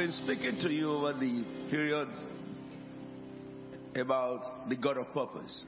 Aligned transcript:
been 0.00 0.12
speaking 0.12 0.58
to 0.58 0.72
you 0.72 0.90
over 0.90 1.12
the 1.12 1.44
period 1.68 2.08
about 3.96 4.40
the 4.70 4.74
God 4.74 4.96
of 4.96 5.12
purpose. 5.12 5.66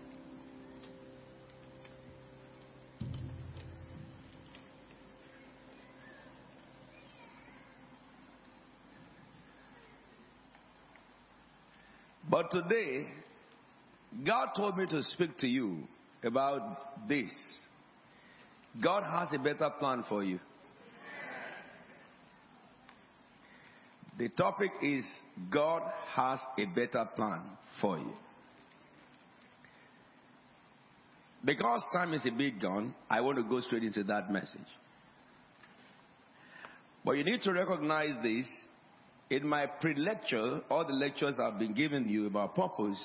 But 12.30 12.51
today, 12.51 13.09
God 14.27 14.53
told 14.57 14.79
me 14.79 14.86
to 14.86 15.03
speak 15.03 15.36
to 15.41 15.46
you 15.46 15.80
about 16.25 17.07
this. 17.07 17.30
God 18.83 19.03
has 19.03 19.29
a 19.39 19.39
better 19.39 19.69
plan 19.79 20.07
for 20.08 20.25
you. 20.25 20.41
The 24.18 24.29
topic 24.30 24.71
is 24.82 25.04
God 25.50 25.82
has 26.14 26.39
a 26.58 26.66
better 26.66 27.08
plan 27.16 27.43
for 27.80 27.98
you. 27.98 28.12
Because 31.44 31.82
time 31.93 32.12
is 32.14 32.25
a 32.27 32.30
bit 32.30 32.61
gone, 32.61 32.94
I 33.11 33.20
want 33.20 33.38
to 33.38 33.42
go 33.42 33.61
straight 33.61 33.83
into 33.83 34.05
that 34.05 34.30
message. 34.30 34.61
But 37.05 37.12
you 37.12 37.25
need 37.25 37.42
to 37.42 37.52
recognize 37.52 38.14
this. 38.22 38.47
In 39.30 39.48
my 39.48 39.66
pre-lecture, 39.66 40.60
all 40.69 40.86
the 40.86 40.92
lectures 40.92 41.38
I've 41.41 41.58
been 41.58 41.72
giving 41.72 42.06
you 42.06 42.27
about 42.27 42.55
purpose, 42.55 43.02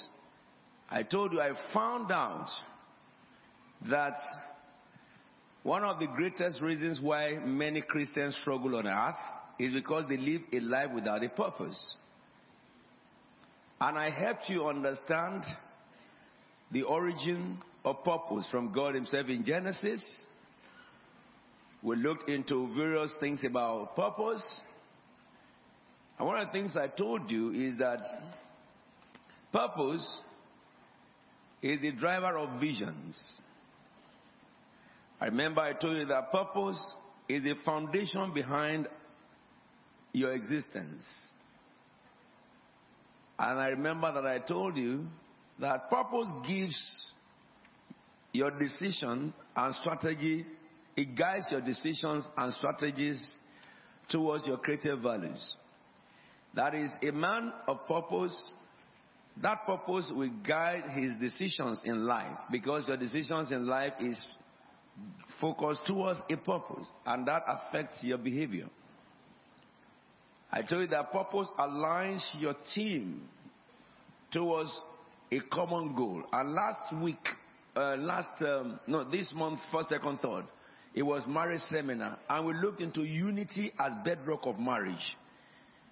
I 0.89 1.03
told 1.03 1.31
you 1.31 1.39
I 1.39 1.53
found 1.73 2.11
out 2.11 2.49
that 3.89 4.13
one 5.63 5.83
of 5.83 5.99
the 5.99 6.07
greatest 6.07 6.61
reasons 6.61 6.99
why 7.01 7.35
many 7.35 7.81
Christians 7.81 8.37
struggle 8.41 8.75
on 8.75 8.87
earth 8.87 9.15
is 9.59 9.73
because 9.73 10.05
they 10.07 10.17
live 10.17 10.41
a 10.53 10.59
life 10.59 10.91
without 10.93 11.23
a 11.23 11.29
purpose. 11.29 11.95
And 13.79 13.97
I 13.97 14.09
helped 14.09 14.49
you 14.49 14.65
understand 14.65 15.43
the 16.71 16.83
origin 16.83 17.59
of 17.85 18.03
purpose 18.03 18.47
from 18.51 18.73
God 18.73 18.95
Himself 18.95 19.27
in 19.27 19.45
Genesis. 19.45 20.03
We 21.81 21.95
looked 21.95 22.29
into 22.29 22.73
various 22.75 23.13
things 23.19 23.41
about 23.45 23.95
purpose. 23.95 24.61
And 26.17 26.27
one 26.27 26.39
of 26.39 26.47
the 26.47 26.51
things 26.51 26.75
I 26.75 26.87
told 26.87 27.29
you 27.29 27.51
is 27.51 27.77
that 27.77 27.99
purpose 29.51 30.21
is 31.61 31.81
the 31.81 31.91
driver 31.91 32.37
of 32.37 32.59
visions. 32.59 33.41
I 35.19 35.25
remember 35.25 35.61
I 35.61 35.73
told 35.73 35.97
you 35.97 36.05
that 36.05 36.31
purpose 36.31 36.79
is 37.29 37.43
the 37.43 37.55
foundation 37.63 38.33
behind 38.33 38.87
your 40.17 40.33
existence. 40.33 41.05
And 43.39 43.59
I 43.59 43.69
remember 43.69 44.11
that 44.13 44.25
I 44.25 44.39
told 44.39 44.77
you 44.77 45.05
that 45.59 45.89
purpose 45.89 46.27
gives 46.47 47.11
your 48.33 48.51
decision 48.51 49.33
and 49.55 49.75
strategy, 49.75 50.45
it 50.95 51.15
guides 51.15 51.45
your 51.51 51.61
decisions 51.61 52.27
and 52.35 52.53
strategies 52.53 53.23
towards 54.09 54.45
your 54.45 54.57
creative 54.57 54.99
values. 55.01 55.55
That 56.55 56.73
is, 56.73 56.89
a 57.03 57.11
man 57.11 57.53
of 57.67 57.85
purpose, 57.87 58.53
that 59.41 59.65
purpose 59.65 60.11
will 60.15 60.31
guide 60.47 60.83
his 60.95 61.11
decisions 61.19 61.81
in 61.85 62.05
life 62.05 62.37
because 62.51 62.87
your 62.87 62.97
decisions 62.97 63.51
in 63.51 63.67
life 63.67 63.93
is 63.99 64.23
focused 65.39 65.81
towards 65.85 66.19
a 66.31 66.37
purpose 66.37 66.87
and 67.05 67.27
that 67.27 67.43
affects 67.47 67.99
your 68.01 68.17
behavior. 68.17 68.67
I 70.51 70.61
told 70.61 70.83
you 70.83 70.87
that 70.87 71.11
purpose 71.11 71.47
aligns 71.59 72.23
your 72.39 72.55
team 72.73 73.27
towards 74.31 74.81
a 75.31 75.39
common 75.51 75.95
goal. 75.95 76.23
And 76.31 76.53
last 76.53 76.93
week, 77.01 77.27
uh, 77.75 77.97
last, 77.97 78.41
um, 78.41 78.79
no, 78.87 79.03
this 79.03 79.31
month, 79.35 79.59
first, 79.71 79.89
second, 79.89 80.19
third, 80.19 80.45
it 80.93 81.03
was 81.03 81.23
marriage 81.27 81.61
seminar. 81.69 82.17
And 82.29 82.47
we 82.47 82.53
looked 82.53 82.81
into 82.81 83.01
unity 83.01 83.73
as 83.77 83.91
bedrock 84.03 84.41
of 84.43 84.57
marriage. 84.59 85.15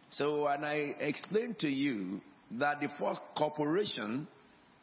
So, 0.09 0.47
and 0.47 0.65
I 0.65 0.95
explained 0.99 1.59
to 1.59 1.67
you 1.67 2.21
that 2.51 2.79
the 2.79 2.87
first 2.97 3.21
corporation 3.37 4.27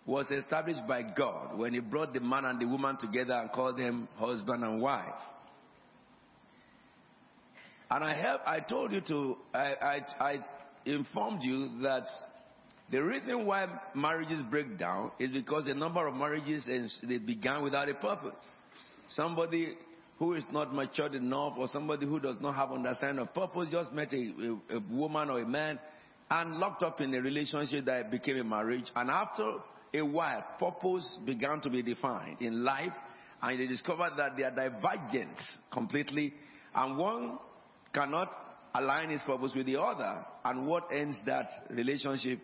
was 0.04 0.30
established 0.30 0.86
by 0.86 1.02
God 1.02 1.58
when 1.58 1.72
He 1.72 1.80
brought 1.80 2.12
the 2.12 2.20
man 2.20 2.44
and 2.44 2.60
the 2.60 2.66
woman 2.66 2.98
together 3.00 3.34
and 3.34 3.50
called 3.52 3.78
them 3.78 4.08
husband 4.16 4.64
and 4.64 4.82
wife. 4.82 5.14
And 7.92 8.03
I 8.03 8.38
I 8.47 8.60
told 8.60 8.91
you 8.92 9.03
to, 9.03 9.36
I, 9.53 9.75
I, 9.82 10.00
I 10.19 10.44
informed 10.86 11.42
you 11.42 11.82
that 11.82 12.04
the 12.91 13.03
reason 13.03 13.44
why 13.44 13.66
marriages 13.94 14.42
break 14.50 14.78
down 14.78 15.12
is 15.19 15.30
because 15.30 15.66
a 15.66 15.75
number 15.75 16.06
of 16.06 16.14
marriages 16.14 16.66
they 17.06 17.19
began 17.19 17.62
without 17.62 17.91
a 17.91 17.94
purpose. 17.94 18.48
Somebody 19.08 19.76
who 20.19 20.32
is 20.32 20.44
not 20.50 20.75
matured 20.75 21.14
enough 21.14 21.52
or 21.58 21.69
somebody 21.69 22.06
who 22.06 22.19
does 22.19 22.36
not 22.41 22.54
have 22.54 22.72
understanding 22.72 23.19
of 23.19 23.34
purpose 23.34 23.69
just 23.70 23.92
met 23.92 24.10
a, 24.14 24.16
a, 24.70 24.76
a 24.78 24.81
woman 24.91 25.28
or 25.28 25.41
a 25.41 25.47
man 25.47 25.78
and 26.31 26.54
locked 26.56 26.82
up 26.82 26.98
in 27.02 27.12
a 27.12 27.20
relationship 27.20 27.84
that 27.84 28.10
became 28.10 28.38
a 28.38 28.44
marriage. 28.44 28.91
And 28.97 29.10
after 29.10 29.58
a 29.92 30.00
while, 30.00 30.42
purpose 30.58 31.19
began 31.26 31.60
to 31.60 31.69
be 31.69 31.82
defined 31.82 32.41
in 32.41 32.64
life 32.64 32.94
and 33.42 33.60
they 33.60 33.66
discovered 33.66 34.12
that 34.16 34.34
they 34.38 34.44
are 34.44 34.50
divergent 34.50 35.36
completely. 35.70 36.32
And 36.75 36.97
one 36.97 37.38
cannot 37.92 38.30
align 38.75 39.10
his 39.10 39.22
purpose 39.22 39.53
with 39.54 39.66
the 39.66 39.80
other. 39.80 40.25
And 40.44 40.66
what 40.66 40.91
ends 40.92 41.19
that 41.26 41.48
relationship 41.70 42.41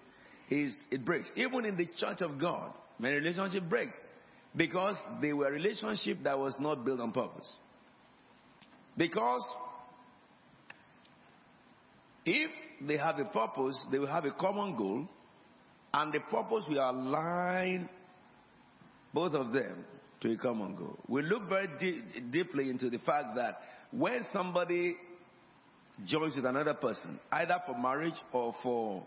is 0.50 0.76
it 0.90 1.04
breaks. 1.04 1.30
Even 1.36 1.64
in 1.64 1.76
the 1.76 1.86
church 1.96 2.20
of 2.20 2.38
God, 2.38 2.72
many 2.98 3.16
relationships 3.16 3.66
break 3.68 3.90
because 4.56 4.96
they 5.20 5.32
were 5.32 5.48
a 5.48 5.52
relationship 5.52 6.18
that 6.24 6.38
was 6.38 6.54
not 6.58 6.84
built 6.84 7.00
on 7.00 7.12
purpose. 7.12 7.50
Because 8.96 9.42
if 12.24 12.50
they 12.86 12.96
have 12.96 13.18
a 13.18 13.24
purpose, 13.26 13.78
they 13.90 13.98
will 13.98 14.08
have 14.08 14.24
a 14.24 14.32
common 14.32 14.76
goal, 14.76 15.08
and 15.94 16.12
the 16.12 16.20
purpose 16.20 16.64
will 16.68 16.90
align 16.90 17.88
both 19.14 19.34
of 19.34 19.52
them 19.52 19.84
to 20.20 20.32
a 20.32 20.36
common 20.36 20.74
goal. 20.74 20.98
We 21.08 21.22
look 21.22 21.48
very 21.48 21.68
deeply 22.30 22.70
into 22.70 22.90
the 22.90 22.98
fact 22.98 23.36
that 23.36 23.58
when 23.90 24.24
somebody 24.32 24.96
joins 26.06 26.36
with 26.36 26.44
another 26.46 26.74
person, 26.74 27.18
either 27.32 27.60
for 27.66 27.78
marriage 27.78 28.14
or 28.32 28.54
for, 28.62 29.02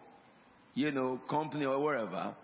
you 0.74 0.92
know, 0.92 1.20
company 1.30 1.66
or 1.66 1.82
wherever, 1.82 2.36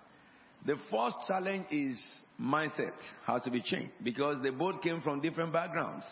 the 0.66 0.76
first 0.92 1.16
challenge 1.28 1.66
is 1.72 2.02
mindset 2.42 2.94
has 3.26 3.44
to 3.44 3.52
be 3.52 3.62
changed 3.62 3.92
because 4.04 4.42
they 4.42 4.50
both 4.50 4.82
came 4.82 5.02
from 5.02 5.22
different 5.22 5.54
backgrounds. 5.54 6.06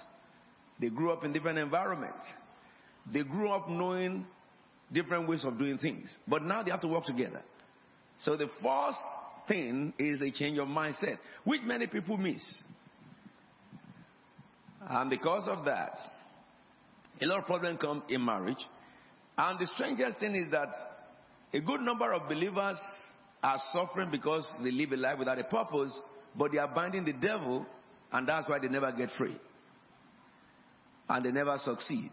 They 0.80 0.90
grew 0.90 1.12
up 1.12 1.24
in 1.24 1.34
different 1.34 1.58
environments. 1.58 2.26
They 3.12 3.24
grew 3.24 3.50
up 3.50 3.70
knowing 3.70 4.26
different 4.92 5.28
ways 5.28 5.44
of 5.44 5.58
doing 5.58 5.78
things. 5.78 6.18
But 6.28 6.44
now 6.44 6.64
they 6.64 6.72
have 6.72 6.82
to 6.82 6.88
work 6.88 7.06
together. 7.06 7.42
So 8.20 8.36
the 8.36 8.50
first 8.62 9.00
thing 9.48 9.94
is 9.98 10.22
a 10.22 10.32
change 10.32 10.58
of 10.58 10.68
mindset, 10.68 11.18
which 11.44 11.62
many 11.64 11.88
people 11.88 12.18
miss. 12.18 12.44
And 14.88 15.10
because 15.10 15.48
of 15.48 15.66
that, 15.66 15.98
a 17.22 17.26
lot 17.26 17.40
of 17.40 17.46
problems 17.46 17.80
come 17.82 18.04
in 18.10 18.24
marriage. 18.24 18.64
And 19.38 19.60
the 19.60 19.68
strangest 19.68 20.20
thing 20.20 20.36
is 20.36 20.52
that 20.52 20.70
a 21.54 21.60
good 21.60 21.82
number 21.82 22.12
of 22.14 22.28
believers 22.28 22.78
are 23.44 23.60
suffering 23.74 24.10
because 24.12 24.48
they 24.64 24.72
live 24.72 24.92
a 24.92 24.98
life 24.98 25.20
without 25.20 25.40
a 25.40 25.44
purpose, 25.44 25.98
but 26.38 26.52
they 26.52 26.58
are 26.58 26.68
binding 26.68 27.06
the 27.06 27.14
devil, 27.14 27.66
and 28.12 28.28
that's 28.28 28.50
why 28.50 28.60
they 28.60 28.68
never 28.68 28.92
get 28.92 29.10
free. 29.18 29.36
And 31.08 31.26
they 31.26 31.32
never 31.32 31.58
succeed. 31.60 32.12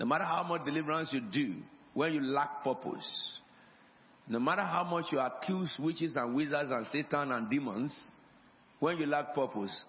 No 0.00 0.06
matter 0.06 0.24
how 0.24 0.42
much 0.42 0.64
deliverance 0.64 1.10
you 1.12 1.20
do, 1.20 1.54
when 1.94 2.12
you 2.12 2.20
lack 2.20 2.62
purpose, 2.64 3.38
no 4.28 4.38
matter 4.38 4.62
how 4.62 4.84
much 4.84 5.06
you 5.10 5.18
accuse 5.18 5.74
witches 5.78 6.16
and 6.16 6.34
wizards 6.34 6.70
and 6.70 6.86
Satan 6.86 7.32
and 7.32 7.48
demons, 7.48 7.96
when 8.80 8.98
you 8.98 9.06
lack 9.06 9.34
purpose, 9.34 9.84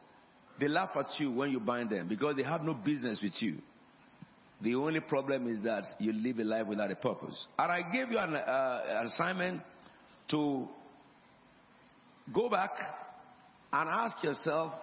they 0.59 0.67
laugh 0.67 0.91
at 0.95 1.07
you 1.19 1.31
when 1.31 1.51
you 1.51 1.59
bind 1.59 1.89
them 1.89 2.07
because 2.07 2.35
they 2.35 2.43
have 2.43 2.61
no 2.63 2.73
business 2.73 3.19
with 3.21 3.33
you. 3.41 3.57
The 4.61 4.75
only 4.75 4.99
problem 4.99 5.47
is 5.47 5.63
that 5.63 5.85
you 5.99 6.11
live 6.11 6.39
a 6.39 6.43
life 6.43 6.67
without 6.67 6.91
a 6.91 6.95
purpose. 6.95 7.47
And 7.57 7.71
I 7.71 7.81
gave 7.91 8.11
you 8.11 8.17
an 8.17 8.35
uh, 8.35 9.03
assignment 9.05 9.61
to 10.29 10.67
go 12.33 12.49
back 12.49 12.71
and 13.71 13.89
ask 13.89 14.21
yourself, 14.23 14.73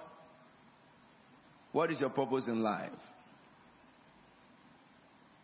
what 1.73 1.91
is 1.91 2.01
your 2.01 2.11
purpose 2.11 2.49
in 2.49 2.63
life? 2.63 2.91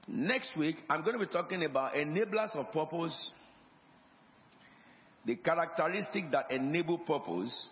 Next 0.09 0.57
week, 0.57 0.77
I'm 0.89 1.03
going 1.03 1.19
to 1.19 1.25
be 1.25 1.31
talking 1.31 1.65
about 1.65 1.95
enablers 1.95 2.57
of 2.57 2.73
purpose, 2.73 3.33
the 5.27 5.37
characteristics 5.37 6.29
that 6.33 6.51
enable 6.51 6.99
purpose. 6.99 7.71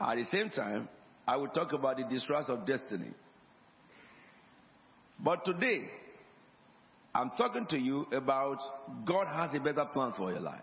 At 0.00 0.16
the 0.16 0.24
same 0.24 0.50
time, 0.50 0.88
I 1.26 1.36
will 1.36 1.48
talk 1.48 1.72
about 1.72 1.96
the 1.98 2.04
distress 2.04 2.46
of 2.48 2.66
destiny. 2.66 3.12
But 5.18 5.44
today, 5.44 5.88
I'm 7.14 7.30
talking 7.36 7.66
to 7.70 7.78
you 7.78 8.06
about 8.12 8.58
God 9.04 9.26
has 9.26 9.54
a 9.54 9.60
better 9.60 9.84
plan 9.86 10.12
for 10.16 10.30
your 10.30 10.40
life. 10.40 10.62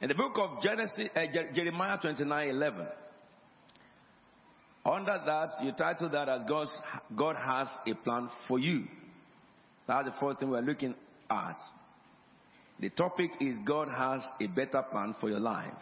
In 0.00 0.08
the 0.08 0.14
book 0.14 0.32
of 0.36 0.62
Genesis, 0.62 1.08
uh, 1.14 1.24
Jeremiah 1.54 1.98
29 2.00 2.48
11, 2.48 2.86
under 4.84 5.22
that, 5.24 5.50
you 5.62 5.72
title 5.72 6.10
that 6.10 6.28
as 6.28 6.42
God's, 6.46 6.70
God 7.16 7.36
has 7.36 7.68
a 7.86 7.94
plan 7.94 8.28
for 8.46 8.58
you. 8.58 8.84
That's 9.86 10.08
the 10.08 10.14
first 10.20 10.40
thing 10.40 10.50
we're 10.50 10.60
looking 10.60 10.94
at. 11.30 11.56
The 12.80 12.90
topic 12.90 13.30
is 13.40 13.56
God 13.64 13.88
has 13.88 14.20
a 14.40 14.46
better 14.46 14.82
plan 14.82 15.14
for 15.20 15.30
your 15.30 15.40
life. 15.40 15.72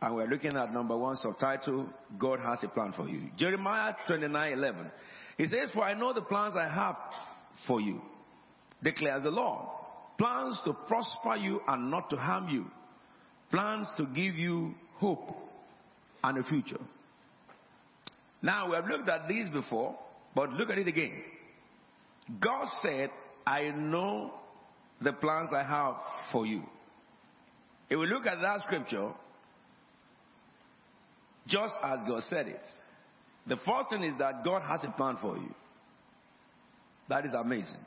And 0.00 0.14
we're 0.14 0.26
looking 0.26 0.56
at 0.56 0.72
number 0.72 0.96
one 0.96 1.16
subtitle, 1.16 1.88
God 2.18 2.40
has 2.40 2.62
a 2.62 2.68
plan 2.68 2.92
for 2.94 3.08
you. 3.08 3.30
Jeremiah 3.36 3.94
29 4.06 4.52
11. 4.52 4.90
He 5.38 5.46
says, 5.46 5.70
For 5.72 5.82
I 5.82 5.94
know 5.94 6.12
the 6.12 6.22
plans 6.22 6.54
I 6.56 6.68
have 6.68 6.96
for 7.66 7.80
you, 7.80 8.00
declares 8.82 9.22
the 9.22 9.30
Lord. 9.30 9.66
Plans 10.18 10.60
to 10.64 10.72
prosper 10.86 11.36
you 11.36 11.60
and 11.66 11.90
not 11.90 12.10
to 12.10 12.16
harm 12.16 12.48
you. 12.48 12.66
Plans 13.50 13.88
to 13.96 14.06
give 14.06 14.34
you 14.34 14.74
hope 14.96 15.36
and 16.24 16.38
a 16.38 16.44
future. 16.44 16.80
Now, 18.42 18.70
we 18.70 18.76
have 18.76 18.86
looked 18.86 19.08
at 19.08 19.28
these 19.28 19.48
before, 19.50 19.98
but 20.34 20.50
look 20.50 20.70
at 20.70 20.78
it 20.78 20.88
again. 20.88 21.22
God 22.40 22.66
said, 22.82 23.10
I 23.46 23.70
know 23.70 24.32
the 25.00 25.12
plans 25.12 25.50
I 25.54 25.62
have 25.62 25.96
for 26.32 26.46
you. 26.46 26.62
If 27.88 27.98
we 27.98 28.06
look 28.06 28.26
at 28.26 28.40
that 28.40 28.60
scripture, 28.62 29.10
just 31.46 31.74
as 31.82 32.00
God 32.06 32.22
said 32.24 32.48
it, 32.48 32.60
the 33.46 33.56
first 33.56 33.90
thing 33.90 34.02
is 34.02 34.18
that 34.18 34.44
God 34.44 34.62
has 34.62 34.82
a 34.84 34.90
plan 34.90 35.16
for 35.20 35.36
you. 35.36 35.54
That 37.08 37.24
is 37.24 37.32
amazing. 37.32 37.80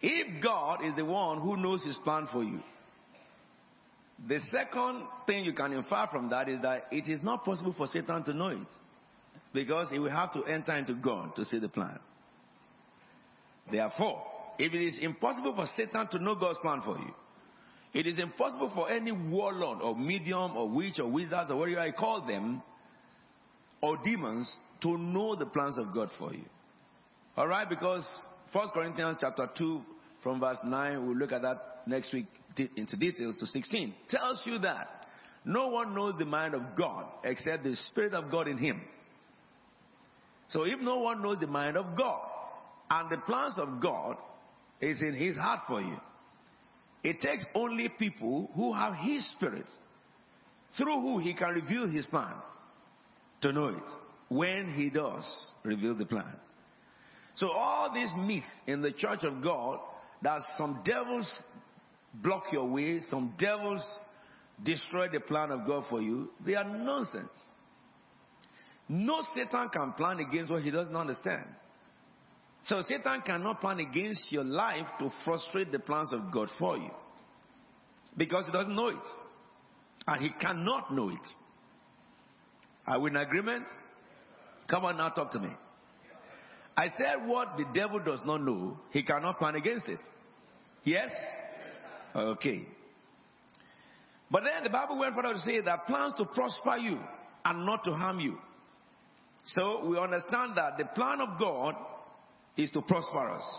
If 0.00 0.42
God 0.42 0.84
is 0.84 0.96
the 0.96 1.04
one 1.04 1.40
who 1.40 1.56
knows 1.56 1.84
his 1.84 1.96
plan 2.02 2.26
for 2.32 2.42
you, 2.42 2.60
the 4.28 4.40
second 4.50 5.04
thing 5.26 5.44
you 5.44 5.52
can 5.52 5.72
infer 5.72 6.08
from 6.10 6.30
that 6.30 6.48
is 6.48 6.60
that 6.62 6.86
it 6.90 7.08
is 7.08 7.22
not 7.22 7.44
possible 7.44 7.72
for 7.76 7.86
Satan 7.86 8.24
to 8.24 8.32
know 8.32 8.48
it. 8.48 8.66
Because 9.52 9.88
he 9.90 9.98
will 9.98 10.10
have 10.10 10.32
to 10.32 10.44
enter 10.44 10.72
into 10.72 10.94
God 10.94 11.36
to 11.36 11.44
see 11.44 11.58
the 11.58 11.68
plan. 11.68 11.98
Therefore, 13.70 14.22
if 14.58 14.72
it 14.72 14.82
is 14.82 14.98
impossible 15.00 15.54
for 15.54 15.66
Satan 15.76 16.08
to 16.08 16.18
know 16.18 16.34
God's 16.34 16.58
plan 16.58 16.82
for 16.84 16.98
you, 16.98 17.14
it 17.94 18.06
is 18.06 18.18
impossible 18.18 18.70
for 18.74 18.90
any 18.90 19.12
warlord 19.12 19.82
or 19.82 19.96
medium 19.96 20.56
or 20.56 20.68
witch 20.68 20.98
or 20.98 21.10
wizards 21.10 21.50
or 21.50 21.56
whatever 21.56 21.80
I 21.80 21.90
call 21.90 22.26
them 22.26 22.62
or 23.82 23.98
demons 24.02 24.54
to 24.82 24.96
know 24.96 25.36
the 25.36 25.46
plans 25.46 25.76
of 25.76 25.92
God 25.92 26.08
for 26.18 26.32
you. 26.32 26.44
All 27.36 27.48
right, 27.48 27.68
because 27.68 28.04
1 28.52 28.68
Corinthians 28.70 29.16
chapter 29.20 29.48
2 29.56 29.80
from 30.22 30.40
verse 30.40 30.58
9, 30.64 31.06
we'll 31.06 31.16
look 31.16 31.32
at 31.32 31.42
that 31.42 31.82
next 31.86 32.12
week 32.12 32.26
into 32.76 32.96
details 32.96 33.38
to 33.38 33.46
16, 33.46 33.94
tells 34.08 34.42
you 34.44 34.58
that 34.58 35.06
no 35.44 35.68
one 35.68 35.94
knows 35.94 36.14
the 36.18 36.24
mind 36.24 36.54
of 36.54 36.62
God 36.76 37.06
except 37.24 37.64
the 37.64 37.74
Spirit 37.74 38.14
of 38.14 38.30
God 38.30 38.48
in 38.48 38.58
him. 38.58 38.80
So 40.48 40.64
if 40.64 40.80
no 40.80 40.98
one 40.98 41.22
knows 41.22 41.38
the 41.40 41.46
mind 41.46 41.76
of 41.76 41.96
God 41.96 42.28
and 42.90 43.10
the 43.10 43.16
plans 43.18 43.58
of 43.58 43.80
God 43.80 44.16
is 44.80 45.00
in 45.00 45.14
his 45.14 45.36
heart 45.36 45.60
for 45.66 45.80
you, 45.80 45.96
it 47.02 47.20
takes 47.20 47.44
only 47.54 47.88
people 47.88 48.50
who 48.54 48.72
have 48.72 48.94
his 48.94 49.28
spirit 49.32 49.66
through 50.76 51.00
who 51.00 51.18
he 51.18 51.34
can 51.34 51.50
reveal 51.50 51.88
his 51.88 52.06
plan 52.06 52.34
to 53.42 53.52
know 53.52 53.68
it 53.68 53.82
when 54.28 54.72
he 54.72 54.88
does 54.88 55.50
reveal 55.64 55.94
the 55.94 56.06
plan. 56.06 56.34
So 57.34 57.48
all 57.50 57.92
this 57.92 58.10
myth 58.16 58.44
in 58.66 58.82
the 58.82 58.92
church 58.92 59.24
of 59.24 59.42
God 59.42 59.80
that 60.22 60.40
some 60.56 60.80
devils 60.84 61.26
block 62.14 62.44
your 62.52 62.68
way, 62.68 63.00
some 63.08 63.34
devils 63.38 63.82
destroy 64.62 65.08
the 65.08 65.20
plan 65.20 65.50
of 65.50 65.66
God 65.66 65.84
for 65.90 66.00
you, 66.00 66.30
they 66.44 66.54
are 66.54 66.64
nonsense. 66.64 67.36
No 68.88 69.22
Satan 69.34 69.68
can 69.70 69.92
plan 69.92 70.20
against 70.20 70.50
what 70.50 70.62
he 70.62 70.70
doesn't 70.70 70.94
understand. 70.94 71.46
So 72.64 72.80
Satan 72.82 73.22
cannot 73.26 73.60
plan 73.60 73.80
against 73.80 74.30
your 74.30 74.44
life 74.44 74.86
to 75.00 75.10
frustrate 75.24 75.72
the 75.72 75.80
plans 75.80 76.12
of 76.12 76.30
God 76.30 76.48
for 76.58 76.76
you. 76.76 76.90
Because 78.16 78.46
he 78.46 78.52
doesn't 78.52 78.74
know 78.74 78.88
it. 78.88 79.06
And 80.06 80.22
he 80.22 80.30
cannot 80.40 80.92
know 80.92 81.08
it. 81.08 81.26
Are 82.86 83.00
we 83.00 83.10
in 83.10 83.16
agreement? 83.16 83.64
Come 84.68 84.84
on 84.84 84.96
now, 84.96 85.08
talk 85.10 85.30
to 85.32 85.40
me. 85.40 85.50
I 86.76 86.88
said 86.96 87.26
what 87.26 87.56
the 87.56 87.66
devil 87.74 87.98
does 87.98 88.20
not 88.24 88.42
know, 88.42 88.78
he 88.90 89.02
cannot 89.02 89.38
plan 89.38 89.56
against 89.56 89.88
it. 89.88 90.00
Yes? 90.84 91.10
Okay. 92.14 92.66
But 94.30 94.44
then 94.44 94.64
the 94.64 94.70
Bible 94.70 94.98
went 94.98 95.14
further 95.14 95.34
to 95.34 95.38
say 95.40 95.60
that 95.60 95.86
plans 95.86 96.14
to 96.16 96.24
prosper 96.24 96.76
you 96.78 96.98
and 97.44 97.66
not 97.66 97.84
to 97.84 97.92
harm 97.92 98.20
you. 98.20 98.38
So 99.44 99.86
we 99.86 99.98
understand 99.98 100.56
that 100.56 100.78
the 100.78 100.86
plan 100.86 101.20
of 101.20 101.38
God 101.38 101.74
is 102.56 102.70
to 102.72 102.82
prosper 102.82 103.30
us. 103.30 103.58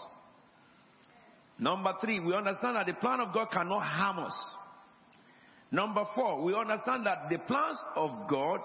Number 1.59 1.93
three, 2.01 2.19
we 2.19 2.33
understand 2.33 2.75
that 2.75 2.87
the 2.87 2.93
plan 2.93 3.19
of 3.19 3.33
God 3.33 3.49
cannot 3.51 3.81
harm 3.81 4.19
us. 4.19 4.55
Number 5.71 6.05
four, 6.15 6.43
we 6.43 6.53
understand 6.53 7.05
that 7.05 7.29
the 7.29 7.39
plans 7.39 7.77
of 7.95 8.29
God 8.29 8.59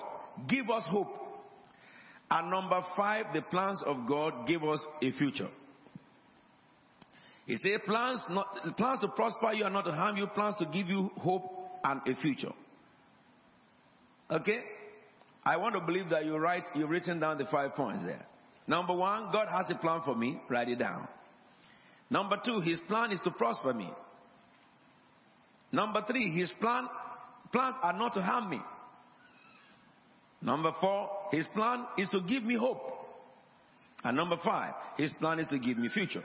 give 0.48 0.68
us 0.70 0.84
hope. 0.90 1.08
And 2.30 2.50
number 2.50 2.82
five, 2.96 3.26
the 3.32 3.42
plans 3.42 3.82
of 3.86 4.06
God 4.06 4.46
give 4.46 4.62
us 4.62 4.84
a 5.02 5.12
future. 5.12 5.48
He 7.46 7.56
said 7.56 7.82
plans, 7.86 8.22
not, 8.28 8.76
plans 8.76 9.00
to 9.00 9.08
prosper 9.08 9.54
you 9.54 9.64
and 9.64 9.72
not 9.72 9.86
to 9.86 9.92
harm 9.92 10.18
you, 10.18 10.26
plans 10.26 10.56
to 10.58 10.66
give 10.66 10.88
you 10.88 11.10
hope 11.16 11.50
and 11.82 12.02
a 12.06 12.14
future. 12.20 12.52
Okay? 14.30 14.60
I 15.44 15.56
want 15.56 15.74
to 15.74 15.80
believe 15.80 16.10
that 16.10 16.26
you 16.26 16.36
write, 16.36 16.64
you've 16.74 16.90
written 16.90 17.20
down 17.20 17.38
the 17.38 17.46
five 17.46 17.74
points 17.74 18.02
there. 18.04 18.26
Number 18.68 18.94
one, 18.94 19.32
God 19.32 19.48
has 19.48 19.66
a 19.70 19.74
plan 19.80 20.02
for 20.04 20.14
me. 20.14 20.38
Write 20.48 20.68
it 20.68 20.78
down. 20.78 21.08
Number 22.10 22.38
two, 22.44 22.60
His 22.60 22.78
plan 22.80 23.10
is 23.10 23.20
to 23.22 23.30
prosper 23.30 23.72
me. 23.72 23.90
Number 25.72 26.04
three, 26.06 26.30
His 26.30 26.52
plan, 26.60 26.86
plans 27.50 27.74
are 27.82 27.94
not 27.94 28.12
to 28.14 28.22
harm 28.22 28.50
me. 28.50 28.60
Number 30.42 30.70
four, 30.80 31.10
His 31.32 31.46
plan 31.54 31.86
is 31.96 32.10
to 32.10 32.20
give 32.20 32.44
me 32.44 32.56
hope. 32.56 32.82
And 34.04 34.16
number 34.16 34.36
five, 34.44 34.74
His 34.98 35.12
plan 35.14 35.40
is 35.40 35.48
to 35.48 35.58
give 35.58 35.78
me 35.78 35.88
future. 35.88 36.22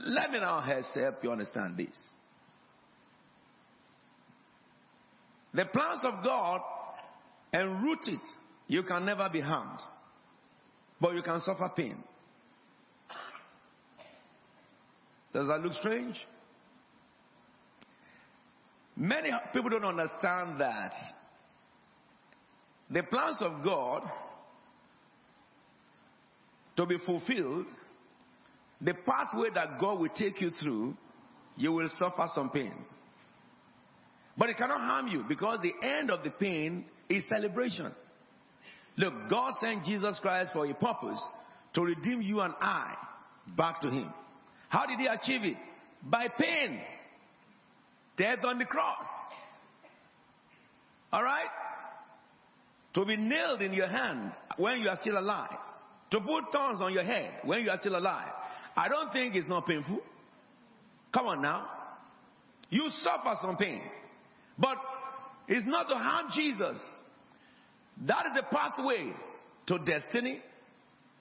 Let 0.00 0.30
me 0.30 0.38
now 0.38 0.60
help 0.60 1.24
you 1.24 1.32
understand 1.32 1.76
this. 1.76 1.98
The 5.52 5.64
plans 5.64 6.00
of 6.04 6.22
God 6.22 6.60
and 7.52 7.82
root 7.82 8.00
it, 8.06 8.20
you 8.68 8.84
can 8.84 9.04
never 9.04 9.28
be 9.28 9.40
harmed. 9.40 9.80
But 11.00 11.14
you 11.14 11.22
can 11.22 11.40
suffer 11.40 11.70
pain. 11.74 12.02
Does 15.32 15.46
that 15.48 15.60
look 15.60 15.74
strange? 15.74 16.16
Many 18.96 19.30
people 19.52 19.70
don't 19.70 19.84
understand 19.84 20.60
that 20.60 20.92
the 22.90 23.02
plans 23.04 23.36
of 23.40 23.62
God 23.62 24.02
to 26.76 26.86
be 26.86 26.98
fulfilled, 27.04 27.66
the 28.80 28.94
pathway 28.94 29.48
that 29.54 29.78
God 29.78 30.00
will 30.00 30.08
take 30.08 30.40
you 30.40 30.50
through, 30.50 30.96
you 31.56 31.72
will 31.72 31.90
suffer 31.98 32.28
some 32.34 32.50
pain. 32.50 32.74
But 34.36 34.50
it 34.50 34.56
cannot 34.56 34.80
harm 34.80 35.08
you 35.08 35.24
because 35.28 35.58
the 35.62 35.74
end 35.86 36.10
of 36.10 36.22
the 36.22 36.30
pain 36.30 36.84
is 37.08 37.28
celebration. 37.28 37.92
Look, 38.98 39.14
God 39.30 39.54
sent 39.60 39.84
Jesus 39.84 40.18
Christ 40.20 40.50
for 40.52 40.66
a 40.66 40.74
purpose 40.74 41.22
to 41.74 41.82
redeem 41.82 42.20
you 42.20 42.40
and 42.40 42.52
I 42.60 42.94
back 43.56 43.80
to 43.82 43.90
Him. 43.90 44.12
How 44.68 44.86
did 44.86 44.98
He 44.98 45.06
achieve 45.06 45.44
it? 45.44 45.56
By 46.02 46.26
pain. 46.28 46.80
Death 48.16 48.40
on 48.44 48.58
the 48.58 48.64
cross. 48.64 49.06
Alright? 51.12 51.46
To 52.94 53.04
be 53.04 53.16
nailed 53.16 53.62
in 53.62 53.72
your 53.72 53.86
hand 53.86 54.32
when 54.56 54.80
you 54.80 54.88
are 54.88 54.98
still 55.00 55.16
alive. 55.16 55.56
To 56.10 56.20
put 56.20 56.50
thorns 56.52 56.80
on 56.80 56.92
your 56.92 57.04
head 57.04 57.30
when 57.44 57.62
you 57.62 57.70
are 57.70 57.78
still 57.78 57.96
alive. 57.96 58.32
I 58.76 58.88
don't 58.88 59.12
think 59.12 59.36
it's 59.36 59.48
not 59.48 59.66
painful. 59.66 60.00
Come 61.14 61.26
on 61.26 61.40
now. 61.40 61.68
You 62.70 62.90
suffer 62.98 63.36
some 63.40 63.56
pain. 63.56 63.82
But 64.58 64.76
it's 65.46 65.66
not 65.66 65.88
to 65.88 65.94
harm 65.94 66.26
Jesus. 66.34 66.78
That 68.06 68.26
is 68.26 68.32
the 68.34 68.42
pathway 68.42 69.12
to 69.66 69.78
destiny. 69.80 70.40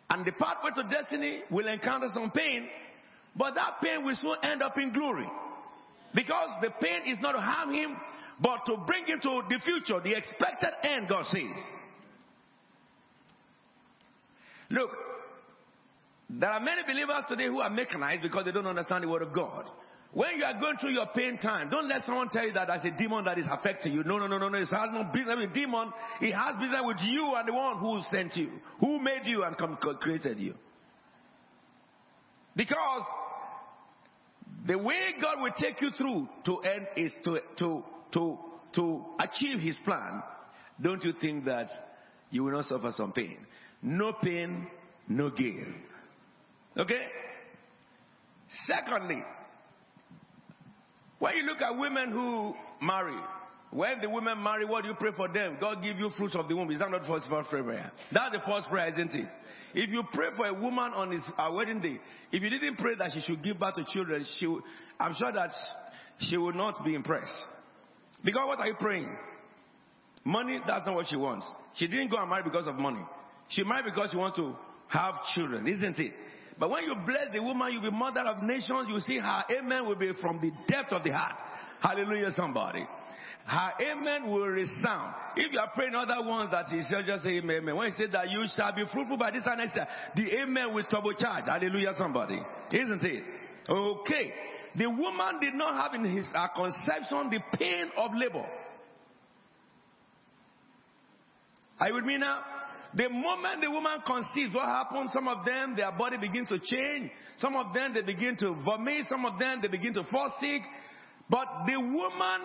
And 0.10 0.26
the 0.26 0.32
pathway 0.32 0.72
to 0.76 0.90
destiny 0.90 1.42
will 1.50 1.68
encounter 1.68 2.08
some 2.14 2.32
pain, 2.32 2.68
but 3.36 3.56
that 3.56 3.82
pain 3.84 4.06
will 4.06 4.16
soon 4.16 4.38
end 4.44 4.62
up 4.62 4.78
in 4.78 4.94
glory. 4.94 5.28
Because 6.16 6.50
the 6.62 6.70
pain 6.82 7.02
is 7.08 7.18
not 7.22 7.34
to 7.34 7.40
harm 7.40 7.74
him, 7.74 7.96
but 8.40 8.66
to 8.68 8.78
bring 8.86 9.06
him 9.06 9.20
to 9.22 9.42
the 9.50 9.60
future, 9.66 10.00
the 10.00 10.16
expected 10.16 10.70
end, 10.84 11.10
God 11.10 11.26
says. 11.26 11.42
Look, 14.70 14.92
there 16.30 16.50
are 16.50 16.60
many 16.60 16.84
believers 16.84 17.24
today 17.28 17.48
who 17.48 17.60
are 17.60 17.70
mechanized 17.70 18.22
because 18.22 18.46
they 18.46 18.52
don't 18.52 18.68
understand 18.68 19.04
the 19.04 19.08
word 19.08 19.22
of 19.22 19.34
God. 19.34 19.66
When 20.14 20.38
you 20.38 20.46
are 20.46 20.60
going 20.60 20.78
through 20.78 20.94
your 20.94 21.08
pain 21.08 21.38
time, 21.38 21.70
don't 21.70 21.88
let 21.88 22.06
someone 22.06 22.30
tell 22.30 22.46
you 22.46 22.54
that 22.54 22.68
there's 22.68 22.86
a 22.86 22.98
demon 22.98 23.26
that 23.26 23.38
is 23.38 23.46
affecting 23.52 23.94
you. 23.94 24.04
No, 24.04 24.18
no, 24.18 24.28
no, 24.28 24.38
no, 24.38 24.50
no. 24.50 24.58
It 24.58 24.68
has 24.68 24.90
no 24.92 25.04
business 25.14 25.38
with 25.40 25.54
demon. 25.54 25.92
It 26.22 26.32
has 26.32 26.56
business 26.60 26.82
with 26.84 26.98
you 27.02 27.34
and 27.36 27.48
the 27.48 27.54
one 27.54 27.78
who 27.78 28.02
sent 28.10 28.36
you, 28.36 28.50
who 28.80 29.00
made 29.00 29.22
you 29.26 29.44
and 29.44 29.56
created 29.58 30.40
you. 30.40 30.54
Because 32.56 33.04
the 34.66 34.78
way 34.78 35.14
God 35.22 35.42
will 35.42 35.54
take 35.60 35.82
you 35.82 35.92
through 35.92 36.28
to 36.46 36.58
end 36.60 36.88
is 36.96 37.14
to, 37.24 37.40
to, 37.60 37.84
to, 38.14 38.38
to 38.76 39.06
achieve 39.20 39.60
his 39.60 39.78
plan. 39.86 40.24
Don't 40.82 41.04
you 41.04 41.14
think 41.20 41.46
that 41.46 41.68
you 42.32 42.44
will 42.44 42.52
not 42.52 42.66
suffer 42.66 42.92
some 42.96 43.12
pain? 43.12 43.38
No 43.82 44.14
pain, 44.14 44.68
no 45.08 45.30
gain. 45.30 45.76
Okay? 46.76 47.06
Secondly, 48.66 49.22
when 51.20 51.36
you 51.36 51.44
look 51.44 51.62
at 51.62 51.78
women 51.78 52.12
who 52.12 52.54
marry, 52.86 53.18
when 53.72 54.00
the 54.02 54.10
women 54.10 54.42
marry, 54.42 54.66
what 54.66 54.84
do 54.84 54.90
you 54.90 54.96
pray 54.96 55.12
for 55.16 55.28
them? 55.28 55.58
God 55.60 55.84
give 55.84 55.98
you 55.98 56.10
fruits 56.18 56.36
of 56.36 56.48
the 56.48 56.56
womb. 56.56 56.72
Is 56.72 56.80
that 56.80 56.90
not 56.90 57.02
the 57.02 57.08
first 57.08 57.28
prayer? 57.30 57.92
That's 58.12 58.32
the 58.32 58.42
first 58.46 58.70
prayer, 58.70 58.90
isn't 58.90 59.14
it? 59.14 59.28
If 59.74 59.90
you 59.90 60.04
pray 60.14 60.30
for 60.36 60.46
a 60.46 60.54
woman 60.54 60.94
on 60.94 61.12
his 61.12 61.22
uh, 61.38 61.52
wedding 61.54 61.82
day, 61.82 62.00
if 62.32 62.42
you 62.42 62.50
didn't 62.50 62.78
pray 62.78 62.96
that 62.96 63.12
she 63.14 63.20
should 63.22 63.44
give 63.44 63.60
birth 63.60 63.76
to 63.76 63.86
children, 63.90 64.26
she, 64.40 64.46
I'm 65.00 65.14
sure 65.16 65.32
that 65.32 65.50
she 66.20 66.38
would 66.38 66.56
not 66.56 66.84
be 66.86 66.96
impressed. 66.96 67.36
Because 68.24 68.48
what 68.48 68.60
are 68.60 68.68
you 68.68 68.76
praying? 68.80 69.10
Money, 70.24 70.60
that's 70.66 70.86
not 70.86 70.96
what 70.96 71.08
she 71.08 71.16
wants. 71.16 71.46
She 71.76 71.88
didn't 71.88 72.10
go 72.10 72.18
and 72.18 72.30
marry 72.30 72.44
because 72.44 72.68
of 72.68 72.76
money. 72.76 73.02
She 73.50 73.64
married 73.64 73.86
because 73.86 74.12
she 74.12 74.18
wants 74.18 74.38
to 74.38 74.56
have 74.88 75.16
children, 75.36 75.68
isn't 75.68 76.00
it? 76.00 76.14
But 76.60 76.70
when 76.70 76.84
you 76.84 76.96
bless 77.06 77.34
the 77.34 77.42
woman, 77.42 77.70
you'll 77.72 77.84
be 77.84 77.92
mother 77.92 78.22
of 78.22 78.42
nations. 78.44 78.88
You 78.90 79.00
see 79.00 79.20
her 79.20 79.44
amen 79.60 79.88
will 79.88 79.96
be 79.96 80.12
from 80.20 80.40
the 80.42 80.52
depth 80.68 80.92
of 80.92 81.04
the 81.04 81.12
heart. 81.12 81.40
Hallelujah, 81.82 82.32
somebody. 82.36 82.86
Her 83.46 83.72
amen 83.80 84.30
will 84.30 84.48
resound. 84.48 85.14
If 85.38 85.54
you 85.54 85.60
are 85.60 85.72
praying 85.74 85.96
other 85.96 86.28
ones 86.28 86.52
that 86.52 86.66
he 86.66 86.82
said, 86.82 87.06
just 87.06 87.24
say 87.24 87.38
amen, 87.38 87.58
amen. 87.62 87.76
When 87.76 87.92
he 87.92 87.98
said 87.98 88.12
that 88.12 88.30
you 88.30 88.46
shall 88.56 88.76
be 88.76 88.84
fruitful 88.92 89.18
by 89.18 89.32
this 89.32 89.44
and 89.46 89.58
next 89.58 89.76
year, 89.76 89.88
the 90.16 90.42
amen 90.42 90.74
will 90.74 90.84
turbocharge. 90.84 91.46
Hallelujah, 91.46 91.94
somebody. 91.98 92.42
Isn't 92.74 93.04
it? 93.04 93.24
Okay. 93.70 94.34
The 94.76 94.88
woman 94.88 95.40
did 95.40 95.54
not 95.54 95.76
have 95.76 95.94
in 95.94 96.04
his 96.06 96.28
her 96.34 96.50
conception 96.56 97.30
the 97.30 97.40
pain 97.58 97.90
of 97.98 98.12
labor. 98.16 98.46
Are 101.80 101.88
you 101.88 101.94
with 101.94 102.06
me 102.06 102.18
now? 102.18 102.44
The 102.98 103.10
moment 103.10 103.62
the 103.62 103.70
woman 103.70 104.02
conceives, 104.08 104.56
what 104.56 104.66
happens? 104.66 105.14
Some 105.14 105.28
of 105.28 105.46
them, 105.46 105.76
their 105.76 105.92
body 105.92 106.18
begins 106.18 106.50
to 106.50 106.58
change. 106.58 107.12
Some 107.38 107.56
of 107.56 107.72
them, 107.72 107.94
they 107.94 108.02
begin 108.02 108.36
to 108.38 108.56
vomit. 108.66 109.06
Some 109.08 109.24
of 109.24 109.38
them, 109.38 109.60
they 109.62 109.68
begin 109.68 109.94
to 109.94 110.04
fall 110.06 110.34
sick. 110.42 110.64
But 111.30 111.46
the 111.68 111.78
woman, 111.80 112.42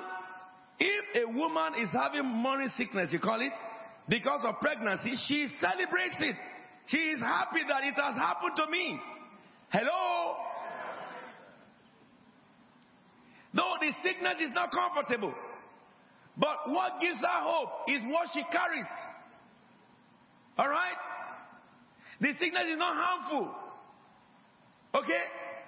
if 0.78 1.26
a 1.26 1.32
woman 1.32 1.80
is 1.80 1.88
having 1.90 2.26
morning 2.26 2.68
sickness, 2.76 3.08
you 3.12 3.18
call 3.18 3.40
it, 3.40 3.52
because 4.10 4.42
of 4.44 4.60
pregnancy, 4.60 5.14
she 5.26 5.48
celebrates 5.58 6.16
it. 6.20 6.36
She 6.86 6.98
is 6.98 7.20
happy 7.20 7.60
that 7.66 7.84
it 7.84 7.94
has 7.94 8.14
happened 8.16 8.52
to 8.56 8.70
me. 8.70 9.00
Hello? 9.70 10.34
Though 13.54 13.76
the 13.80 13.90
sickness 14.02 14.34
is 14.40 14.50
not 14.52 14.70
comfortable. 14.70 15.32
But 16.36 16.58
what 16.66 17.00
gives 17.00 17.20
her 17.20 17.40
hope 17.40 17.88
is 17.88 18.02
what 18.06 18.28
she 18.34 18.42
carries. 18.52 18.86
Alright? 20.58 20.98
The 22.20 22.32
sickness 22.38 22.64
is 22.68 22.78
not 22.78 22.94
harmful. 22.96 23.54
Okay? 24.94 25.22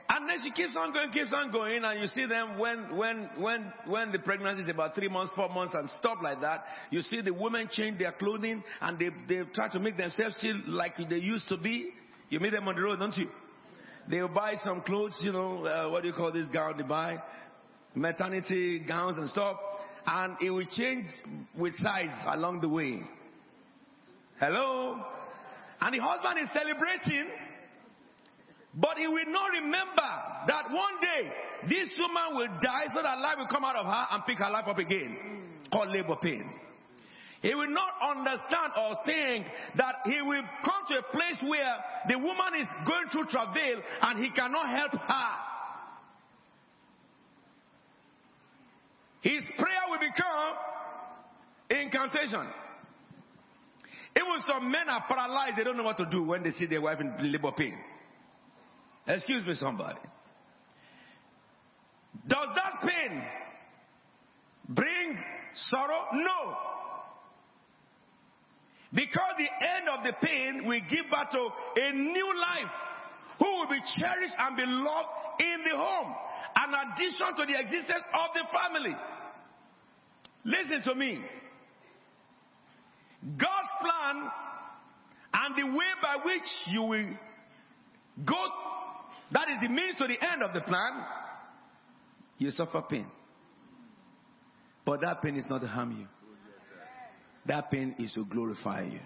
And 0.09 0.29
then 0.29 0.37
she 0.45 0.51
keeps 0.53 0.77
on 0.77 0.93
going, 0.93 1.11
keeps 1.11 1.33
on 1.33 1.51
going, 1.51 1.83
and 1.83 2.01
you 2.01 2.07
see 2.09 2.27
them 2.27 2.59
when, 2.59 2.97
when, 2.97 3.31
when, 3.39 3.73
when 3.87 4.13
the 4.13 4.19
pregnancy 4.19 4.63
is 4.63 4.69
about 4.69 4.95
three 4.95 5.09
months, 5.09 5.33
four 5.35 5.49
months, 5.49 5.73
and 5.75 5.89
stuff 5.99 6.19
like 6.23 6.41
that. 6.43 6.65
You 6.91 7.01
see 7.01 7.23
the 7.23 7.33
women 7.33 7.69
change 7.71 7.99
their 7.99 8.13
clothing, 8.13 8.63
and 8.81 8.99
they, 8.99 9.09
they 9.27 9.43
try 9.55 9.71
to 9.71 9.81
make 9.81 9.97
themselves 9.97 10.37
feel 10.41 10.61
like 10.67 10.97
they 11.09 11.17
used 11.17 11.49
to 11.49 11.57
be. 11.57 11.91
You 12.29 12.39
meet 12.39 12.53
them 12.53 12.69
on 12.69 12.77
the 12.77 12.83
road, 12.83 12.99
don't 12.99 13.17
you? 13.17 13.29
They'll 14.09 14.29
buy 14.29 14.55
some 14.63 14.83
clothes, 14.83 15.19
you 15.23 15.33
know, 15.33 15.65
uh, 15.65 15.91
what 15.91 16.03
do 16.03 16.09
you 16.09 16.15
call 16.15 16.31
this 16.31 16.49
gown 16.51 16.77
they 16.77 16.83
buy? 16.83 17.23
Maternity 17.95 18.81
gowns 18.81 19.17
and 19.17 19.31
stuff. 19.31 19.57
And 20.07 20.37
it 20.43 20.51
will 20.51 20.67
change 20.67 21.07
with 21.57 21.75
size 21.81 22.15
along 22.27 22.61
the 22.61 22.69
way. 22.69 23.03
Hello? 24.39 25.01
And 25.81 25.95
the 25.95 26.03
husband 26.03 26.39
is 26.43 26.49
celebrating, 26.53 27.31
but 28.75 28.97
he 28.99 29.07
will 29.07 29.27
not 29.29 29.51
remember 29.53 30.11
that 30.47 30.71
one 30.71 31.01
day 31.01 31.31
this 31.69 31.91
woman 31.99 32.37
will 32.37 32.61
die 32.63 32.87
so 32.95 33.03
that 33.03 33.19
life 33.19 33.37
will 33.39 33.49
come 33.49 33.65
out 33.65 33.77
of 33.77 33.87
her 33.87 34.07
and 34.13 34.25
pick 34.27 34.39
her 34.39 34.51
life 34.51 34.67
up 34.67 34.79
again. 34.79 35.17
Called 35.73 35.89
labor 35.89 36.17
pain. 36.21 36.51
He 37.43 37.55
will 37.55 37.69
not 37.69 38.17
understand 38.17 38.73
or 38.75 38.97
think 39.05 39.47
that 39.77 39.97
he 40.07 40.21
will 40.23 40.43
come 40.65 40.83
to 40.89 40.99
a 40.99 41.13
place 41.13 41.37
where 41.43 41.77
the 42.09 42.19
woman 42.19 42.55
is 42.59 42.69
going 42.87 43.09
through 43.13 43.27
travail 43.27 43.83
and 44.01 44.25
he 44.25 44.31
cannot 44.31 44.69
help 44.71 44.93
her. 44.93 45.31
His 49.21 49.45
prayer 49.59 49.85
will 49.91 49.99
become 49.99 50.55
incantation. 51.69 52.47
Even 54.17 54.43
some 54.47 54.71
men 54.71 54.89
are 54.89 55.05
paralyzed, 55.09 55.57
they 55.57 55.65
don't 55.65 55.77
know 55.77 55.83
what 55.83 55.97
to 55.97 56.07
do 56.11 56.23
when 56.23 56.43
they 56.43 56.53
see 56.53 56.67
their 56.67 56.81
wife 56.81 57.01
in 57.01 57.33
labor 57.33 57.53
pain. 57.53 57.77
Excuse 59.07 59.45
me, 59.47 59.55
somebody. 59.55 60.01
Does 62.27 62.49
that 62.55 62.81
pain 62.81 63.23
bring 64.69 65.19
sorrow? 65.55 66.07
No. 66.13 66.57
Because 68.95 69.35
the 69.37 69.49
end 69.51 69.89
of 69.89 70.05
the 70.05 70.13
pain 70.25 70.65
will 70.65 70.81
give 70.89 71.11
birth 71.11 71.31
to 71.33 71.49
a 71.83 71.93
new 71.93 72.39
life 72.39 72.73
who 73.39 73.45
will 73.45 73.69
be 73.69 73.81
cherished 73.99 74.35
and 74.39 74.57
beloved 74.57 75.09
in 75.41 75.65
the 75.69 75.77
home, 75.77 76.15
an 76.57 76.93
addition 76.93 77.35
to 77.37 77.53
the 77.53 77.59
existence 77.59 78.05
of 78.13 78.31
the 78.35 78.45
family. 78.53 78.97
Listen 80.45 80.83
to 80.83 80.95
me. 80.95 81.19
God's 83.37 83.54
plan 83.85 84.31
and 85.35 85.57
the 85.57 85.77
way 85.77 85.87
by 86.01 86.17
which 86.25 86.43
you 86.69 86.83
will 86.83 87.11
go, 88.25 88.47
that 89.33 89.49
is 89.49 89.57
the 89.63 89.69
means 89.69 89.97
to 89.99 90.07
the 90.07 90.33
end 90.33 90.43
of 90.43 90.55
the 90.55 90.61
plan, 90.61 90.93
you 92.39 92.51
suffer 92.51 92.83
pain. 92.89 93.07
But 94.85 95.01
that 95.01 95.23
pain 95.23 95.37
is 95.37 95.45
not 95.49 95.61
to 95.63 95.67
harm 95.67 95.97
you. 95.99 96.07
That 97.47 97.71
pain 97.71 97.95
is 97.99 98.13
to 98.15 98.25
glorify 98.25 98.85
you. 98.85 99.01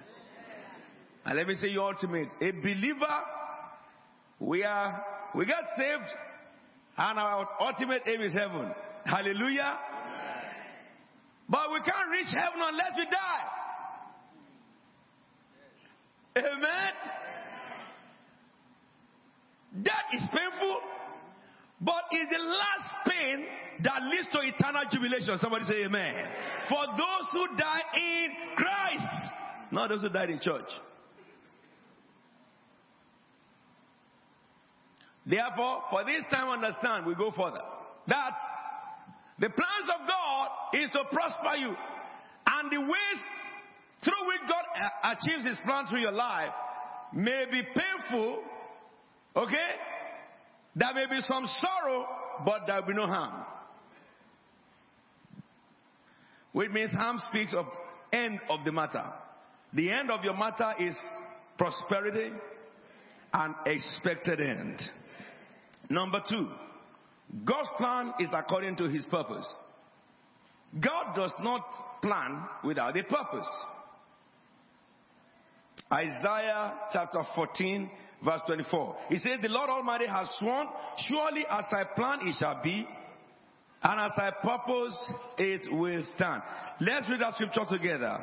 And 1.25 1.37
let 1.37 1.47
me 1.47 1.55
say 1.61 1.69
your 1.69 1.93
ultimate. 1.93 2.29
A 2.41 2.51
believer, 2.53 3.21
we 4.41 4.65
are, 4.65 5.05
we 5.35 5.45
got 5.47 5.63
saved 5.77 6.11
and 6.97 7.19
our 7.19 7.49
ultimate 7.61 8.03
aim 8.07 8.23
is 8.23 8.35
heaven. 8.35 8.73
Hallelujah. 9.05 9.79
But 11.49 11.71
we 11.73 11.79
can't 11.79 12.11
reach 12.11 12.35
heaven 12.35 12.61
unless 12.61 12.91
we 12.97 13.05
die. 13.05 13.68
Amen. 16.37 16.93
That 19.85 20.05
is 20.15 20.23
painful, 20.33 20.81
but 21.81 22.05
it's 22.11 22.31
the 22.31 22.43
last 22.43 22.95
pain 23.07 23.45
that 23.85 24.03
leads 24.03 24.29
to 24.33 24.41
eternal 24.41 24.83
jubilation. 24.91 25.39
Somebody 25.39 25.65
say 25.67 25.85
amen. 25.85 26.15
For 26.69 26.87
those 26.87 27.29
who 27.33 27.57
die 27.57 27.83
in 27.95 28.31
Christ, 28.57 29.33
not 29.71 29.89
those 29.89 30.01
who 30.01 30.09
died 30.09 30.31
in 30.31 30.41
church. 30.41 30.69
Therefore, 35.27 35.83
for 35.91 36.05
this 36.05 36.25
time 36.33 36.49
understand, 36.49 37.05
we 37.05 37.15
go 37.15 37.31
further. 37.31 37.61
That 38.07 38.33
the 39.39 39.51
plans 39.51 39.89
of 40.01 40.09
God 40.09 40.49
is 40.73 40.91
to 40.93 41.05
prosper 41.13 41.57
you. 41.59 41.77
And 42.47 42.73
the 42.73 42.81
ways 42.81 43.21
through 44.05 44.27
which 44.27 44.41
God 44.49 44.65
uh, 44.75 45.15
achieves 45.15 45.45
his 45.45 45.59
plan 45.65 45.87
through 45.87 46.01
your 46.01 46.13
life 46.13 46.53
may 47.13 47.47
be 47.51 47.63
painful, 47.63 48.43
okay? 49.37 49.57
There 50.77 50.95
may 50.95 51.07
be 51.07 51.21
some 51.21 51.45
sorrow, 51.61 52.07
but 52.45 52.67
there 52.67 52.81
will 52.81 52.89
be 52.89 52.95
no 52.95 53.07
harm. 53.07 53.45
Which 56.53 56.71
means 56.71 56.93
harm 56.93 57.21
speaks 57.29 57.55
of 57.55 57.67
end 58.13 58.41
of 58.49 58.65
the 58.65 58.73
matter. 58.73 59.05
The 59.73 59.91
end 59.91 60.11
of 60.11 60.25
your 60.25 60.35
matter 60.35 60.75
is 60.79 60.97
prosperity 61.57 62.31
and 63.33 63.55
expected 63.67 64.41
end. 64.41 64.81
Number 65.91 66.23
two, 66.29 66.49
God's 67.45 67.69
plan 67.77 68.15
is 68.21 68.29
according 68.33 68.77
to 68.77 68.89
his 68.89 69.05
purpose. 69.07 69.47
God 70.81 71.15
does 71.15 71.33
not 71.41 72.01
plan 72.03 72.45
without 72.65 72.97
a 72.97 73.03
purpose. 73.03 73.49
Isaiah 75.93 76.75
chapter 76.93 77.23
14, 77.35 77.91
verse 78.25 78.41
24. 78.47 78.97
He 79.09 79.19
says, 79.19 79.39
The 79.43 79.49
Lord 79.49 79.71
Almighty 79.71 80.07
has 80.07 80.29
sworn, 80.39 80.67
surely 81.09 81.45
as 81.49 81.65
I 81.71 81.85
plan 81.97 82.21
it 82.23 82.37
shall 82.39 82.61
be, 82.63 82.87
and 83.83 84.01
as 84.01 84.13
I 84.17 84.33
purpose 84.43 85.13
it 85.39 85.73
will 85.73 86.05
stand. 86.15 86.43
Let's 86.81 87.09
read 87.09 87.21
that 87.21 87.35
scripture 87.35 87.65
together. 87.69 88.19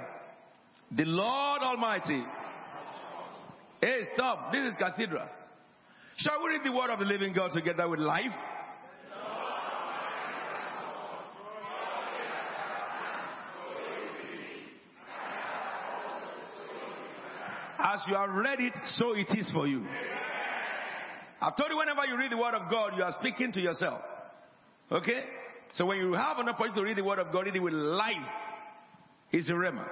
The 0.91 1.05
Lord 1.05 1.61
Almighty. 1.61 2.23
Hey, 3.81 3.99
stop. 4.13 4.51
This 4.51 4.71
is 4.71 4.77
cathedral. 4.77 5.27
Shall 6.17 6.41
we 6.43 6.51
read 6.51 6.61
the 6.63 6.71
word 6.71 6.89
of 6.89 6.99
the 6.99 7.05
living 7.05 7.33
God 7.33 7.51
together 7.53 7.89
with 7.89 7.99
life? 7.99 8.31
As 17.95 18.01
you 18.09 18.15
have 18.15 18.29
read 18.29 18.59
it, 18.59 18.73
so 18.97 19.13
it 19.13 19.27
is 19.39 19.49
for 19.51 19.67
you. 19.67 19.85
I've 21.39 21.55
told 21.55 21.69
you 21.71 21.77
whenever 21.77 22.05
you 22.05 22.17
read 22.17 22.29
the 22.29 22.37
word 22.37 22.53
of 22.53 22.69
God, 22.69 22.91
you 22.97 23.03
are 23.03 23.15
speaking 23.21 23.53
to 23.53 23.61
yourself. 23.61 24.01
Okay? 24.91 25.23
So 25.71 25.85
when 25.85 25.99
you 25.99 26.11
have 26.11 26.37
an 26.39 26.49
opportunity 26.49 26.81
to 26.81 26.83
read 26.83 26.97
the 26.97 27.05
word 27.05 27.19
of 27.19 27.31
God, 27.31 27.47
it 27.47 27.57
with 27.57 27.71
life. 27.71 28.15
It's 29.31 29.47
a 29.47 29.53
rhema. 29.53 29.87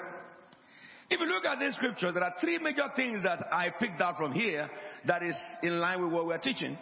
If 1.10 1.18
you 1.18 1.28
look 1.28 1.46
at 1.46 1.60
this 1.60 1.78
scripture, 1.78 2.12
there 2.12 2.26
are 2.26 2.34
three 2.42 2.58
major 2.58 2.90
things 2.94 3.24
that 3.24 3.48
I 3.54 3.70
picked 3.70 4.02
out 4.02 4.18
from 4.18 4.34
here 4.34 4.70
that 5.08 5.24
is 5.24 5.38
in 5.62 5.80
line 5.80 6.04
with 6.04 6.12
what 6.12 6.26
we're 6.26 6.38
teaching. 6.40 6.78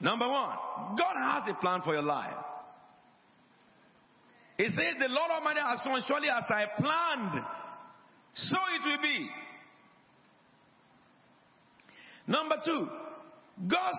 Number 0.00 0.26
one, 0.26 0.56
God 0.98 1.14
has 1.20 1.44
a 1.48 1.54
plan 1.54 1.82
for 1.84 1.92
your 1.92 2.02
life. 2.02 2.34
He 4.56 4.64
says, 4.64 4.94
The 4.98 5.08
Lord 5.08 5.30
Almighty 5.30 5.60
has 5.60 5.80
sworn, 5.84 6.02
surely 6.08 6.28
as 6.28 6.44
I 6.48 6.64
planned, 6.76 7.44
so 8.34 8.56
it 8.74 8.88
will 8.88 9.02
be. 9.02 9.30
Number 12.26 12.56
two, 12.64 12.88
God 13.68 13.92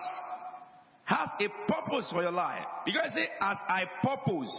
has 1.04 1.28
a 1.40 1.48
purpose 1.70 2.10
for 2.10 2.22
your 2.22 2.32
life. 2.32 2.64
You 2.86 2.94
guys 2.94 3.10
say, 3.14 3.28
as 3.40 3.56
I 3.68 3.84
purpose. 4.02 4.54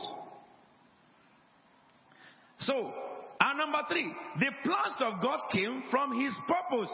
So, 2.60 2.94
and 3.40 3.58
number 3.58 3.80
three, 3.90 4.14
the 4.40 4.52
plans 4.64 4.96
of 5.02 5.22
God 5.22 5.40
came 5.52 5.84
from 5.92 6.20
His 6.20 6.34
purpose. 6.48 6.90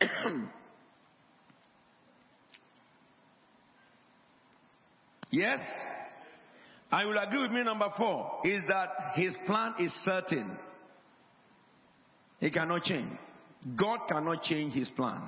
yes? 5.30 5.58
I 6.92 7.04
will 7.04 7.18
agree 7.18 7.42
with 7.42 7.50
me, 7.50 7.64
number 7.64 7.88
four, 7.96 8.40
is 8.44 8.62
that 8.68 8.90
His 9.14 9.34
plan 9.46 9.74
is 9.80 9.92
certain. 10.04 10.56
He 12.38 12.50
cannot 12.50 12.82
change. 12.82 13.12
God 13.74 14.00
cannot 14.08 14.42
change 14.42 14.74
His 14.74 14.90
plan. 14.90 15.20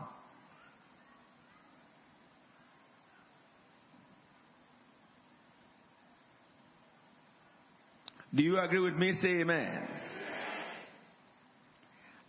Do 8.35 8.43
you 8.43 8.59
agree 8.59 8.81
with 8.81 8.95
me? 8.95 9.15
Say 9.21 9.41
amen. 9.41 9.89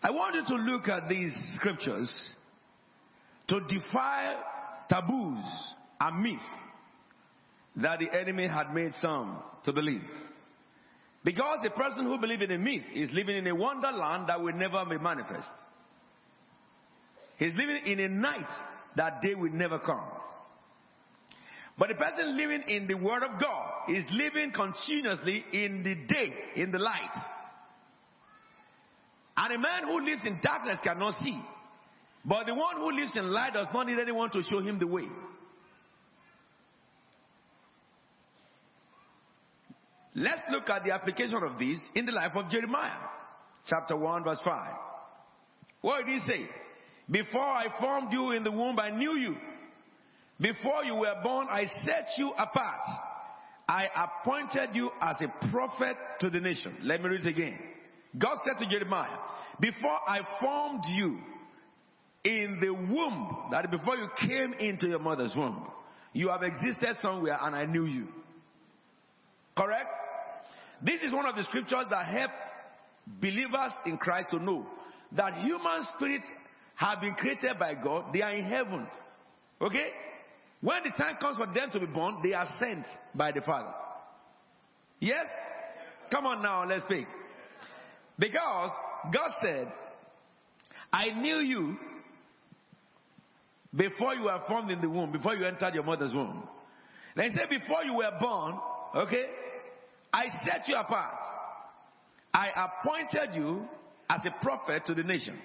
I 0.02 0.12
want 0.12 0.36
you 0.36 0.46
to 0.46 0.64
look 0.64 0.88
at 0.88 1.10
these 1.10 1.36
scriptures 1.56 2.30
to 3.50 3.60
defy 3.68 4.36
taboos 4.90 5.44
and 6.00 6.24
myth 6.24 6.40
that 7.76 8.00
the 8.00 8.18
enemy 8.18 8.48
had 8.48 8.74
made 8.74 8.94
some 9.02 9.42
to 9.66 9.74
believe. 9.74 10.04
Because 11.24 11.60
the 11.64 11.70
person 11.72 12.06
who 12.06 12.18
believes 12.18 12.44
in 12.44 12.52
a 12.52 12.58
myth 12.58 12.84
is 12.94 13.10
living 13.12 13.36
in 13.36 13.48
a 13.48 13.56
wonderland 13.56 14.30
that 14.30 14.40
will 14.40 14.54
never 14.54 14.86
be 14.90 14.98
manifest. 14.98 15.52
He's 17.38 17.54
living 17.56 17.82
in 17.86 18.00
a 18.00 18.08
night 18.08 18.50
that 18.96 19.22
day 19.22 19.36
will 19.36 19.52
never 19.52 19.80
come. 19.80 20.04
But 21.78 21.90
the 21.90 21.96
person 21.96 22.38
living 22.38 22.64
in 22.68 22.88
the 22.88 22.96
Word 22.96 23.24
of 23.24 23.40
God 23.40 23.69
is 23.90 24.06
living 24.12 24.52
continuously 24.52 25.44
in 25.52 25.84
the 25.84 25.96
day, 26.14 26.34
in 26.56 26.72
the 26.72 26.80
light. 26.80 27.18
And 29.38 29.54
a 29.54 29.60
man 29.60 29.84
who 29.86 30.06
lives 30.06 30.24
in 30.26 30.40
darkness 30.44 30.80
cannot 30.84 31.16
see. 31.24 31.42
But 32.26 32.46
the 32.46 32.56
one 32.56 32.78
who 32.78 32.92
lives 32.92 33.14
in 33.16 33.32
light 33.32 33.54
does 33.54 33.68
not 33.74 33.88
need 33.88 34.00
anyone 34.00 34.30
to 34.32 34.44
show 34.44 34.60
him 34.60 34.80
the 34.80 34.88
way. 34.88 35.08
Let's 40.16 40.42
look 40.52 40.70
at 40.70 40.84
the 40.84 40.94
application 40.94 41.42
of 41.44 41.58
this 41.58 41.80
in 41.96 42.06
the 42.06 42.12
life 42.12 42.36
of 42.36 42.50
Jeremiah, 42.50 43.00
chapter 43.68 43.96
1, 43.96 44.24
verse 44.24 44.42
5. 44.44 44.74
What 45.82 46.06
did 46.06 46.16
he 46.16 46.20
say? 46.20 46.46
Before 47.10 47.42
I 47.42 47.68
formed 47.80 48.12
you 48.12 48.32
in 48.32 48.44
the 48.44 48.52
womb, 48.52 48.78
I 48.78 48.90
knew 48.90 49.16
you. 49.16 49.36
Before 50.40 50.84
you 50.84 50.96
were 50.96 51.16
born, 51.24 51.48
I 51.50 51.66
set 51.86 52.08
you 52.18 52.32
apart. 52.32 52.82
I 53.70 53.88
appointed 53.96 54.76
you 54.76 54.90
as 55.00 55.18
a 55.22 55.52
prophet 55.52 55.96
to 56.22 56.32
the 56.32 56.40
nation. 56.40 56.76
Let 56.82 57.04
me 57.04 57.10
read 57.10 57.22
it 57.22 57.28
again. 57.28 57.60
God 58.18 58.40
said 58.44 58.58
to 58.58 58.68
Jeremiah, 58.68 59.16
Before 59.60 60.00
I 60.08 60.22
formed 60.42 60.84
you 60.88 61.20
in 62.24 62.58
the 62.60 62.74
womb, 62.74 63.50
that 63.52 63.70
before 63.70 63.96
you 63.96 64.08
came 64.28 64.54
into 64.54 64.88
your 64.88 64.98
mother's 64.98 65.36
womb, 65.36 65.68
you 66.14 66.30
have 66.30 66.42
existed 66.42 66.96
somewhere 67.00 67.38
and 67.40 67.56
I 67.56 67.68
knew 67.68 67.86
you. 67.86 68.08
Correct? 69.56 69.94
This 70.82 71.02
is 71.04 71.14
one 71.14 71.28
of 71.28 71.36
the 71.36 71.44
scriptures 71.44 71.86
that 71.92 72.08
help 72.08 72.32
believers 73.22 73.74
in 73.86 74.00
Christ 74.00 74.30
to 74.32 74.44
know 74.44 74.66
that 75.12 75.46
human 75.46 75.86
spirits 75.96 76.26
have 76.74 77.02
been 77.02 77.14
created 77.14 77.60
by 77.60 77.76
God. 77.76 78.14
They 78.14 78.24
are 78.24 78.34
in 78.34 78.46
heaven. 78.46 78.88
Okay? 79.62 79.90
When 80.62 80.84
the 80.84 80.92
time 80.92 81.16
comes 81.22 81.38
for 81.38 81.46
them 81.46 81.70
to 81.72 81.80
be 81.80 81.86
born, 81.86 82.18
they 82.22 82.34
are 82.34 82.48
sent 82.60 82.86
by 83.16 83.32
the 83.32 83.42
Father. 83.42 83.74
Yes? 85.00 85.26
Come 86.12 86.26
on 86.26 86.42
now, 86.42 86.66
let's 86.66 86.84
speak. 86.84 87.08
Because 88.18 88.72
God 89.14 89.32
said, 89.42 89.72
I 90.92 91.12
knew 91.12 91.38
you 91.38 91.78
before 93.74 94.16
you 94.16 94.24
were 94.24 94.42
formed 94.48 94.72
in 94.72 94.82
the 94.82 94.90
womb, 94.90 95.12
before 95.12 95.36
you 95.36 95.46
entered 95.46 95.76
your 95.76 95.84
mother's 95.84 96.14
womb. 96.14 96.44
Then 97.16 97.32
he 97.32 97.38
said, 97.38 97.50
before 97.50 97.86
you 97.86 97.96
were 97.96 98.12
born, 98.20 98.60
okay, 98.96 99.26
I 100.12 100.26
set 100.44 100.68
you 100.68 100.76
apart. 100.76 101.24
I 102.34 102.50
appointed 102.50 103.36
you 103.36 103.68
as 104.10 104.22
a 104.26 104.44
prophet 104.44 104.86
to 104.88 104.96
the 104.96 105.04
nation. 105.04 105.38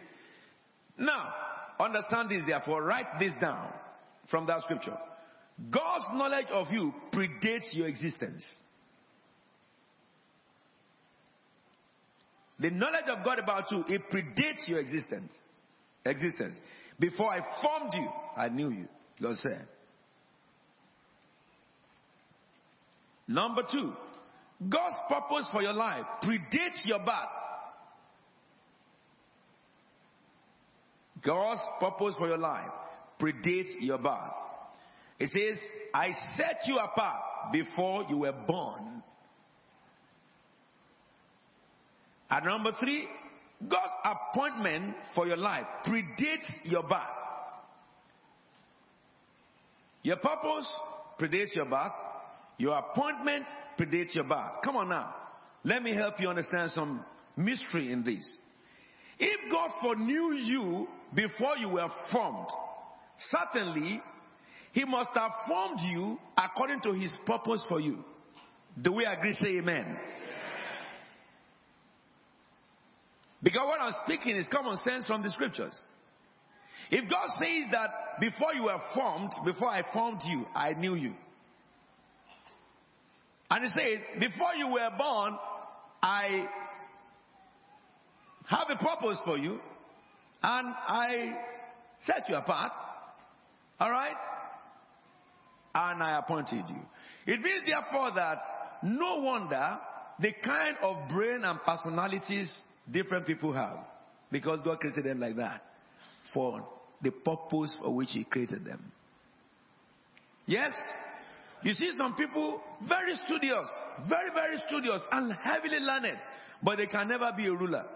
Now, 0.98 1.32
understand 1.78 2.30
this 2.30 2.42
therefore, 2.46 2.82
write 2.82 3.18
this 3.20 3.32
down 3.40 3.72
from 4.30 4.46
that 4.46 4.62
scripture. 4.62 4.96
God's 5.70 6.04
knowledge 6.14 6.46
of 6.52 6.68
you 6.70 6.92
predates 7.12 7.72
your 7.72 7.86
existence. 7.86 8.44
The 12.58 12.70
knowledge 12.70 13.06
of 13.08 13.24
God 13.24 13.38
about 13.38 13.70
you, 13.70 13.84
it 13.88 14.02
predates 14.10 14.66
your 14.66 14.78
existence. 14.78 15.32
Existence. 16.04 16.54
Before 16.98 17.30
I 17.30 17.40
formed 17.62 17.94
you, 17.94 18.08
I 18.36 18.48
knew 18.48 18.70
you. 18.70 18.86
God 19.20 19.36
said. 19.38 19.66
Number 23.26 23.62
two, 23.70 23.92
God's 24.68 24.96
purpose 25.08 25.48
for 25.52 25.62
your 25.62 25.72
life 25.72 26.04
predates 26.22 26.84
your 26.84 26.98
birth. 26.98 27.14
God's 31.24 31.62
purpose 31.80 32.14
for 32.18 32.28
your 32.28 32.38
life 32.38 32.70
predates 33.24 33.70
your 33.80 33.98
birth. 33.98 34.34
It 35.18 35.30
says, 35.30 35.58
I 35.94 36.08
set 36.36 36.56
you 36.66 36.76
apart 36.76 37.52
before 37.52 38.04
you 38.10 38.18
were 38.18 38.34
born. 38.46 39.02
And 42.28 42.44
number 42.44 42.72
three, 42.80 43.06
God's 43.66 43.92
appointment 44.04 44.96
for 45.14 45.26
your 45.26 45.36
life 45.36 45.64
predates 45.86 46.50
your 46.64 46.82
birth. 46.82 47.00
Your 50.02 50.16
purpose 50.16 50.68
predates 51.18 51.54
your 51.54 51.66
birth. 51.66 51.92
Your 52.58 52.76
appointment 52.76 53.46
predates 53.78 54.14
your 54.14 54.24
birth. 54.24 54.62
Come 54.62 54.76
on 54.76 54.88
now. 54.88 55.14
Let 55.64 55.82
me 55.82 55.94
help 55.94 56.20
you 56.20 56.28
understand 56.28 56.72
some 56.72 57.04
mystery 57.36 57.90
in 57.90 58.04
this. 58.04 58.38
If 59.18 59.50
God 59.50 59.70
foreknew 59.80 60.32
you 60.32 60.88
before 61.14 61.56
you 61.58 61.68
were 61.70 61.88
formed, 62.12 62.48
certainly 63.18 64.02
He 64.72 64.84
must 64.84 65.10
have 65.14 65.30
formed 65.46 65.80
you 65.82 66.18
according 66.36 66.80
to 66.82 66.92
His 66.92 67.10
purpose 67.26 67.62
for 67.68 67.80
you. 67.80 68.04
Do 68.80 68.92
we 68.92 69.04
agree? 69.04 69.32
Say 69.34 69.58
amen. 69.58 69.96
Because 73.42 73.66
what 73.66 73.80
I'm 73.80 73.94
speaking 74.04 74.36
is 74.36 74.46
common 74.48 74.78
sense 74.78 75.06
from 75.06 75.22
the 75.22 75.30
scriptures. 75.30 75.78
If 76.90 77.08
God 77.10 77.28
says 77.38 77.70
that 77.72 78.20
before 78.20 78.54
you 78.54 78.64
were 78.64 78.80
formed, 78.94 79.30
before 79.44 79.68
I 79.68 79.82
formed 79.92 80.20
you, 80.24 80.46
I 80.54 80.72
knew 80.72 80.94
you. 80.94 81.14
And 83.50 83.64
He 83.64 83.68
says, 83.70 83.98
before 84.18 84.54
you 84.56 84.68
were 84.68 84.90
born, 84.96 85.38
I 86.02 86.46
have 88.46 88.68
a 88.70 88.76
purpose 88.76 89.18
for 89.24 89.36
you. 89.36 89.60
And 90.42 90.74
I 90.74 91.34
set 92.00 92.28
you 92.28 92.36
apart. 92.36 92.72
All 93.80 93.90
right? 93.90 94.16
And 95.74 96.02
I 96.02 96.18
appointed 96.18 96.64
you. 96.68 96.80
It 97.26 97.40
means 97.40 97.62
therefore 97.66 98.12
that 98.14 98.38
no 98.82 99.20
wonder 99.20 99.78
the 100.20 100.32
kind 100.44 100.76
of 100.82 101.08
brain 101.08 101.40
and 101.42 101.58
personalities 101.62 102.50
different 102.90 103.26
people 103.26 103.52
have. 103.52 103.78
Because 104.30 104.60
God 104.62 104.80
created 104.80 105.04
them 105.04 105.20
like 105.20 105.36
that. 105.36 105.62
For 106.32 106.66
the 107.02 107.10
purpose 107.10 107.76
for 107.80 107.94
which 107.94 108.10
He 108.12 108.24
created 108.24 108.64
them. 108.64 108.92
Yes? 110.46 110.72
You 111.62 111.72
see 111.72 111.92
some 111.96 112.14
people 112.14 112.60
very 112.86 113.14
studious, 113.26 113.66
very, 114.08 114.30
very 114.34 114.58
studious 114.68 115.00
and 115.10 115.32
heavily 115.32 115.78
learned, 115.78 116.18
but 116.62 116.76
they 116.76 116.86
can 116.86 117.08
never 117.08 117.32
be 117.36 117.46
a 117.46 117.52
ruler. 117.52 117.86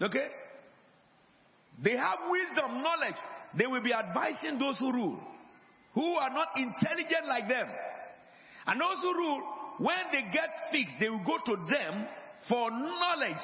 Okay? 0.00 0.26
They 1.82 1.96
have 1.96 2.18
wisdom, 2.28 2.82
knowledge. 2.82 3.16
They 3.56 3.66
will 3.66 3.82
be 3.82 3.92
advising 3.92 4.58
those 4.58 4.78
who 4.78 4.92
rule, 4.92 5.18
who 5.94 6.14
are 6.14 6.30
not 6.30 6.48
intelligent 6.56 7.26
like 7.28 7.48
them. 7.48 7.66
And 8.66 8.80
those 8.80 8.98
who 9.02 9.14
rule, 9.14 9.42
when 9.78 9.98
they 10.12 10.22
get 10.32 10.48
fixed, 10.70 10.94
they 11.00 11.08
will 11.08 11.24
go 11.24 11.38
to 11.44 11.56
them 11.70 12.06
for 12.48 12.70
knowledge. 12.70 13.42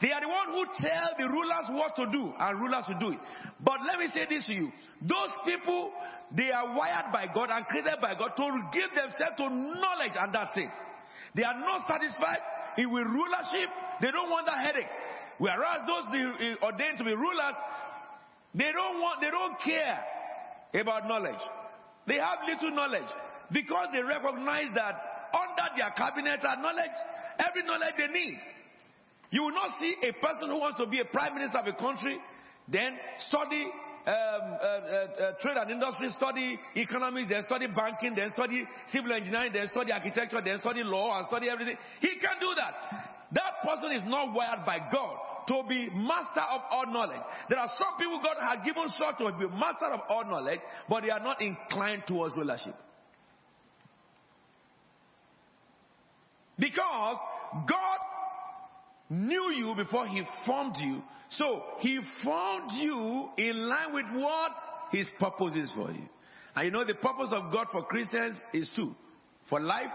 They 0.00 0.12
are 0.12 0.20
the 0.20 0.28
one 0.28 0.48
who 0.52 0.64
tell 0.76 1.08
the 1.16 1.28
rulers 1.28 1.66
what 1.70 1.96
to 1.96 2.06
do, 2.12 2.32
and 2.38 2.60
rulers 2.60 2.84
will 2.88 2.98
do 2.98 3.10
it. 3.12 3.18
But 3.64 3.80
let 3.86 3.98
me 3.98 4.08
say 4.12 4.26
this 4.28 4.44
to 4.46 4.52
you. 4.52 4.70
Those 5.00 5.32
people, 5.46 5.90
they 6.36 6.52
are 6.52 6.76
wired 6.76 7.10
by 7.12 7.26
God 7.32 7.48
and 7.50 7.64
created 7.66 7.96
by 8.02 8.14
God 8.14 8.36
to 8.36 8.60
give 8.72 8.90
themselves 8.94 9.36
to 9.38 9.48
knowledge, 9.48 10.12
and 10.14 10.34
that's 10.34 10.52
it. 10.56 10.70
They 11.34 11.44
are 11.44 11.58
not 11.58 11.88
satisfied 11.88 12.44
with 12.76 13.06
rulership. 13.08 13.70
They 14.02 14.10
don't 14.10 14.28
want 14.28 14.44
that 14.46 14.60
headache. 14.66 14.92
Whereas 15.38 15.86
those 15.86 16.04
ordained 16.62 16.98
to 16.98 17.04
be 17.04 17.14
rulers, 17.14 17.56
they 18.56 18.72
don't 18.72 19.00
want, 19.00 19.20
they 19.20 19.30
don't 19.30 19.58
care 19.60 20.80
about 20.80 21.06
knowledge. 21.06 21.40
They 22.06 22.16
have 22.16 22.38
little 22.46 22.70
knowledge 22.70 23.08
because 23.52 23.88
they 23.92 24.02
recognize 24.02 24.72
that 24.74 24.96
under 25.34 25.68
their 25.76 25.90
cabinet 25.90 26.40
are 26.44 26.62
knowledge, 26.62 26.96
every 27.38 27.62
knowledge 27.64 27.94
they 27.98 28.08
need. 28.08 28.38
You 29.30 29.42
will 29.42 29.52
not 29.52 29.70
see 29.78 29.96
a 30.02 30.12
person 30.12 30.48
who 30.48 30.58
wants 30.58 30.78
to 30.78 30.86
be 30.86 31.00
a 31.00 31.04
prime 31.04 31.34
minister 31.34 31.58
of 31.58 31.66
a 31.66 31.74
country, 31.74 32.18
then 32.68 32.96
study 33.28 33.66
uh, 34.06 34.10
uh, 34.10 34.12
uh, 34.12 35.32
trade 35.42 35.56
and 35.56 35.70
industry, 35.70 36.10
study 36.16 36.58
economics, 36.76 37.28
then 37.28 37.44
study 37.46 37.66
banking, 37.66 38.14
then 38.14 38.30
study 38.30 38.64
civil 38.88 39.12
engineering, 39.12 39.52
then 39.52 39.68
study 39.72 39.90
architecture, 39.90 40.40
then 40.44 40.60
study 40.60 40.84
law, 40.84 41.18
and 41.18 41.26
study 41.26 41.50
everything. 41.50 41.76
He 42.00 42.14
can 42.16 42.38
do 42.40 42.54
that. 42.54 43.26
That 43.32 43.66
person 43.66 43.90
is 43.90 44.02
not 44.06 44.32
wired 44.32 44.64
by 44.64 44.78
God 44.92 45.16
to 45.48 45.62
be 45.68 45.90
master 45.90 46.42
of 46.42 46.60
all 46.70 46.86
knowledge. 46.86 47.22
There 47.48 47.58
are 47.58 47.70
some 47.76 47.98
people 47.98 48.20
God 48.22 48.36
has 48.40 48.64
given 48.64 48.88
sort 48.90 49.18
to 49.18 49.32
be 49.38 49.48
master 49.48 49.86
of 49.86 50.00
all 50.08 50.24
knowledge, 50.24 50.60
but 50.88 51.02
they 51.02 51.10
are 51.10 51.20
not 51.20 51.42
inclined 51.42 52.04
towards 52.06 52.36
rulership. 52.36 52.74
Because 56.58 57.16
God 57.68 57.98
knew 59.08 59.50
you 59.52 59.74
before 59.76 60.06
he 60.06 60.22
formed 60.44 60.76
you. 60.78 61.02
So 61.30 61.62
he 61.78 62.00
formed 62.24 62.70
you 62.74 63.28
in 63.36 63.68
line 63.68 63.92
with 63.92 64.06
what 64.14 64.52
his 64.90 65.08
purpose 65.18 65.54
is 65.54 65.72
for 65.72 65.90
you. 65.90 66.08
And 66.54 66.64
you 66.64 66.70
know 66.70 66.84
the 66.84 66.94
purpose 66.94 67.28
of 67.32 67.52
God 67.52 67.66
for 67.70 67.84
Christians 67.84 68.40
is 68.52 68.70
two. 68.74 68.94
For 69.48 69.60
life 69.60 69.92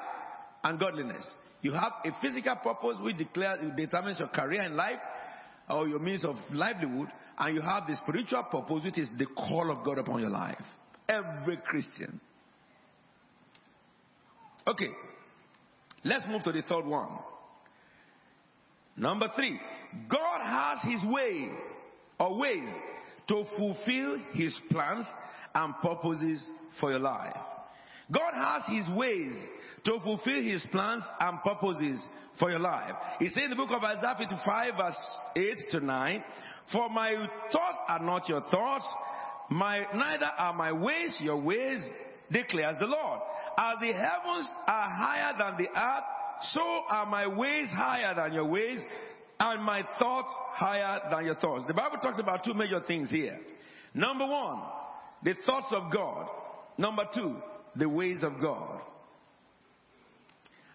and 0.63 0.79
godliness. 0.79 1.27
You 1.61 1.73
have 1.73 1.91
a 2.05 2.09
physical 2.21 2.55
purpose 2.57 2.97
which 3.01 3.17
declares, 3.17 3.59
determines 3.75 4.19
your 4.19 4.29
career 4.29 4.63
in 4.63 4.75
life 4.75 4.99
or 5.69 5.87
your 5.87 5.99
means 5.99 6.23
of 6.25 6.35
livelihood. 6.51 7.09
And 7.37 7.55
you 7.55 7.61
have 7.61 7.87
the 7.87 7.95
spiritual 7.95 8.43
purpose 8.43 8.83
which 8.83 8.97
is 8.97 9.09
the 9.17 9.25
call 9.25 9.71
of 9.71 9.83
God 9.83 9.97
upon 9.97 10.21
your 10.21 10.29
life. 10.29 10.61
Every 11.09 11.57
Christian. 11.57 12.19
Okay. 14.67 14.89
Let's 16.03 16.25
move 16.27 16.43
to 16.43 16.51
the 16.51 16.61
third 16.63 16.85
one. 16.85 17.09
Number 19.01 19.29
three, 19.35 19.59
God 20.07 20.41
has 20.43 20.77
his 20.83 21.11
way 21.11 21.49
or 22.19 22.39
ways 22.39 22.69
to 23.29 23.43
fulfill 23.57 24.19
his 24.31 24.55
plans 24.69 25.07
and 25.55 25.73
purposes 25.81 26.47
for 26.79 26.91
your 26.91 26.99
life. 26.99 27.35
God 28.13 28.33
has 28.35 28.61
his 28.67 28.95
ways 28.95 29.33
to 29.85 29.99
fulfill 30.03 30.43
his 30.43 30.63
plans 30.71 31.03
and 31.19 31.39
purposes 31.41 32.07
for 32.37 32.51
your 32.51 32.59
life. 32.59 32.93
He 33.17 33.29
said 33.29 33.45
in 33.45 33.49
the 33.49 33.55
book 33.55 33.71
of 33.71 33.83
Isaiah 33.83 34.15
55 34.19 34.73
verse 34.77 34.95
8 35.35 35.57
to 35.71 35.79
9, 35.79 36.23
For 36.71 36.87
my 36.89 37.27
thoughts 37.51 37.77
are 37.87 38.03
not 38.03 38.29
your 38.29 38.41
thoughts, 38.51 38.85
my, 39.49 39.79
neither 39.95 40.29
are 40.37 40.53
my 40.53 40.73
ways 40.73 41.17
your 41.19 41.41
ways, 41.41 41.81
declares 42.31 42.75
the 42.79 42.85
Lord. 42.85 43.19
As 43.57 43.77
the 43.81 43.93
heavens 43.93 44.47
are 44.67 44.89
higher 44.89 45.33
than 45.39 45.57
the 45.57 45.69
earth, 45.69 46.03
so 46.53 46.83
are 46.89 47.05
my 47.05 47.27
ways 47.27 47.69
higher 47.69 48.13
than 48.15 48.33
your 48.33 48.45
ways, 48.45 48.79
and 49.39 49.63
my 49.63 49.83
thoughts 49.99 50.29
higher 50.53 51.01
than 51.11 51.25
your 51.25 51.35
thoughts. 51.35 51.65
The 51.67 51.73
Bible 51.73 51.97
talks 51.97 52.19
about 52.19 52.43
two 52.43 52.53
major 52.53 52.81
things 52.85 53.09
here. 53.09 53.39
Number 53.93 54.25
one, 54.25 54.61
the 55.23 55.33
thoughts 55.45 55.67
of 55.71 55.91
God. 55.91 56.27
Number 56.77 57.03
two, 57.13 57.37
the 57.75 57.89
ways 57.89 58.23
of 58.23 58.39
God. 58.41 58.81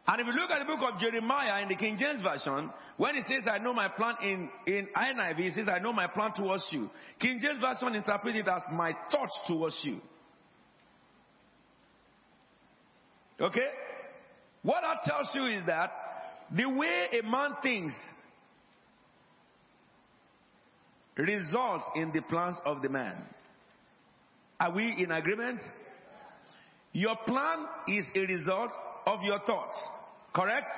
And 0.09 0.21
if 0.21 0.27
you 0.27 0.33
look 0.35 0.51
at 0.51 0.61
the 0.61 0.65
book 0.65 0.81
of 0.83 1.01
Jeremiah 1.01 1.63
in 1.63 1.69
the 1.69 1.75
King 1.75 1.99
James 1.99 2.23
Version, 2.23 2.71
when 2.97 3.17
it 3.17 3.25
says, 3.27 3.43
I 3.51 3.59
know 3.59 3.73
my 3.73 3.89
plan 3.89 4.15
in, 4.23 4.49
in 4.67 4.89
NIV, 4.95 5.41
it 5.41 5.55
says, 5.55 5.69
I 5.69 5.81
know 5.81 5.93
my 5.93 6.07
plan 6.07 6.33
towards 6.33 6.65
you. 6.71 6.89
King 7.19 7.41
James 7.43 7.61
Version 7.61 7.95
interprets 7.95 8.39
it 8.39 8.47
as 8.47 8.63
my 8.73 8.95
thoughts 9.11 9.37
towards 9.49 9.79
you. 9.83 10.01
Okay? 13.41 13.69
What 14.67 14.83
that 14.83 15.05
tells 15.05 15.29
you 15.33 15.45
is 15.45 15.65
that 15.67 15.93
the 16.51 16.69
way 16.69 17.07
a 17.21 17.23
man 17.23 17.53
thinks 17.63 17.95
results 21.17 21.85
in 21.95 22.11
the 22.13 22.21
plans 22.23 22.57
of 22.65 22.83
the 22.83 22.89
man. 22.89 23.15
Are 24.59 24.75
we 24.75 24.93
in 24.99 25.13
agreement? 25.13 25.61
Your 26.93 27.15
plan 27.15 27.67
is 27.87 28.07
a 28.13 28.21
result 28.23 28.73
of 29.07 29.23
your 29.23 29.39
thoughts. 29.47 29.79
Correct? 30.35 30.73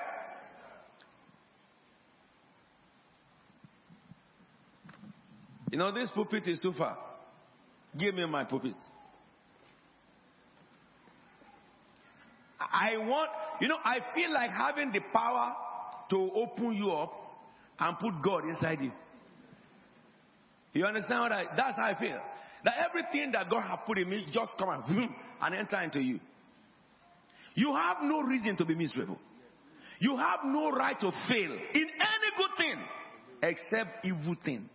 You 5.72 5.78
know, 5.78 5.92
this 5.92 6.10
pulpit 6.10 6.46
is 6.46 6.60
too 6.60 6.74
far. 6.74 6.98
Give 7.96 8.14
me 8.14 8.26
my 8.26 8.44
pulpit. 8.44 8.74
I 12.60 12.96
want, 12.98 13.30
you 13.60 13.68
know, 13.68 13.78
I 13.84 14.00
feel 14.14 14.32
like 14.32 14.50
having 14.50 14.92
the 14.92 15.00
power 15.12 15.54
to 16.10 16.30
open 16.34 16.72
you 16.72 16.90
up 16.90 17.12
and 17.78 17.98
put 17.98 18.22
God 18.22 18.44
inside 18.44 18.80
you. 18.80 18.92
You 20.72 20.84
understand 20.84 21.20
what 21.20 21.32
I, 21.32 21.44
that's 21.56 21.76
how 21.76 21.84
I 21.84 21.98
feel. 21.98 22.20
That 22.64 22.74
everything 22.88 23.32
that 23.32 23.48
God 23.48 23.62
has 23.62 23.78
put 23.86 23.98
in 23.98 24.10
me 24.10 24.26
just 24.32 24.50
come 24.58 24.68
and, 24.70 25.10
and 25.40 25.54
enter 25.54 25.80
into 25.80 26.02
you. 26.02 26.20
You 27.54 27.74
have 27.74 27.98
no 28.02 28.20
reason 28.20 28.56
to 28.56 28.64
be 28.64 28.74
miserable. 28.74 29.18
You 30.00 30.16
have 30.16 30.40
no 30.44 30.70
right 30.70 30.98
to 31.00 31.10
fail 31.28 31.52
in 31.52 31.86
any 31.88 32.30
good 32.36 32.50
thing 32.56 32.76
except 33.42 34.04
evil 34.04 34.36
thing. 34.44 34.68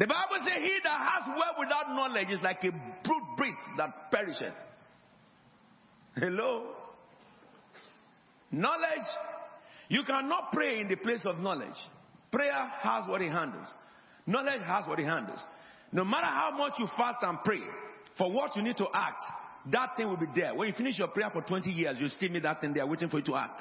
The 0.00 0.06
Bible 0.06 0.36
says, 0.46 0.62
He 0.62 0.78
that 0.82 0.98
has 0.98 1.28
wealth 1.28 1.56
without 1.58 1.90
knowledge 1.90 2.30
is 2.30 2.40
like 2.42 2.64
a 2.64 2.70
brute 2.70 3.36
beast 3.36 3.76
that 3.76 4.10
perisheth. 4.10 4.54
Hello? 6.16 6.68
Knowledge, 8.50 9.06
you 9.90 10.02
cannot 10.04 10.52
pray 10.52 10.80
in 10.80 10.88
the 10.88 10.96
place 10.96 11.20
of 11.26 11.38
knowledge. 11.38 11.76
Prayer 12.32 12.72
has 12.78 13.06
what 13.08 13.20
it 13.20 13.30
handles. 13.30 13.66
Knowledge 14.26 14.62
has 14.62 14.88
what 14.88 14.98
it 14.98 15.04
handles. 15.04 15.38
No 15.92 16.04
matter 16.04 16.26
how 16.26 16.52
much 16.56 16.72
you 16.78 16.86
fast 16.96 17.18
and 17.20 17.36
pray 17.44 17.60
for 18.16 18.32
what 18.32 18.56
you 18.56 18.62
need 18.62 18.78
to 18.78 18.86
act, 18.94 19.22
that 19.70 19.98
thing 19.98 20.06
will 20.06 20.16
be 20.16 20.26
there. 20.34 20.54
When 20.54 20.66
you 20.66 20.74
finish 20.74 20.98
your 20.98 21.08
prayer 21.08 21.28
for 21.30 21.42
20 21.42 21.68
years, 21.70 21.98
you 22.00 22.08
still 22.08 22.30
need 22.30 22.44
that 22.44 22.62
thing 22.62 22.72
there 22.72 22.86
waiting 22.86 23.10
for 23.10 23.18
you 23.18 23.24
to 23.24 23.36
act. 23.36 23.60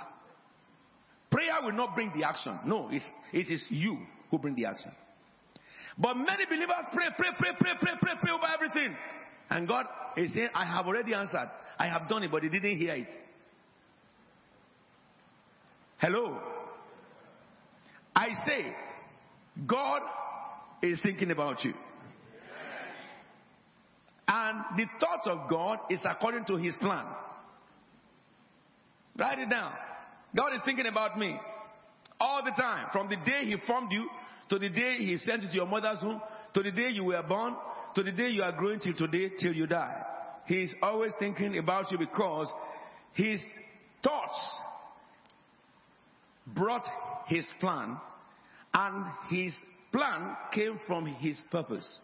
Prayer 1.30 1.56
will 1.62 1.74
not 1.74 1.96
bring 1.96 2.14
the 2.18 2.26
action. 2.26 2.58
No, 2.66 2.88
it's, 2.90 3.08
it 3.34 3.52
is 3.52 3.66
you 3.70 3.98
who 4.32 4.40
bring 4.40 4.56
the 4.56 4.66
action. 4.66 4.92
But 6.00 6.16
many 6.16 6.46
believers 6.46 6.86
pray, 6.94 7.08
pray, 7.18 7.30
pray, 7.38 7.52
pray, 7.60 7.72
pray, 7.80 7.92
pray, 8.02 8.14
pray 8.22 8.32
over 8.32 8.48
everything. 8.54 8.96
And 9.50 9.68
God 9.68 9.86
is 10.16 10.34
saying, 10.34 10.50
I 10.56 10.66
have 10.66 10.86
already 10.86 11.14
answered. 11.14 11.50
I 11.78 11.88
have 11.88 12.08
done 12.08 12.24
it, 12.24 12.32
but 12.32 12.44
He 12.44 12.50
didn't 12.50 12.78
hear 12.78 12.94
it. 12.94 13.10
Hello? 15.98 16.40
I 18.16 18.30
say, 18.48 18.74
God 19.68 20.02
is 20.82 21.00
thinking 21.04 21.32
about 21.32 21.66
you. 21.66 21.74
And 24.28 24.64
the 24.78 24.86
thoughts 25.00 25.28
of 25.28 25.50
God 25.50 25.80
is 25.90 26.00
according 26.06 26.46
to 26.46 26.56
His 26.56 26.76
plan. 26.78 27.06
Write 29.18 29.40
it 29.40 29.50
down. 29.50 29.74
God 30.36 30.54
is 30.54 30.62
thinking 30.64 30.86
about 30.86 31.18
me. 31.18 31.36
All 32.22 32.42
the 32.46 32.52
time. 32.52 32.88
From 32.94 33.10
the 33.10 33.18
day 33.18 33.46
He 33.46 33.58
formed 33.68 33.92
you 33.92 34.08
to 34.50 34.60
the 34.60 34.70
day 34.70 34.98
He 34.98 35.18
sent 35.18 35.44
you 35.44 35.50
to 35.50 35.56
your 35.56 35.68
mother's 35.68 36.02
womb 36.02 36.22
to 36.54 36.64
the 36.64 36.72
day 36.72 36.90
you 36.90 37.06
were 37.06 37.24
born 37.24 37.56
to 37.96 38.04
the 38.04 38.12
day 38.12 38.30
you 38.30 38.44
are 38.44 38.52
growing 38.52 38.80
till 38.80 38.94
today 38.94 39.32
till 39.40 39.54
you 39.54 39.68
die. 39.68 40.04
He 40.46 40.64
is 40.64 40.74
always 40.82 41.12
thinking 41.20 41.58
about 41.58 41.92
you 41.92 41.98
because 41.98 42.48
His 43.14 43.42
thoughts 44.04 44.40
brought 46.48 46.88
His 47.28 47.46
plan 47.60 47.98
and 48.74 49.06
His 49.30 49.54
plan 49.92 50.36
came 50.52 50.80
from 50.88 51.06
His 51.06 51.40
purpose. 51.52 52.00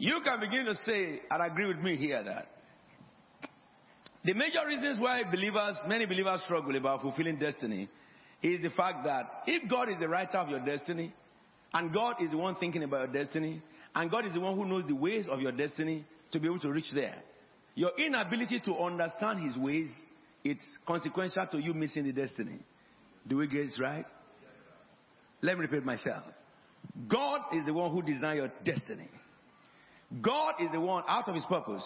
You 0.00 0.22
can 0.24 0.40
begin 0.40 0.64
to 0.64 0.74
say 0.76 1.20
and 1.30 1.52
agree 1.52 1.66
with 1.66 1.76
me 1.76 1.94
here 1.94 2.22
that 2.22 2.46
the 4.24 4.32
major 4.32 4.66
reasons 4.66 4.98
why 4.98 5.24
believers, 5.30 5.76
many 5.86 6.06
believers 6.06 6.40
struggle 6.44 6.74
about 6.74 7.02
fulfilling 7.02 7.38
destiny 7.38 7.86
is 8.42 8.62
the 8.62 8.70
fact 8.70 9.04
that 9.04 9.42
if 9.46 9.68
God 9.68 9.90
is 9.90 10.00
the 10.00 10.08
writer 10.08 10.38
of 10.38 10.48
your 10.48 10.64
destiny, 10.64 11.12
and 11.74 11.92
God 11.92 12.16
is 12.22 12.30
the 12.30 12.38
one 12.38 12.54
thinking 12.54 12.82
about 12.82 13.12
your 13.12 13.24
destiny, 13.24 13.60
and 13.94 14.10
God 14.10 14.24
is 14.24 14.32
the 14.32 14.40
one 14.40 14.56
who 14.56 14.64
knows 14.64 14.86
the 14.88 14.94
ways 14.94 15.28
of 15.28 15.42
your 15.42 15.52
destiny 15.52 16.06
to 16.32 16.40
be 16.40 16.46
able 16.46 16.60
to 16.60 16.72
reach 16.72 16.90
there, 16.94 17.16
your 17.74 17.90
inability 17.98 18.58
to 18.60 18.74
understand 18.76 19.40
His 19.44 19.58
ways, 19.58 19.90
it's 20.42 20.64
consequential 20.86 21.46
to 21.52 21.58
you 21.58 21.74
missing 21.74 22.04
the 22.04 22.12
destiny. 22.14 22.60
Do 23.28 23.36
we 23.36 23.48
get 23.48 23.66
it 23.66 23.78
right? 23.78 24.06
Let 25.42 25.58
me 25.58 25.66
repeat 25.66 25.84
myself. 25.84 26.24
God 27.06 27.42
is 27.52 27.66
the 27.66 27.74
one 27.74 27.92
who 27.92 28.00
designed 28.00 28.38
your 28.38 28.52
destiny. 28.64 29.10
God 30.20 30.54
is 30.60 30.68
the 30.72 30.80
one 30.80 31.04
out 31.06 31.28
of 31.28 31.34
his 31.34 31.44
purpose. 31.44 31.84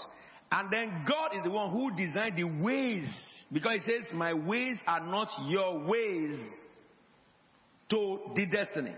And 0.50 0.72
then 0.72 1.04
God 1.06 1.36
is 1.36 1.42
the 1.44 1.50
one 1.50 1.70
who 1.70 1.94
designed 1.96 2.36
the 2.36 2.44
ways. 2.44 3.08
Because 3.52 3.74
he 3.74 3.80
says, 3.80 4.04
My 4.12 4.34
ways 4.34 4.78
are 4.86 5.00
not 5.00 5.28
your 5.46 5.86
ways 5.86 6.38
to 7.90 8.18
the 8.34 8.46
destiny. 8.46 8.94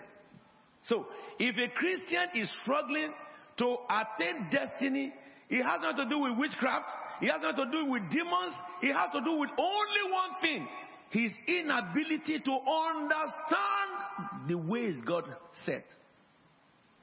So, 0.82 1.06
if 1.38 1.56
a 1.56 1.72
Christian 1.74 2.28
is 2.34 2.52
struggling 2.62 3.12
to 3.58 3.76
attain 3.90 4.48
destiny, 4.50 5.12
it 5.50 5.62
has 5.62 5.80
nothing 5.82 6.08
to 6.08 6.10
do 6.10 6.20
with 6.20 6.38
witchcraft, 6.38 6.88
it 7.20 7.30
has 7.30 7.40
nothing 7.42 7.64
to 7.64 7.70
do 7.70 7.90
with 7.90 8.02
demons, 8.10 8.54
it 8.82 8.92
has 8.92 9.10
to 9.12 9.20
do 9.20 9.38
with 9.38 9.50
only 9.58 10.12
one 10.12 10.30
thing 10.40 10.68
his 11.10 11.32
inability 11.46 12.40
to 12.40 12.52
understand 12.52 14.48
the 14.48 14.58
ways 14.58 14.96
God 15.06 15.24
set. 15.64 15.84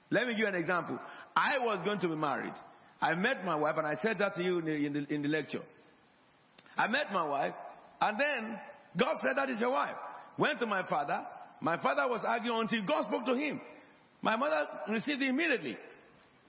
Let 0.10 0.28
me 0.28 0.34
give 0.34 0.42
you 0.42 0.48
an 0.48 0.56
example. 0.56 1.00
I 1.36 1.60
was 1.60 1.84
going 1.84 2.00
to 2.00 2.08
be 2.08 2.16
married. 2.16 2.54
I 3.02 3.16
met 3.16 3.44
my 3.44 3.56
wife, 3.56 3.76
and 3.78 3.88
I 3.88 3.96
said 3.96 4.18
that 4.20 4.36
to 4.36 4.44
you 4.44 4.60
in 4.60 4.66
the, 4.66 4.86
in 4.86 4.94
the, 4.94 5.14
in 5.14 5.22
the 5.24 5.28
lecture. 5.28 5.62
I 6.78 6.88
met 6.88 7.12
my 7.12 7.28
wife, 7.28 7.54
and 8.02 8.20
then 8.20 8.60
God 8.98 9.16
said, 9.22 9.38
That 9.38 9.50
is 9.50 9.60
your 9.60 9.72
wife. 9.72 9.96
Went 10.38 10.60
to 10.60 10.66
my 10.66 10.88
father. 10.88 11.22
My 11.62 11.82
father 11.82 12.08
was 12.08 12.22
arguing 12.26 12.62
until 12.62 12.86
God 12.86 13.06
spoke 13.06 13.26
to 13.26 13.36
him. 13.36 13.62
My 14.22 14.36
mother 14.36 14.68
received 14.90 15.22
it 15.22 15.30
immediately. 15.30 15.78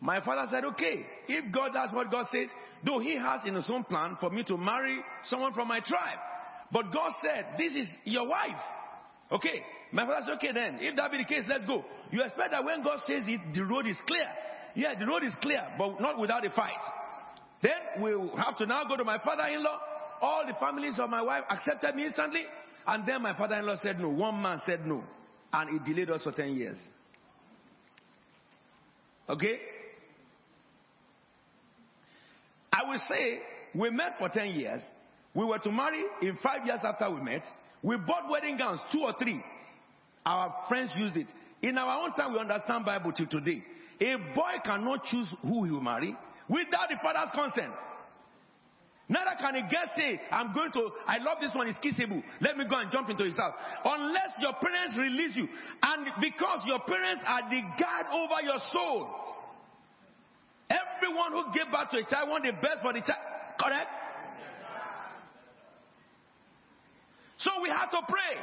My 0.01 0.25
father 0.25 0.49
said, 0.51 0.64
Okay, 0.64 1.07
if 1.29 1.53
God 1.53 1.73
does 1.73 1.92
what 1.92 2.11
God 2.11 2.27
says, 2.33 2.49
though 2.85 3.01
He 3.01 3.16
has 3.16 3.40
in 3.47 3.55
His 3.55 3.68
own 3.68 3.85
plan 3.85 4.16
for 4.20 4.31
me 4.31 4.44
to 4.44 4.57
marry 4.57 4.99
someone 5.25 5.53
from 5.55 5.68
my 5.68 5.81
tribe. 5.81 6.18
But 6.73 6.92
God 6.92 7.12
said, 7.23 7.47
This 7.59 7.75
is 7.75 7.88
your 8.05 8.29
wife. 8.29 8.61
Okay. 9.33 9.62
My 9.92 10.07
father 10.07 10.27
said, 10.27 10.35
Okay, 10.35 10.53
then, 10.53 10.79
if 10.81 10.97
that 10.97 11.11
be 11.11 11.18
the 11.18 11.25
case, 11.25 11.44
let's 11.49 11.66
go. 11.66 11.85
You 12.11 12.23
expect 12.23 12.51
that 12.51 12.64
when 12.64 12.83
God 12.83 12.99
says 13.07 13.23
it, 13.27 13.40
the 13.55 13.64
road 13.64 13.87
is 13.87 13.97
clear. 14.07 14.27
Yeah, 14.75 14.99
the 14.99 15.07
road 15.07 15.23
is 15.23 15.35
clear, 15.41 15.63
but 15.79 16.01
not 16.01 16.19
without 16.19 16.45
a 16.45 16.51
fight. 16.51 16.73
Then 17.63 18.03
we 18.03 18.11
have 18.37 18.57
to 18.59 18.67
now 18.67 18.85
go 18.85 18.97
to 18.97 19.05
my 19.05 19.19
father-in-law. 19.19 19.79
All 20.21 20.45
the 20.47 20.55
families 20.55 20.99
of 20.99 21.09
my 21.11 21.23
wife 21.23 21.45
accepted 21.49 21.95
me 21.95 22.07
instantly. 22.07 22.43
And 22.87 23.07
then 23.07 23.23
my 23.23 23.37
father-in-law 23.37 23.77
said 23.83 23.99
no. 23.99 24.11
One 24.11 24.43
man 24.43 24.61
said 24.67 24.87
no. 24.87 25.03
And 25.53 25.81
it 25.81 25.85
delayed 25.85 26.11
us 26.11 26.23
for 26.23 26.33
10 26.33 26.57
years. 26.57 26.79
Okay? 29.29 29.59
I 32.73 32.91
will 32.91 33.01
say 33.09 33.41
we 33.75 33.91
met 33.91 34.19
for 34.19 34.29
10 34.29 34.55
years. 34.55 34.83
We 35.35 35.45
were 35.45 35.59
to 35.59 35.71
marry 35.71 36.03
in 36.23 36.37
five 36.43 36.67
years 36.67 36.81
after 36.83 37.11
we 37.11 37.21
met. 37.23 37.43
We 37.83 37.97
bought 37.97 38.31
wedding 38.31 38.57
gowns, 38.57 38.81
two 38.93 39.01
or 39.01 39.15
three. 39.19 39.43
Our 40.27 40.55
friends 40.69 40.93
used 40.97 41.17
it. 41.17 41.27
In 41.63 41.79
our 41.79 42.03
own 42.03 42.15
time, 42.15 42.33
we 42.33 42.39
understand 42.39 42.85
Bible 42.85 43.13
till 43.13 43.27
today. 43.27 43.63
A 44.01 44.17
boy 44.35 44.61
cannot 44.65 45.05
choose 45.05 45.33
who 45.43 45.65
he 45.65 45.71
will 45.71 45.81
marry 45.81 46.17
without 46.49 46.89
the 46.89 46.97
father's 47.03 47.31
consent. 47.35 47.73
Neither 49.07 49.37
can 49.39 49.55
a 49.55 49.61
girl 49.69 49.85
say, 49.97 50.21
I'm 50.31 50.55
going 50.55 50.73
to, 50.73 50.91
I 51.07 51.19
love 51.19 51.37
this 51.41 51.55
one, 51.55 51.69
it's 51.69 51.79
kissable. 51.79 52.23
Let 52.41 52.57
me 52.57 52.65
go 52.69 52.77
and 52.77 52.91
jump 52.91 53.11
into 53.11 53.25
his 53.25 53.37
house. 53.37 53.53
Unless 53.85 54.33
your 54.41 54.55
parents 54.55 54.95
release 54.97 55.37
you. 55.37 55.47
And 55.83 56.07
because 56.21 56.65
your 56.67 56.81
parents 56.81 57.21
are 57.27 57.43
the 57.51 57.61
guard 57.79 58.07
over 58.11 58.41
your 58.43 58.59
soul. 58.73 59.11
Everyone 60.71 61.33
who 61.33 61.53
gave 61.53 61.71
birth 61.71 61.91
to 61.91 61.99
a 61.99 62.05
child 62.09 62.31
want 62.31 62.45
the 62.45 62.53
best 62.53 62.81
for 62.81 62.95
the 62.95 63.01
child. 63.01 63.21
Correct? 63.61 63.93
So 67.37 67.51
we 67.63 67.69
have 67.69 67.91
to 67.91 68.01
pray. 68.09 68.41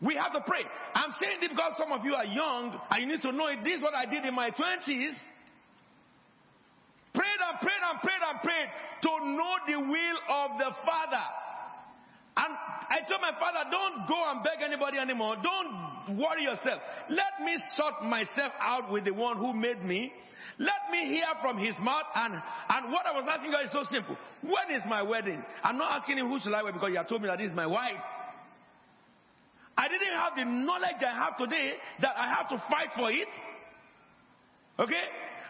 We 0.00 0.14
have 0.16 0.32
to 0.32 0.40
pray. 0.46 0.60
I'm 0.94 1.12
saying 1.20 1.40
this 1.40 1.50
because 1.50 1.72
some 1.78 1.92
of 1.92 2.04
you 2.04 2.14
are 2.14 2.24
young 2.24 2.78
and 2.90 3.00
you 3.00 3.08
need 3.08 3.22
to 3.22 3.32
know 3.32 3.46
it. 3.48 3.64
This 3.64 3.76
is 3.76 3.82
what 3.82 3.94
I 3.94 4.04
did 4.04 4.24
in 4.24 4.34
my 4.34 4.50
20s. 4.50 5.16
Prayed 7.14 7.40
and 7.48 7.56
prayed 7.60 7.80
and 7.80 8.00
prayed 8.02 8.22
and 8.28 8.38
prayed 8.42 8.68
to 9.02 9.10
know 9.24 9.54
the 9.66 9.78
will 9.80 10.18
of 10.28 10.58
the 10.58 10.70
Father. 10.84 11.24
And 12.36 12.52
I 12.90 13.00
told 13.08 13.22
my 13.22 13.32
father, 13.40 13.70
don't 13.70 14.06
go 14.06 14.30
and 14.30 14.44
beg 14.44 14.60
anybody 14.60 14.98
anymore. 14.98 15.36
Don't 15.42 16.18
worry 16.18 16.42
yourself. 16.42 16.82
Let 17.08 17.40
me 17.42 17.56
sort 17.74 18.04
myself 18.04 18.52
out 18.60 18.92
with 18.92 19.06
the 19.06 19.14
one 19.14 19.38
who 19.38 19.54
made 19.54 19.82
me. 19.82 20.12
Let 20.58 20.90
me 20.90 21.06
hear 21.06 21.26
from 21.40 21.56
his 21.56 21.74
mouth. 21.80 22.04
And, 22.14 22.34
and 22.34 22.92
what 22.92 23.06
I 23.06 23.12
was 23.12 23.24
asking 23.28 23.52
God 23.52 23.64
is 23.64 23.72
so 23.72 23.84
simple. 23.90 24.18
When 24.42 24.76
is 24.76 24.82
my 24.86 25.02
wedding? 25.02 25.42
I'm 25.62 25.78
not 25.78 26.00
asking 26.00 26.18
him 26.18 26.28
who 26.28 26.38
should 26.38 26.52
I 26.52 26.62
wear 26.62 26.72
because 26.72 26.90
he 26.90 26.96
had 26.96 27.08
told 27.08 27.22
me 27.22 27.28
that 27.28 27.38
this 27.38 27.48
is 27.48 27.56
my 27.56 27.66
wife. 27.66 27.96
I 29.76 29.88
didn't 29.88 30.14
have 30.14 30.36
the 30.36 30.44
knowledge 30.44 31.02
I 31.04 31.14
have 31.14 31.36
today 31.36 31.74
that 32.00 32.16
I 32.16 32.32
have 32.34 32.48
to 32.48 32.62
fight 32.70 32.88
for 32.96 33.10
it. 33.10 33.28
Okay? 34.78 35.04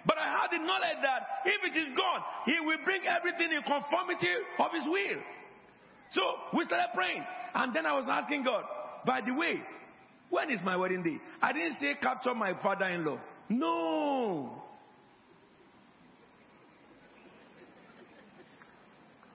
But 0.05 0.19
I 0.19 0.41
had 0.41 0.51
the 0.51 0.65
knowledge 0.65 0.99
that 1.03 1.23
if 1.45 1.65
it 1.65 1.77
is 1.77 1.97
God, 1.97 2.23
He 2.45 2.59
will 2.65 2.79
bring 2.85 3.03
everything 3.07 3.53
in 3.53 3.63
conformity 3.63 4.29
of 4.59 4.73
His 4.73 4.85
will. 4.87 5.23
So 6.11 6.23
we 6.57 6.65
started 6.65 6.91
praying. 6.95 7.25
And 7.55 7.75
then 7.75 7.87
I 7.87 7.95
was 7.95 8.07
asking 8.09 8.45
God, 8.45 8.65
by 9.05 9.21
the 9.21 9.33
way, 9.35 9.63
when 10.31 10.51
is 10.51 10.61
my 10.65 10.77
wedding 10.77 11.03
day? 11.03 11.19
I 11.41 11.53
didn't 11.53 11.75
say 11.81 11.95
capture 12.01 12.35
my 12.35 12.53
father 12.63 12.87
in 12.87 13.05
law. 13.05 13.19
No. 13.49 14.63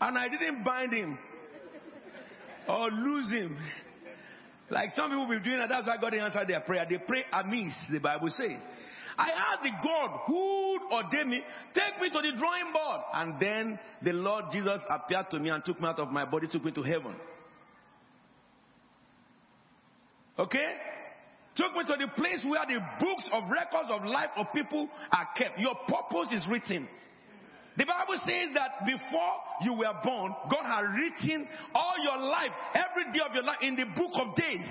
And 0.02 0.18
I 0.18 0.28
didn't 0.28 0.64
bind 0.64 0.94
him 0.94 1.18
or 2.68 2.90
lose 2.90 3.30
him. 3.30 3.58
Like 4.72 4.92
some 4.96 5.10
people 5.10 5.28
be 5.28 5.40
doing 5.40 5.60
that. 5.60 5.68
That's 5.68 5.86
why 5.86 5.98
God 6.00 6.14
answered 6.14 6.48
their 6.48 6.62
prayer. 6.62 6.88
They 6.90 6.98
pray 6.98 7.26
amiss, 7.32 7.74
the 7.92 8.00
Bible 8.00 8.30
says. 8.30 8.62
I 9.18 9.28
had 9.28 9.62
the 9.62 9.72
God 9.84 10.22
who 10.26 10.80
ordained 10.90 11.30
me, 11.30 11.44
take 11.74 12.02
me 12.02 12.10
to 12.10 12.22
the 12.22 12.38
drawing 12.38 12.72
board. 12.72 13.02
And 13.14 13.40
then 13.40 13.80
the 14.02 14.14
Lord 14.14 14.46
Jesus 14.54 14.80
appeared 14.90 15.30
to 15.32 15.40
me 15.40 15.50
and 15.50 15.64
took 15.66 15.80
me 15.80 15.88
out 15.88 16.00
of 16.00 16.10
my 16.10 16.24
body, 16.24 16.48
took 16.50 16.64
me 16.64 16.72
to 16.72 16.82
heaven. 16.82 17.16
Okay? 20.40 20.68
Took 21.56 21.76
me 21.76 21.84
to 21.88 21.98
the 22.00 22.08
place 22.16 22.40
where 22.46 22.66
the 22.66 22.80
books 23.00 23.26
of 23.34 23.44
records 23.52 23.90
of 23.92 24.06
life 24.06 24.30
of 24.38 24.48
people 24.56 24.90
are 25.12 25.28
kept. 25.36 25.60
Your 25.60 25.76
purpose 25.76 26.32
is 26.32 26.46
written. 26.50 26.88
The 27.78 27.86
Bible 27.86 28.16
says 28.26 28.50
that 28.54 28.86
before 28.86 29.34
you 29.62 29.74
were 29.74 29.94
born, 30.04 30.36
God 30.50 30.66
had 30.66 30.92
written 30.92 31.48
all 31.74 31.96
your 32.04 32.18
life, 32.18 32.52
every 32.74 33.12
day 33.14 33.24
of 33.28 33.34
your 33.34 33.44
life 33.44 33.60
in 33.62 33.76
the 33.76 33.86
book 33.96 34.12
of 34.16 34.36
days. 34.36 34.68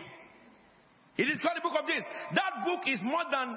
It 1.17 1.25
is 1.25 1.41
called 1.41 1.57
the 1.57 1.63
book 1.63 1.81
of 1.81 1.89
days. 1.89 2.03
That 2.35 2.65
book 2.65 2.81
is 2.87 3.01
more 3.03 3.25
than, 3.31 3.57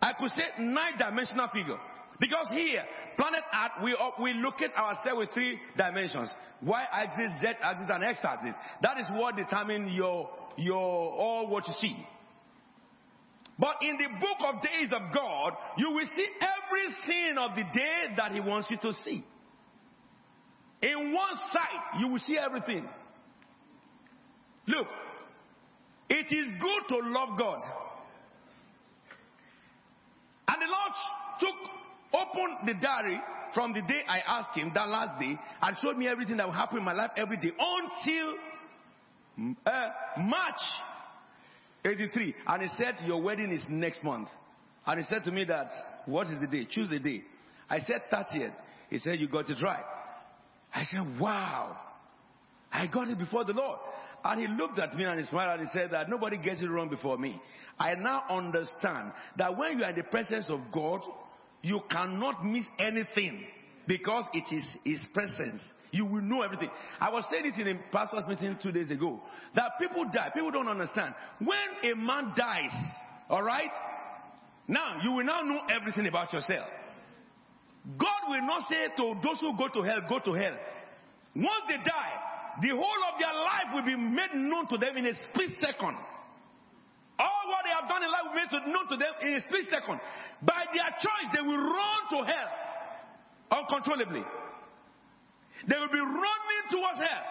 I 0.00 0.12
could 0.14 0.30
say, 0.30 0.44
nine 0.58 0.98
dimensional 0.98 1.48
figure. 1.52 1.78
Because 2.18 2.48
here, 2.50 2.84
planet 3.16 3.42
Earth, 3.52 3.82
we, 3.82 3.96
uh, 3.98 4.10
we 4.22 4.32
locate 4.34 4.72
ourselves 4.74 5.18
with 5.18 5.30
three 5.32 5.58
dimensions. 5.76 6.30
Y 6.62 6.84
axis, 6.92 7.32
Z 7.40 7.48
axis, 7.60 7.90
and 7.90 8.04
X 8.04 8.20
axis. 8.22 8.54
That 8.80 8.98
is 8.98 9.06
what 9.12 9.36
determines 9.36 9.92
your, 9.92 10.30
your, 10.56 10.76
all 10.76 11.48
what 11.48 11.66
you 11.66 11.74
see. 11.80 12.06
But 13.58 13.76
in 13.82 13.96
the 13.96 14.08
book 14.18 14.38
of 14.54 14.62
days 14.62 14.92
of 14.92 15.14
God, 15.14 15.52
you 15.76 15.90
will 15.90 16.06
see 16.06 16.28
every 16.40 16.94
scene 17.06 17.38
of 17.38 17.54
the 17.54 17.64
day 17.72 18.14
that 18.16 18.32
He 18.32 18.40
wants 18.40 18.70
you 18.70 18.78
to 18.78 18.92
see. 19.04 19.24
In 20.82 21.12
one 21.12 21.34
sight, 21.52 22.00
you 22.00 22.08
will 22.08 22.18
see 22.18 22.36
everything. 22.38 22.88
Look, 24.66 24.88
It 26.12 26.26
is 26.26 26.60
good 26.60 26.88
to 26.88 27.08
love 27.08 27.38
God. 27.38 27.62
And 30.46 30.60
the 30.60 30.66
Lord 30.66 30.92
took, 31.40 31.54
opened 32.12 32.68
the 32.68 32.74
diary 32.74 33.18
from 33.54 33.72
the 33.72 33.80
day 33.80 34.02
I 34.06 34.18
asked 34.18 34.58
him, 34.58 34.72
that 34.74 34.88
last 34.90 35.18
day, 35.18 35.38
and 35.62 35.76
showed 35.78 35.96
me 35.96 36.08
everything 36.08 36.36
that 36.36 36.46
will 36.46 36.52
happen 36.52 36.78
in 36.78 36.84
my 36.84 36.92
life 36.92 37.12
every 37.16 37.38
day 37.38 37.52
until 37.58 38.34
uh, 39.64 39.88
March 40.18 40.60
83. 41.84 42.34
And 42.46 42.62
he 42.62 42.68
said, 42.76 42.96
Your 43.04 43.22
wedding 43.22 43.52
is 43.52 43.62
next 43.68 44.02
month. 44.04 44.28
And 44.86 44.98
he 44.98 45.06
said 45.06 45.24
to 45.24 45.32
me 45.32 45.44
that, 45.44 45.68
What 46.06 46.26
is 46.28 46.38
the 46.40 46.46
day? 46.46 46.66
Choose 46.70 46.88
the 46.88 46.98
day. 46.98 47.22
I 47.68 47.80
said 47.80 48.02
30th. 48.12 48.54
He 48.90 48.98
said, 48.98 49.20
You 49.20 49.28
got 49.28 49.48
it 49.50 49.62
right. 49.62 49.84
I 50.74 50.84
said, 50.84 51.20
Wow. 51.20 51.76
I 52.72 52.86
got 52.86 53.08
it 53.08 53.18
before 53.18 53.44
the 53.44 53.52
Lord. 53.52 53.78
And 54.24 54.40
he 54.40 54.46
looked 54.46 54.78
at 54.78 54.94
me 54.94 55.04
and 55.04 55.18
he 55.18 55.26
smiled 55.26 55.60
and 55.60 55.68
he 55.68 55.78
said 55.78 55.90
that 55.90 56.08
nobody 56.08 56.38
gets 56.38 56.60
it 56.60 56.66
wrong 56.66 56.88
before 56.88 57.18
me. 57.18 57.40
I 57.78 57.94
now 57.94 58.24
understand 58.28 59.12
that 59.36 59.56
when 59.58 59.78
you 59.78 59.84
are 59.84 59.90
in 59.90 59.96
the 59.96 60.04
presence 60.04 60.46
of 60.48 60.60
God, 60.72 61.00
you 61.62 61.80
cannot 61.90 62.44
miss 62.44 62.64
anything 62.78 63.44
because 63.86 64.24
it 64.32 64.44
is 64.54 64.64
His 64.84 65.00
presence. 65.12 65.60
You 65.92 66.06
will 66.06 66.22
know 66.22 66.40
everything. 66.40 66.70
I 66.98 67.10
was 67.10 67.24
saying 67.30 67.44
it 67.44 67.60
in 67.60 67.76
a 67.76 67.80
pastor's 67.92 68.26
meeting 68.26 68.56
two 68.62 68.72
days 68.72 68.90
ago 68.90 69.20
that 69.54 69.72
people 69.78 70.06
die. 70.10 70.30
People 70.34 70.50
don't 70.50 70.66
understand. 70.66 71.14
When 71.38 71.92
a 71.92 71.94
man 71.94 72.32
dies, 72.34 72.72
all 73.28 73.42
right, 73.42 73.70
now 74.66 75.00
you 75.04 75.12
will 75.12 75.24
now 75.24 75.42
know 75.42 75.60
everything 75.70 76.06
about 76.06 76.32
yourself. 76.32 76.66
God 77.98 78.22
will 78.28 78.40
not 78.46 78.62
say 78.70 78.88
to 78.96 79.20
those 79.22 79.40
who 79.40 79.54
go 79.58 79.68
to 79.68 79.82
hell, 79.82 80.00
go 80.08 80.18
to 80.24 80.32
hell. 80.32 80.56
Once 81.36 81.64
they 81.68 81.76
die, 81.76 82.14
the 82.62 82.68
whole 82.68 83.02
of 83.12 83.20
their 83.20 83.34
life 83.34 83.68
will 83.74 83.84
be 83.84 83.96
made 83.96 84.32
known 84.32 84.66
to 84.68 84.78
them 84.78 84.96
in 84.96 85.04
a 85.04 85.14
split 85.24 85.50
second. 85.60 85.96
All 87.18 87.42
what 87.52 87.64
they 87.64 87.74
have 87.78 87.88
done 87.88 88.02
in 88.02 88.10
life 88.10 88.32
will 88.32 88.40
be 88.40 88.48
made 88.48 88.72
known 88.72 88.88
to 88.88 88.96
them 88.96 89.12
in 89.20 89.36
a 89.36 89.42
split 89.42 89.66
second. 89.68 90.00
By 90.40 90.64
their 90.72 90.88
choice, 90.96 91.28
they 91.36 91.42
will 91.42 91.60
run 91.60 92.00
to 92.16 92.32
hell 92.32 92.48
uncontrollably. 93.60 94.24
They 95.68 95.76
will 95.78 95.92
be 95.92 96.00
running 96.00 96.64
towards 96.70 96.98
hell. 96.98 97.24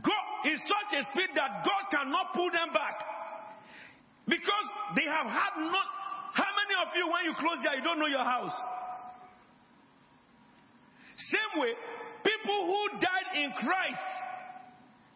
God 0.00 0.26
is 0.46 0.60
such 0.64 0.90
a 0.98 1.02
speed 1.12 1.30
that 1.34 1.64
God 1.66 1.82
cannot 1.90 2.32
pull 2.34 2.50
them 2.50 2.72
back. 2.72 3.02
Because 4.26 4.66
they 4.96 5.04
have 5.04 5.26
had 5.26 5.54
not. 5.58 5.88
How 6.32 6.48
many 6.48 6.74
of 6.80 6.88
you, 6.96 7.04
when 7.12 7.24
you 7.24 7.34
close 7.36 7.58
there, 7.62 7.76
you 7.76 7.82
don't 7.82 7.98
know 7.98 8.06
your 8.06 8.24
house? 8.24 8.54
Same 11.16 11.60
way, 11.60 11.72
people 12.24 12.66
who 12.66 12.98
died 12.98 13.36
in 13.36 13.52
Christ, 13.52 14.08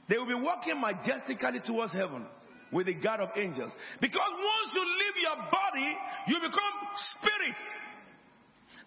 they 0.09 0.19
will 0.19 0.29
be 0.29 0.35
walking 0.35 0.81
majestically 0.81 1.61
towards 1.65 1.93
heaven 1.93 2.27
with 2.71 2.87
the 2.87 2.95
God 2.95 3.21
of 3.21 3.31
angels. 3.37 3.73
Because 4.01 4.31
once 4.33 4.69
you 4.75 4.83
leave 4.83 5.17
your 5.23 5.37
body, 5.51 5.97
you 6.29 6.37
become 6.37 6.75
spirit. 7.17 7.57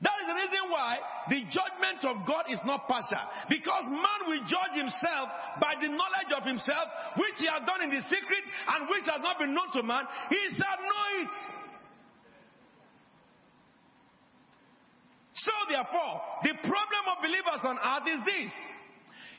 That 0.02 0.16
is 0.24 0.28
the 0.32 0.38
reason 0.40 0.64
why 0.72 0.98
the 1.28 1.44
judgment 1.52 2.00
of 2.08 2.24
God 2.26 2.48
is 2.48 2.60
not 2.64 2.88
partial. 2.88 3.20
Because 3.50 3.84
man 3.84 4.20
will 4.32 4.44
judge 4.48 4.80
himself 4.80 5.28
by 5.60 5.76
the 5.76 5.92
knowledge 5.92 6.32
of 6.32 6.44
himself, 6.48 6.88
which 7.20 7.36
he 7.36 7.48
has 7.52 7.68
done 7.68 7.84
in 7.84 7.92
the 7.92 8.02
secret 8.08 8.44
and 8.76 8.88
which 8.88 9.04
has 9.12 9.20
not 9.20 9.40
been 9.40 9.54
known 9.54 9.68
to 9.76 9.84
man. 9.84 10.08
He 10.30 10.40
shall 10.56 10.80
know 10.80 11.06
it. 11.28 11.34
So 15.34 15.52
therefore, 15.68 16.22
the 16.44 16.56
problem 16.64 17.04
of 17.12 17.24
believers 17.24 17.62
on 17.64 17.76
earth 17.76 18.08
is 18.08 18.22
this. 18.26 18.54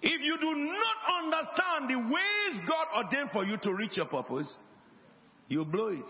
If 0.03 0.21
you 0.21 0.37
do 0.41 0.55
not 0.57 0.97
understand 1.25 1.89
the 1.89 1.99
ways 1.99 2.69
God 2.69 2.87
ordained 2.97 3.31
for 3.33 3.45
you 3.45 3.57
to 3.59 3.75
reach 3.75 3.97
your 3.97 4.07
purpose, 4.07 4.49
you 5.49 5.65
blow 5.65 5.89
it. 5.89 6.09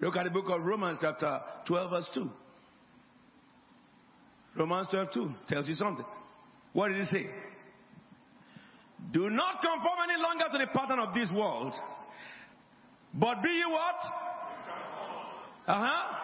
Look 0.00 0.16
at 0.16 0.24
the 0.24 0.30
book 0.30 0.46
of 0.48 0.62
Romans 0.64 0.98
chapter 1.00 1.40
12 1.66 1.90
verse 1.90 2.10
2. 2.14 2.30
Romans 4.56 4.88
12 4.90 5.12
2 5.12 5.30
tells 5.48 5.68
you 5.68 5.74
something. 5.74 6.04
What 6.72 6.88
did 6.88 6.98
it 6.98 7.08
say? 7.08 7.26
Do 9.12 9.30
not 9.30 9.60
conform 9.60 9.98
any 10.08 10.20
longer 10.22 10.44
to 10.52 10.58
the 10.58 10.66
pattern 10.66 10.98
of 11.00 11.14
this 11.14 11.30
world, 11.30 11.74
but 13.14 13.42
be 13.42 13.48
you 13.48 13.70
what? 13.70 13.94
Uh 15.66 15.86
huh. 15.86 16.16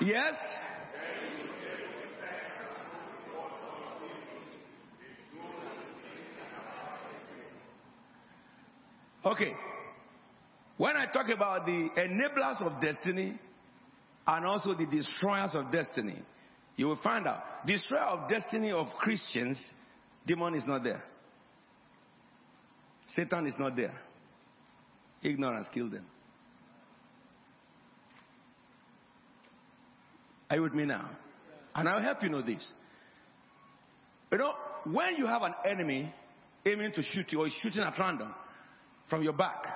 Yes. 0.00 0.34
Okay. 9.24 9.54
When 10.76 10.96
I 10.96 11.06
talk 11.06 11.26
about 11.34 11.66
the 11.66 11.88
enablers 11.96 12.60
of 12.62 12.80
destiny 12.80 13.38
and 14.26 14.46
also 14.46 14.74
the 14.74 14.86
destroyers 14.86 15.50
of 15.54 15.72
destiny, 15.72 16.16
you 16.76 16.86
will 16.86 16.98
find 17.02 17.26
out 17.26 17.66
destroyer 17.66 18.02
of 18.02 18.28
destiny 18.28 18.70
of 18.70 18.88
Christians, 18.98 19.58
demon 20.26 20.54
is 20.54 20.64
not 20.66 20.84
there. 20.84 21.02
Satan 23.14 23.46
is 23.46 23.54
not 23.58 23.76
there. 23.76 23.94
Ignorance 25.22 25.68
killed 25.72 25.92
them. 25.92 26.06
Are 30.50 30.56
you 30.56 30.62
with 30.62 30.74
me 30.74 30.84
now? 30.84 31.10
And 31.74 31.88
I'll 31.88 32.02
help 32.02 32.22
you 32.22 32.28
know 32.28 32.42
this. 32.42 32.66
You 34.30 34.38
know, 34.38 34.54
when 34.84 35.16
you 35.16 35.26
have 35.26 35.42
an 35.42 35.54
enemy 35.68 36.12
aiming 36.64 36.92
to 36.92 37.02
shoot 37.02 37.32
you 37.32 37.40
or 37.40 37.48
shooting 37.62 37.82
at 37.82 37.98
random, 37.98 38.32
from 39.08 39.22
your 39.22 39.32
back. 39.32 39.66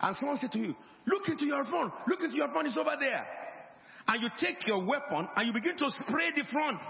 And 0.00 0.16
someone 0.16 0.38
said 0.38 0.52
to 0.52 0.58
you, 0.58 0.74
look 1.06 1.28
into 1.28 1.46
your 1.46 1.64
phone, 1.64 1.92
look 2.08 2.20
into 2.22 2.36
your 2.36 2.48
phone, 2.48 2.66
it's 2.66 2.76
over 2.76 2.96
there. 2.98 3.26
And 4.06 4.22
you 4.22 4.28
take 4.38 4.66
your 4.66 4.84
weapon 4.84 5.28
and 5.34 5.46
you 5.46 5.52
begin 5.52 5.76
to 5.78 5.90
spray 5.90 6.30
the 6.34 6.44
front. 6.52 6.80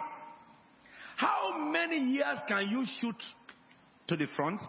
How 1.17 1.59
many 1.71 1.99
years 1.99 2.39
can 2.49 2.69
you 2.69 2.85
shoot 3.01 3.17
to 4.09 4.17
the 4.17 4.27
front 4.35 4.61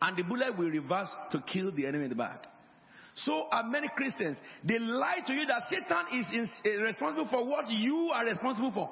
and 0.00 0.16
the 0.16 0.22
bullet 0.22 0.56
will 0.56 0.70
reverse 0.70 1.10
to 1.32 1.42
kill 1.52 1.72
the 1.72 1.86
enemy 1.86 2.04
in 2.04 2.10
the 2.10 2.16
back? 2.16 2.46
So 3.14 3.48
are 3.50 3.64
many 3.64 3.88
Christians. 3.96 4.36
They 4.64 4.78
lie 4.78 5.18
to 5.26 5.32
you 5.32 5.46
that 5.46 5.62
Satan 5.68 6.26
is 6.32 6.48
uh, 6.64 6.82
responsible 6.82 7.28
for 7.28 7.46
what 7.46 7.68
you 7.68 8.10
are 8.14 8.24
responsible 8.24 8.72
for. 8.72 8.90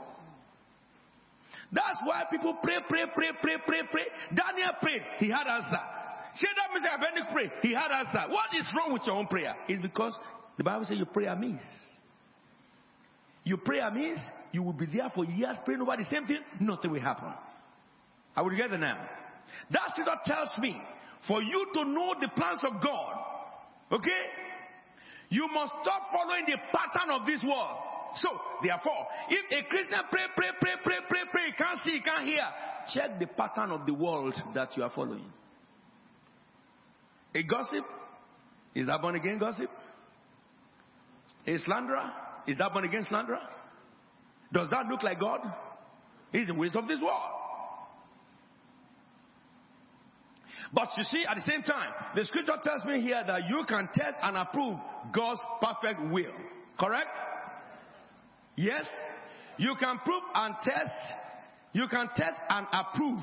That's 1.71 2.01
why 2.05 2.25
people 2.31 2.59
pray, 2.63 2.79
pray, 2.89 3.05
pray, 3.15 3.31
pray, 3.41 3.57
pray, 3.67 3.83
pray. 3.91 4.05
Daniel 4.35 4.73
prayed. 4.81 5.03
He 5.19 5.29
had 5.29 5.47
answer. 5.47 5.79
Shadrach, 6.35 6.73
Meshach, 6.75 6.99
Abednego 6.99 7.33
pray. 7.33 7.53
He 7.63 7.75
had 7.75 7.91
answer. 7.91 8.21
What 8.29 8.55
is 8.59 8.67
wrong 8.77 8.93
with 8.93 9.03
your 9.07 9.17
own 9.17 9.27
prayer? 9.27 9.55
It's 9.69 9.83
because 9.83 10.15
the 10.57 10.65
Bible 10.65 10.85
says 10.85 10.99
you 10.99 11.07
pray 11.07 11.27
amiss. 11.27 11.63
You 13.49 13.57
pray 13.57 13.81
amiss, 13.81 14.19
you 14.53 14.63
will 14.63 14.75
be 14.75 14.85
there 14.85 15.11
for 15.15 15.25
years 15.25 15.57
praying 15.65 15.81
over 15.81 15.97
the 15.97 16.05
same 16.05 16.27
thing, 16.27 16.41
nothing 16.61 16.91
will 16.91 17.01
happen. 17.01 17.33
I 18.37 18.43
will 18.43 18.55
get 18.55 18.71
it 18.71 18.79
now. 18.79 19.09
That 19.71 19.89
scripture 19.93 20.21
tells 20.27 20.51
me 20.59 20.79
for 21.27 21.41
you 21.41 21.67
to 21.73 21.85
know 21.87 22.15
the 22.21 22.29
plans 22.37 22.61
of 22.63 22.75
God, 22.83 23.15
okay, 23.91 24.23
you 25.31 25.49
must 25.49 25.73
stop 25.81 26.13
following 26.13 26.45
the 26.45 26.59
pattern 26.71 27.11
of 27.11 27.25
this 27.25 27.43
world. 27.43 27.79
So, 28.17 28.29
therefore, 28.63 29.07
if 29.31 29.65
a 29.65 29.67
Christian 29.67 29.99
pray, 30.11 30.25
pray, 30.37 30.49
pray, 30.61 30.73
pray, 30.85 30.97
pray, 31.09 31.21
pray, 31.31 31.55
can't 31.57 31.79
see, 31.87 32.03
can't 32.05 32.27
hear, 32.27 32.45
check 32.93 33.19
the 33.19 33.29
pattern 33.29 33.71
of 33.71 33.87
the 33.87 33.95
world 33.95 34.35
that 34.55 34.77
you 34.77 34.83
are 34.83 34.93
following. 34.95 35.33
A 37.35 37.43
gossip? 37.45 37.85
Is 38.75 38.89
that 38.89 39.01
born 39.01 39.15
again 39.15 39.39
gossip? 39.39 39.71
A 41.47 41.59
slanderer? 41.61 42.13
Is 42.49 42.59
that 42.59 42.73
born 42.73 42.85
again 42.85 43.07
slanderer? 43.09 43.39
Does 44.53 44.69
that 44.71 44.87
look 44.87 45.03
like 45.03 45.21
God? 45.21 45.41
He's 46.33 46.49
the 46.49 46.55
ways 46.55 46.75
of 46.75 46.89
this 46.89 47.01
world. 47.01 47.21
But 50.73 50.89
you 50.97 51.05
see, 51.05 51.25
at 51.27 51.37
the 51.37 51.51
same 51.51 51.63
time, 51.63 51.93
the 52.15 52.25
scripture 52.25 52.57
tells 52.63 52.85
me 52.85 53.01
here 53.01 53.23
that 53.27 53.49
you 53.49 53.65
can 53.69 53.89
test 53.95 54.17
and 54.23 54.37
approve 54.37 54.77
God's 55.15 55.41
perfect 55.61 56.01
will. 56.13 56.33
Correct? 56.79 57.17
Yes? 58.57 58.85
You 59.57 59.75
can 59.79 59.99
prove 60.05 60.23
and 60.35 60.55
test, 60.63 60.93
you 61.73 61.87
can 61.89 62.09
test 62.17 62.37
and 62.51 62.67
approve 62.73 63.21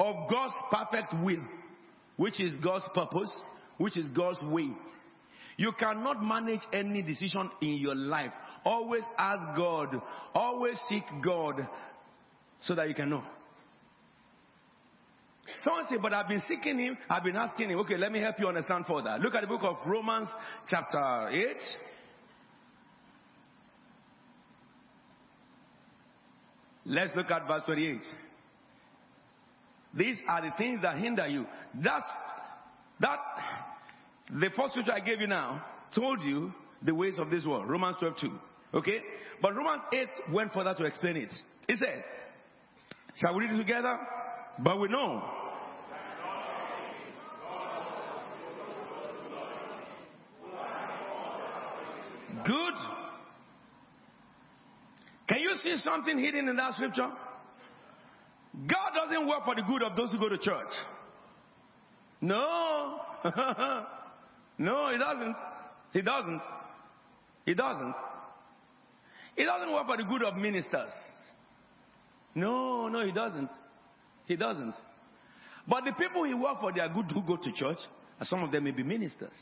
of 0.00 0.30
God's 0.30 0.54
perfect 0.70 1.14
will 1.24 1.46
which 2.16 2.40
is 2.40 2.56
God's 2.58 2.84
purpose, 2.94 3.32
which 3.78 3.96
is 3.96 4.08
God's 4.10 4.40
way. 4.42 4.70
You 5.56 5.72
cannot 5.78 6.22
manage 6.22 6.60
any 6.72 7.02
decision 7.02 7.50
in 7.60 7.74
your 7.74 7.94
life. 7.94 8.32
Always 8.64 9.02
ask 9.18 9.56
God, 9.56 10.00
always 10.34 10.78
seek 10.88 11.04
God 11.22 11.68
so 12.60 12.74
that 12.74 12.88
you 12.88 12.94
can 12.94 13.10
know. 13.10 13.22
Someone 15.62 15.84
say, 15.90 15.96
but 16.00 16.12
I've 16.12 16.28
been 16.28 16.42
seeking 16.46 16.78
him, 16.78 16.96
I've 17.10 17.24
been 17.24 17.36
asking 17.36 17.70
him. 17.70 17.78
Okay, 17.80 17.96
let 17.96 18.12
me 18.12 18.20
help 18.20 18.38
you 18.38 18.46
understand 18.46 18.86
further. 18.86 19.18
Look 19.20 19.34
at 19.34 19.42
the 19.42 19.48
book 19.48 19.62
of 19.64 19.76
Romans, 19.86 20.28
chapter 20.68 21.28
8. 21.28 21.56
Let's 26.84 27.14
look 27.16 27.30
at 27.30 27.46
verse 27.46 27.62
28. 27.66 28.00
These 29.94 30.18
are 30.28 30.42
the 30.42 30.52
things 30.56 30.82
that 30.82 30.98
hinder 30.98 31.26
you. 31.26 31.46
That's 31.74 32.04
That 33.00 33.18
the 34.30 34.50
first 34.56 34.70
scripture 34.70 34.92
I 34.92 35.00
gave 35.00 35.20
you 35.20 35.26
now 35.26 35.64
told 35.94 36.22
you 36.22 36.52
the 36.82 36.94
ways 36.94 37.18
of 37.18 37.30
this 37.30 37.44
world. 37.44 37.68
Romans 37.68 37.96
12 37.98 38.14
2. 38.20 38.30
Okay? 38.74 39.00
But 39.40 39.54
Romans 39.54 39.82
8 39.92 40.08
went 40.32 40.52
further 40.52 40.74
to 40.74 40.84
explain 40.84 41.16
it. 41.16 41.32
He 41.66 41.76
said, 41.76 42.04
Shall 43.16 43.34
we 43.34 43.44
read 43.44 43.54
it 43.54 43.58
together? 43.58 43.98
But 44.58 44.80
we 44.80 44.88
know. 44.88 45.22
Good. 52.44 52.74
Can 55.28 55.40
you 55.40 55.54
see 55.62 55.76
something 55.78 56.18
hidden 56.18 56.48
in 56.48 56.56
that 56.56 56.74
scripture? 56.74 57.08
God 58.66 58.90
doesn't 58.94 59.28
work 59.28 59.44
for 59.44 59.54
the 59.54 59.62
good 59.62 59.82
of 59.82 59.96
those 59.96 60.10
who 60.10 60.18
go 60.18 60.28
to 60.28 60.38
church. 60.38 60.72
No. 62.20 63.00
no, 64.58 64.90
he 64.90 64.98
doesn't. 64.98 65.36
He 65.92 66.02
doesn't. 66.02 66.42
He 67.46 67.54
doesn't. 67.54 67.94
He 69.36 69.44
doesn't 69.44 69.72
work 69.72 69.86
for 69.86 69.96
the 69.96 70.04
good 70.04 70.22
of 70.22 70.36
ministers. 70.36 70.92
No, 72.34 72.88
no, 72.88 73.04
he 73.04 73.12
doesn't. 73.12 73.50
He 74.26 74.36
doesn't. 74.36 74.74
But 75.66 75.84
the 75.84 75.92
people 75.92 76.24
he 76.24 76.34
works 76.34 76.58
for, 76.60 76.72
they 76.72 76.80
are 76.80 76.88
good 76.88 77.10
who 77.10 77.22
go 77.22 77.36
to 77.36 77.52
church, 77.52 77.78
and 78.18 78.28
some 78.28 78.42
of 78.42 78.50
them 78.50 78.64
may 78.64 78.72
be 78.72 78.82
ministers. 78.82 79.36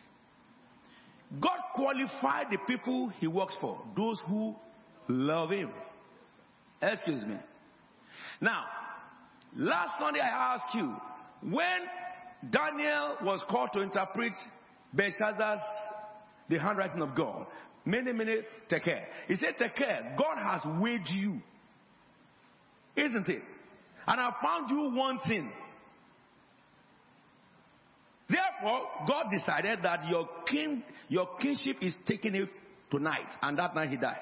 God 1.41 1.59
qualified 1.75 2.49
the 2.51 2.59
people 2.67 3.09
he 3.19 3.27
works 3.27 3.57
for, 3.61 3.81
those 3.97 4.21
who 4.27 4.55
love 5.09 5.51
him. 5.51 5.71
Excuse 6.83 7.25
me. 7.25 7.37
Now, 8.41 8.65
last 9.57 9.99
Sunday 9.99 10.21
I 10.21 10.55
asked 10.55 10.75
you, 10.75 10.95
when 11.43 12.51
Daniel 12.51 13.17
was 13.23 13.43
called 13.49 13.71
to 13.75 13.81
interpret 13.81 14.33
Belshazzar's, 14.93 15.61
the 16.49 16.59
handwriting 16.59 17.03
of 17.03 17.15
God, 17.15 17.47
many, 17.85 18.13
many, 18.13 18.37
take 18.69 18.85
care. 18.85 19.07
He 19.29 19.37
said, 19.37 19.55
take 19.59 19.75
care. 19.75 20.15
God 20.19 20.37
has 20.39 20.63
weighed 20.81 21.07
you. 21.07 21.41
Isn't 22.97 23.29
it? 23.29 23.43
And 24.07 24.21
I 24.21 24.31
found 24.43 24.71
you 24.71 24.93
wanting. 24.97 25.53
Therefore, 28.29 28.87
God 29.09 29.27
decided 29.31 29.81
that 29.83 30.09
your 30.09 30.29
king, 30.47 30.83
your 31.09 31.29
kingship 31.41 31.77
is 31.83 31.95
taking 32.07 32.35
it 32.37 32.49
tonight, 32.91 33.29
and 33.43 33.59
that 33.59 33.75
night 33.75 33.91
he 33.91 33.97
died. 33.97 34.19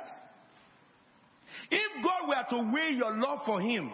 If 1.70 2.04
God 2.04 2.28
were 2.28 2.58
to 2.58 2.72
weigh 2.72 2.96
your 2.96 3.14
love 3.16 3.40
for 3.44 3.60
him, 3.60 3.90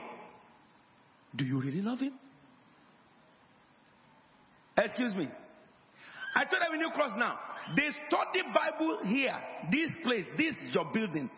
do 1.34 1.44
you 1.44 1.60
really 1.60 1.82
love 1.82 1.98
him? 1.98 2.12
Excuse 4.76 5.14
me. 5.14 5.28
I 6.36 6.44
told 6.44 6.62
them 6.62 6.74
in 6.74 6.80
New 6.80 6.90
Cross 6.90 7.12
now. 7.16 7.38
They 7.76 7.88
study 8.08 8.40
Bible 8.52 9.00
here, 9.04 9.36
this 9.70 9.90
place, 10.02 10.26
this 10.36 10.54
your 10.72 10.86
building. 10.92 11.30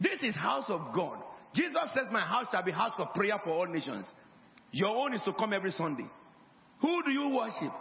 This 0.00 0.20
is 0.22 0.34
house 0.34 0.66
of 0.68 0.94
God. 0.94 1.18
Jesus 1.54 1.74
says, 1.94 2.04
My 2.12 2.20
house 2.20 2.46
shall 2.52 2.62
be 2.62 2.72
house 2.72 2.92
of 2.98 3.14
prayer 3.14 3.38
for 3.42 3.50
all 3.50 3.66
nations. 3.66 4.10
Your 4.72 4.88
own 4.94 5.14
is 5.14 5.22
to 5.22 5.32
come 5.32 5.52
every 5.52 5.70
Sunday. 5.72 6.06
Who 6.82 7.02
do 7.04 7.10
you 7.10 7.30
worship? 7.30 7.72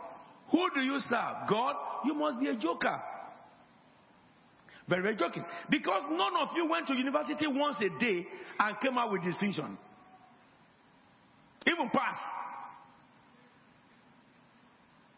Who 0.52 0.70
do 0.74 0.82
you 0.82 1.00
serve? 1.10 1.50
God? 1.50 1.76
You 2.06 2.14
must 2.14 2.40
be 2.40 2.48
a 2.48 2.56
joker. 2.56 3.02
Very, 4.88 5.02
very 5.02 5.16
joking. 5.16 5.44
Because 5.70 6.04
none 6.12 6.36
of 6.38 6.50
you 6.56 6.68
went 6.70 6.88
to 6.88 6.94
university 6.94 7.48
once 7.48 7.78
a 7.82 7.90
day 8.00 8.26
and 8.60 8.80
came 8.80 8.98
out 8.98 9.12
with 9.12 9.24
distinction. 9.24 9.78
Even 11.68 11.90
pass. 11.90 12.16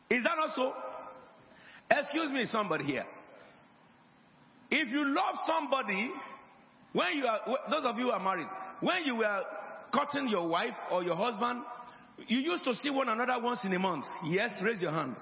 Is 0.09 0.23
that 0.23 0.37
not 0.37 0.55
so? 0.55 0.73
Excuse 1.89 2.31
me, 2.31 2.45
somebody 2.51 2.83
here. 2.85 3.05
If 4.69 4.89
you 4.89 5.05
love 5.05 5.35
somebody, 5.47 6.11
when 6.93 7.17
you 7.17 7.25
are, 7.25 7.39
those 7.69 7.85
of 7.85 7.97
you 7.97 8.05
who 8.05 8.11
are 8.11 8.19
married, 8.19 8.47
when 8.81 9.03
you 9.05 9.17
were 9.17 9.41
cutting 9.93 10.27
your 10.27 10.47
wife 10.47 10.73
or 10.91 11.03
your 11.03 11.15
husband, 11.15 11.61
you 12.27 12.39
used 12.39 12.63
to 12.65 12.73
see 12.75 12.89
one 12.89 13.07
another 13.09 13.41
once 13.41 13.59
in 13.63 13.73
a 13.73 13.79
month. 13.79 14.05
Yes, 14.25 14.51
raise 14.61 14.81
your 14.81 14.91
hand. 14.91 15.15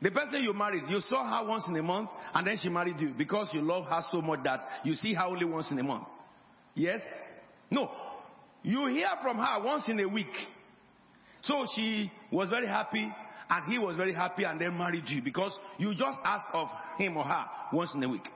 The 0.00 0.10
person 0.10 0.42
you 0.42 0.52
married, 0.52 0.84
you 0.88 1.00
saw 1.00 1.24
her 1.40 1.48
once 1.48 1.64
in 1.66 1.76
a 1.76 1.82
month 1.82 2.10
and 2.32 2.46
then 2.46 2.56
she 2.62 2.68
married 2.68 3.00
you 3.00 3.12
because 3.16 3.48
you 3.52 3.60
love 3.60 3.84
her 3.86 4.02
so 4.10 4.20
much 4.20 4.40
that 4.44 4.60
you 4.84 4.94
see 4.94 5.12
her 5.14 5.24
only 5.24 5.44
once 5.44 5.70
in 5.70 5.78
a 5.78 5.82
month. 5.82 6.04
Yes? 6.74 7.00
No. 7.70 7.90
You 8.62 8.86
hear 8.86 9.08
from 9.22 9.38
her 9.38 9.64
once 9.64 9.88
in 9.88 9.98
a 10.00 10.08
week. 10.08 10.26
So 11.42 11.64
she 11.74 12.10
was 12.30 12.48
very 12.48 12.66
happy 12.66 13.10
and 13.50 13.72
he 13.72 13.78
was 13.78 13.96
very 13.96 14.12
happy 14.12 14.44
and 14.44 14.60
then 14.60 14.76
married 14.76 15.04
you 15.08 15.22
because 15.22 15.58
you 15.78 15.92
just 15.94 16.18
asked 16.24 16.48
of 16.52 16.68
him 16.98 17.16
or 17.16 17.24
her 17.24 17.44
once 17.72 17.92
in 17.94 18.02
a 18.02 18.08
week. 18.08 18.28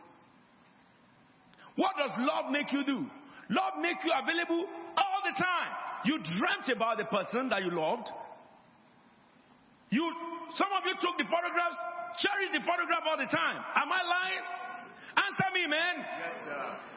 What 1.76 1.96
does 1.96 2.10
love 2.18 2.50
make 2.50 2.72
you 2.72 2.84
do? 2.84 3.06
Love 3.50 3.74
make 3.80 3.96
you 4.04 4.12
available 4.12 4.66
all 4.96 5.20
the 5.24 5.36
time. 5.36 5.72
You 6.04 6.18
dreamt 6.18 6.68
about 6.74 6.98
the 6.98 7.04
person 7.04 7.48
that 7.50 7.62
you 7.64 7.70
loved. 7.70 8.08
You, 9.90 10.10
some 10.56 10.72
of 10.72 10.82
you 10.86 10.94
took 11.00 11.16
the 11.18 11.24
photographs, 11.28 11.76
cherished 12.20 12.52
the 12.52 12.64
photograph 12.64 13.04
all 13.06 13.16
the 13.16 13.28
time. 13.28 13.56
Am 13.76 13.92
I 13.92 14.00
lying? 14.04 14.44
Answer 15.16 15.48
me, 15.52 15.66
man. 15.68 15.94
Yes, 15.98 16.36
sir. 16.44 16.91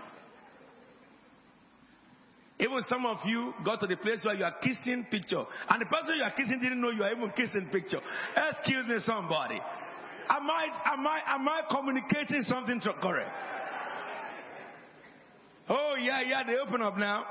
Even 2.59 2.79
some 2.87 3.05
of 3.05 3.17
you 3.25 3.53
got 3.65 3.81
to 3.81 3.87
the 3.87 3.97
place 3.97 4.23
where 4.23 4.35
you 4.35 4.45
are 4.45 4.55
kissing 4.61 5.05
picture, 5.11 5.43
and 5.69 5.81
the 5.81 5.85
person 5.85 6.15
you 6.15 6.23
are 6.23 6.31
kissing 6.31 6.59
didn't 6.61 6.79
know 6.79 6.89
you 6.89 7.03
are 7.03 7.11
even 7.11 7.29
kissing 7.31 7.67
picture. 7.71 7.99
Excuse 8.35 8.87
me, 8.87 8.95
somebody. 9.05 9.59
Am 10.29 10.49
I 10.49 10.67
am 10.85 11.05
I 11.05 11.21
am 11.27 11.47
I 11.47 11.61
communicating 11.69 12.43
something 12.43 12.79
correct? 13.01 13.29
Oh 15.67 15.95
yeah, 15.99 16.21
yeah, 16.21 16.43
they 16.45 16.55
open 16.57 16.81
up 16.81 16.97
now. 16.97 17.25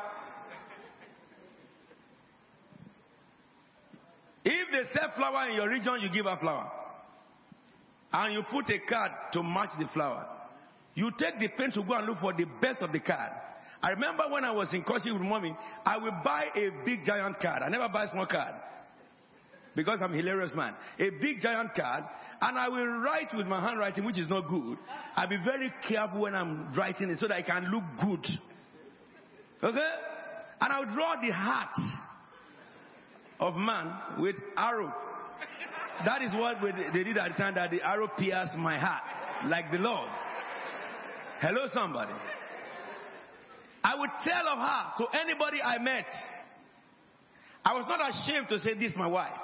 If 4.44 4.68
they 4.70 4.82
sell 4.92 5.10
flower 5.16 5.48
in 5.48 5.56
your 5.56 5.70
region, 5.70 6.00
you 6.02 6.10
give 6.12 6.26
a 6.26 6.36
flower. 6.36 6.70
And 8.12 8.34
you 8.34 8.42
put 8.50 8.68
a 8.68 8.78
card 8.78 9.10
to 9.32 9.42
match 9.42 9.70
the 9.78 9.86
flower. 9.94 10.28
You 10.94 11.10
take 11.18 11.38
the 11.40 11.48
pen 11.48 11.72
to 11.72 11.82
go 11.82 11.94
and 11.94 12.06
look 12.06 12.18
for 12.18 12.34
the 12.34 12.44
best 12.60 12.82
of 12.82 12.92
the 12.92 13.00
card. 13.00 13.32
I 13.84 13.90
remember 13.90 14.22
when 14.30 14.46
I 14.46 14.50
was 14.50 14.72
in 14.72 14.82
courtship 14.82 15.12
with 15.12 15.20
mommy, 15.20 15.54
I 15.84 15.98
would 15.98 16.14
buy 16.24 16.46
a 16.56 16.70
big 16.86 17.04
giant 17.04 17.38
card. 17.38 17.60
I 17.62 17.68
never 17.68 17.86
buy 17.92 18.06
small 18.10 18.24
card. 18.24 18.54
Because 19.76 20.00
I'm 20.00 20.14
a 20.14 20.16
hilarious 20.16 20.52
man. 20.54 20.74
A 20.98 21.10
big 21.10 21.42
giant 21.42 21.74
card, 21.74 22.04
and 22.40 22.58
I 22.58 22.70
will 22.70 22.86
write 22.86 23.34
with 23.36 23.46
my 23.46 23.60
handwriting, 23.60 24.06
which 24.06 24.18
is 24.18 24.30
not 24.30 24.48
good. 24.48 24.78
I'll 25.14 25.28
be 25.28 25.36
very 25.44 25.70
careful 25.86 26.22
when 26.22 26.34
I'm 26.34 26.72
writing 26.72 27.10
it 27.10 27.18
so 27.18 27.28
that 27.28 27.34
I 27.34 27.42
can 27.42 27.70
look 27.70 27.84
good. 28.00 28.26
Okay? 29.62 29.90
And 30.62 30.72
I'll 30.72 30.94
draw 30.94 31.20
the 31.20 31.30
heart 31.30 31.76
of 33.38 33.54
man 33.54 33.92
with 34.18 34.36
arrow. 34.56 34.94
That 36.06 36.22
is 36.22 36.32
what 36.32 36.56
they 36.94 37.04
did 37.04 37.18
at 37.18 37.32
the 37.32 37.36
time 37.36 37.56
that 37.56 37.70
the 37.70 37.82
arrow 37.82 38.08
pierced 38.18 38.54
my 38.54 38.78
heart, 38.78 39.02
like 39.50 39.70
the 39.70 39.78
Lord. 39.78 40.08
Hello, 41.40 41.66
somebody. 41.70 42.14
I 43.84 43.94
would 43.96 44.10
tell 44.24 44.48
of 44.48 44.58
her 44.58 45.04
to 45.04 45.20
anybody 45.20 45.60
I 45.62 45.78
met. 45.78 46.06
I 47.62 47.74
was 47.74 47.84
not 47.86 48.00
ashamed 48.00 48.48
to 48.48 48.58
say, 48.58 48.74
This 48.74 48.92
is 48.92 48.96
my 48.96 49.06
wife. 49.06 49.36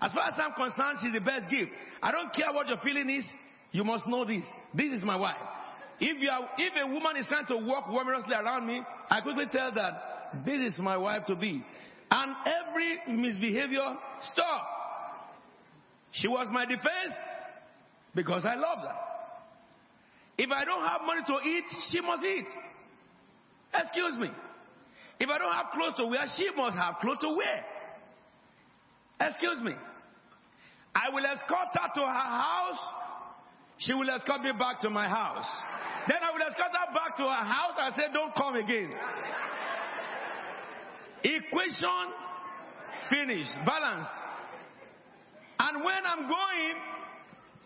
As 0.00 0.12
far 0.12 0.28
as 0.28 0.34
I'm 0.38 0.52
concerned, 0.52 0.98
she's 1.02 1.12
the 1.12 1.20
best 1.20 1.50
gift. 1.50 1.70
I 2.00 2.12
don't 2.12 2.32
care 2.32 2.52
what 2.52 2.68
your 2.68 2.78
feeling 2.78 3.10
is. 3.10 3.24
You 3.72 3.82
must 3.82 4.06
know 4.06 4.24
this. 4.24 4.44
This 4.72 4.92
is 4.92 5.02
my 5.02 5.16
wife. 5.16 5.36
If 5.98 6.20
you 6.20 6.28
are, 6.28 6.48
if 6.58 6.72
a 6.76 6.86
woman 6.92 7.16
is 7.16 7.26
trying 7.26 7.46
to 7.46 7.56
walk 7.66 7.86
warmorously 7.86 8.38
around 8.38 8.66
me, 8.66 8.82
I 9.10 9.20
quickly 9.22 9.46
tell 9.50 9.72
that 9.72 10.44
this 10.44 10.74
is 10.74 10.78
my 10.78 10.96
wife 10.96 11.24
to 11.26 11.34
be. 11.34 11.64
And 12.10 12.36
every 12.46 13.16
misbehavior, 13.16 13.96
stop. 14.32 14.66
She 16.12 16.28
was 16.28 16.46
my 16.52 16.66
defense 16.66 17.14
because 18.14 18.44
I 18.44 18.54
loved 18.54 18.82
her. 18.82 18.96
If 20.38 20.50
I 20.50 20.64
don't 20.64 20.86
have 20.86 21.00
money 21.04 21.22
to 21.26 21.48
eat, 21.48 21.64
she 21.90 22.00
must 22.00 22.22
eat. 22.22 22.46
Excuse 23.74 24.18
me. 24.18 24.28
If 25.18 25.28
I 25.28 25.38
don't 25.38 25.52
have 25.52 25.66
clothes 25.72 25.94
to 25.98 26.06
wear, 26.06 26.24
she 26.36 26.50
must 26.56 26.76
have 26.76 26.96
clothes 27.00 27.18
to 27.22 27.28
wear. 27.36 27.64
Excuse 29.20 29.60
me. 29.62 29.72
I 30.94 31.10
will 31.12 31.24
escort 31.24 31.68
her 31.72 31.88
to 31.94 32.00
her 32.00 32.06
house. 32.06 32.78
She 33.78 33.92
will 33.92 34.08
escort 34.10 34.42
me 34.42 34.52
back 34.58 34.80
to 34.80 34.90
my 34.90 35.08
house. 35.08 35.48
Then 36.08 36.18
I 36.22 36.32
will 36.32 36.42
escort 36.42 36.72
her 36.72 36.94
back 36.94 37.16
to 37.16 37.22
her 37.22 37.44
house 37.44 37.74
and 37.78 37.94
say, 37.94 38.12
Don't 38.12 38.34
come 38.34 38.56
again. 38.56 38.92
Equation 41.22 42.12
finished. 43.10 43.52
Balance. 43.64 44.06
And 45.58 45.84
when 45.84 46.04
I'm 46.04 46.28
going, 46.28 46.76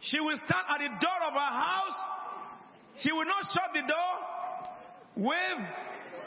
she 0.01 0.21
will 0.21 0.37
stand 0.37 0.67
at 0.69 0.79
the 0.79 0.89
door 0.89 1.21
of 1.27 1.33
her 1.35 1.39
house. 1.39 1.99
She 3.01 3.13
will 3.13 3.27
not 3.27 3.45
shut 3.53 3.71
the 3.75 3.83
door. 3.83 5.27
Wave. 5.29 5.67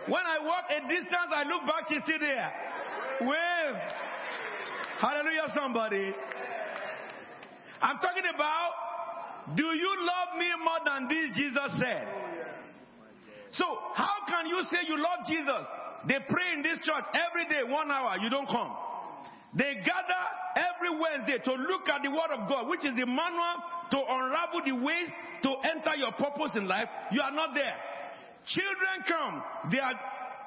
When 0.07 0.23
I 0.25 0.43
walk 0.43 0.65
a 0.69 0.81
distance, 0.87 1.31
I 1.33 1.43
look 1.43 1.63
back, 1.63 1.87
she's 1.87 2.03
still 2.03 2.19
there. 2.19 2.51
Wave. 3.21 3.79
Hallelujah, 4.99 5.47
somebody. 5.55 6.13
I'm 7.81 7.97
talking 7.97 8.23
about, 8.33 9.55
do 9.55 9.63
you 9.63 9.91
love 9.99 10.39
me 10.39 10.47
more 10.63 10.79
than 10.85 11.07
this 11.07 11.35
Jesus 11.35 11.79
said? 11.79 12.07
So, 13.51 13.65
how 13.93 14.25
can 14.27 14.47
you 14.47 14.63
say 14.71 14.79
you 14.87 14.97
love 14.97 15.27
Jesus? 15.27 15.65
They 16.07 16.19
pray 16.27 16.53
in 16.55 16.63
this 16.63 16.79
church 16.79 17.05
every 17.13 17.47
day, 17.47 17.63
one 17.69 17.89
hour, 17.91 18.17
you 18.19 18.29
don't 18.29 18.47
come. 18.47 18.71
They 19.55 19.75
gather 19.85 20.23
every 20.55 20.99
Wednesday 20.99 21.37
to 21.43 21.53
look 21.53 21.87
at 21.87 22.01
the 22.01 22.09
Word 22.09 22.31
of 22.33 22.49
God, 22.49 22.67
which 22.67 22.83
is 22.83 22.95
the 22.95 23.05
manual 23.05 23.55
to 23.91 23.99
unravel 23.99 24.61
the 24.65 24.75
ways 24.83 25.09
to 25.43 25.49
enter 25.63 25.95
your 25.95 26.11
purpose 26.13 26.51
in 26.55 26.67
life. 26.67 26.89
You 27.11 27.21
are 27.21 27.31
not 27.31 27.53
there. 27.53 27.75
Children 28.45 29.07
come, 29.07 29.43
they 29.71 29.79
are 29.79 29.93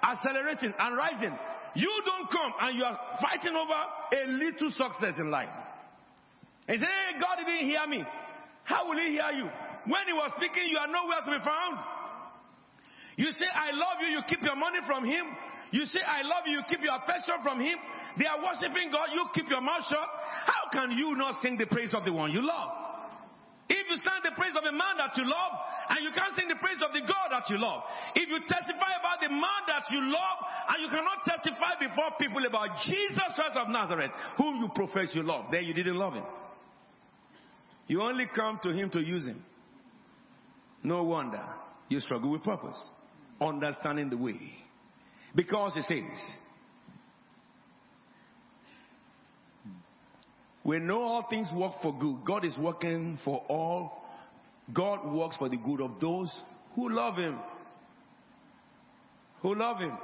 accelerating 0.02 0.72
and 0.78 0.96
rising. 0.96 1.36
You 1.74 1.92
don't 2.04 2.30
come 2.30 2.52
and 2.60 2.76
you 2.76 2.84
are 2.84 2.98
fighting 3.20 3.54
over 3.54 3.80
a 4.12 4.26
little 4.28 4.70
success 4.70 5.18
in 5.18 5.30
life. 5.30 5.48
And 6.68 6.80
say, 6.80 6.86
hey, 6.86 7.20
God 7.20 7.36
didn't 7.38 7.68
hear 7.68 7.86
me. 7.86 8.04
How 8.64 8.88
will 8.88 8.98
he 8.98 9.12
hear 9.12 9.30
you? 9.36 9.48
When 9.86 10.04
he 10.06 10.12
was 10.12 10.32
speaking, 10.36 10.68
you 10.68 10.78
are 10.78 10.88
nowhere 10.88 11.20
to 11.24 11.30
be 11.30 11.44
found. 11.44 11.78
You 13.16 13.32
say, 13.32 13.46
I 13.46 13.70
love 13.70 14.02
you, 14.02 14.08
you 14.08 14.20
keep 14.28 14.42
your 14.42 14.56
money 14.56 14.80
from 14.86 15.04
him. 15.04 15.24
You 15.70 15.86
say, 15.86 16.00
I 16.00 16.22
love 16.22 16.44
you, 16.46 16.58
you 16.58 16.62
keep 16.68 16.82
your 16.82 16.96
affection 16.96 17.36
from 17.42 17.60
him. 17.60 17.78
They 18.18 18.26
are 18.26 18.38
worshiping 18.42 18.90
God, 18.90 19.08
you 19.12 19.24
keep 19.34 19.48
your 19.48 19.60
mouth 19.60 19.84
shut. 19.88 20.08
How 20.44 20.68
can 20.72 20.96
you 20.96 21.14
not 21.16 21.40
sing 21.42 21.56
the 21.56 21.66
praise 21.66 21.94
of 21.94 22.04
the 22.04 22.12
one 22.12 22.32
you 22.32 22.44
love? 22.44 22.85
If 23.68 23.84
you 23.90 23.96
sing 23.98 24.22
the 24.22 24.30
praise 24.38 24.54
of 24.54 24.62
a 24.62 24.72
man 24.72 24.94
that 24.98 25.16
you 25.16 25.26
love, 25.26 25.52
and 25.88 26.02
you 26.02 26.10
can't 26.10 26.34
sing 26.34 26.48
the 26.48 26.56
praise 26.56 26.78
of 26.82 26.92
the 26.92 27.00
God 27.00 27.30
that 27.30 27.48
you 27.50 27.58
love. 27.58 27.82
If 28.14 28.28
you 28.28 28.38
testify 28.46 28.92
about 28.98 29.20
the 29.22 29.30
man 29.30 29.62
that 29.66 29.84
you 29.90 30.02
love, 30.02 30.38
and 30.68 30.82
you 30.82 30.88
cannot 30.88 31.24
testify 31.24 31.78
before 31.78 32.10
people 32.18 32.44
about 32.46 32.70
Jesus 32.84 33.30
Christ 33.34 33.56
of 33.56 33.68
Nazareth, 33.68 34.10
whom 34.36 34.56
you 34.56 34.68
profess 34.74 35.10
you 35.14 35.22
love, 35.22 35.46
then 35.50 35.64
you 35.64 35.74
didn't 35.74 35.96
love 35.96 36.14
him. 36.14 36.24
You 37.86 38.02
only 38.02 38.26
come 38.34 38.58
to 38.62 38.70
him 38.70 38.90
to 38.90 39.00
use 39.00 39.26
him. 39.26 39.44
No 40.82 41.04
wonder 41.04 41.42
you 41.88 42.00
struggle 42.00 42.30
with 42.30 42.42
purpose, 42.42 42.88
understanding 43.40 44.10
the 44.10 44.16
way. 44.16 44.40
Because 45.34 45.74
he 45.74 45.82
says, 45.82 46.18
we 50.66 50.80
know 50.80 51.00
all 51.00 51.26
things 51.30 51.48
work 51.54 51.74
for 51.80 51.96
good. 51.96 52.24
God 52.26 52.44
is 52.44 52.58
working 52.58 53.20
for 53.24 53.40
all. 53.48 54.02
God 54.74 55.12
works 55.12 55.36
for 55.36 55.48
the 55.48 55.56
good 55.56 55.80
of 55.80 56.00
those 56.00 56.42
who 56.74 56.90
love 56.90 57.16
him. 57.16 57.38
Who 59.42 59.54
love 59.54 59.78
him. 59.78 59.96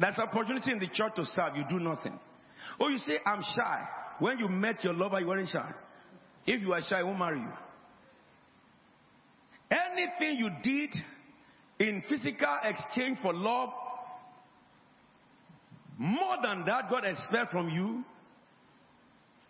There's 0.00 0.18
opportunity 0.18 0.72
in 0.72 0.80
the 0.80 0.88
church 0.92 1.14
to 1.14 1.24
serve. 1.26 1.54
You 1.54 1.62
do 1.68 1.78
nothing. 1.78 2.18
Oh, 2.80 2.88
you 2.88 2.98
say, 2.98 3.18
I'm 3.24 3.40
shy. 3.54 3.88
When 4.18 4.40
you 4.40 4.48
met 4.48 4.82
your 4.82 4.94
lover, 4.94 5.20
you 5.20 5.28
weren't 5.28 5.48
shy. 5.48 5.74
If 6.44 6.60
you 6.60 6.72
are 6.72 6.82
shy, 6.82 6.98
he 6.98 7.04
won't 7.04 7.20
marry 7.20 7.38
you. 7.38 7.52
Anything 9.70 10.38
you 10.38 10.50
did 10.60 10.90
in 11.78 12.02
physical 12.08 12.56
exchange 12.64 13.18
for 13.22 13.32
love, 13.32 13.68
more 15.96 16.36
than 16.42 16.64
that, 16.64 16.90
God 16.90 17.04
expects 17.04 17.52
from 17.52 17.68
you 17.68 18.04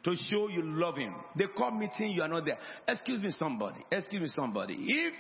to 0.05 0.17
show 0.17 0.49
you 0.49 0.63
love 0.63 0.97
Him. 0.97 1.15
They 1.37 1.47
call 1.47 1.73
meeting, 1.73 2.13
you 2.13 2.23
are 2.23 2.29
not 2.29 2.45
there. 2.45 2.59
Excuse 2.89 3.23
me, 3.23 3.31
somebody. 3.33 3.81
Excuse 3.91 4.23
me, 4.23 4.29
somebody. 4.29 4.77
If 4.79 5.15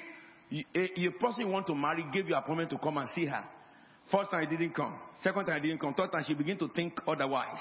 you, 0.48 0.64
a, 0.74 1.06
a 1.08 1.12
person 1.12 1.50
want 1.50 1.66
to 1.66 1.74
marry 1.74 2.04
gave 2.12 2.28
you 2.28 2.34
appointment 2.34 2.70
to 2.70 2.78
come 2.78 2.96
and 2.96 3.08
see 3.14 3.26
her, 3.26 3.44
first 4.10 4.30
time 4.30 4.46
he 4.48 4.56
didn't 4.56 4.74
come, 4.74 4.98
second 5.22 5.46
time 5.46 5.60
he 5.60 5.68
didn't 5.68 5.80
come, 5.80 5.94
third 5.94 6.10
time 6.10 6.24
she 6.26 6.34
begin 6.34 6.58
to 6.58 6.68
think 6.68 6.94
otherwise. 7.06 7.60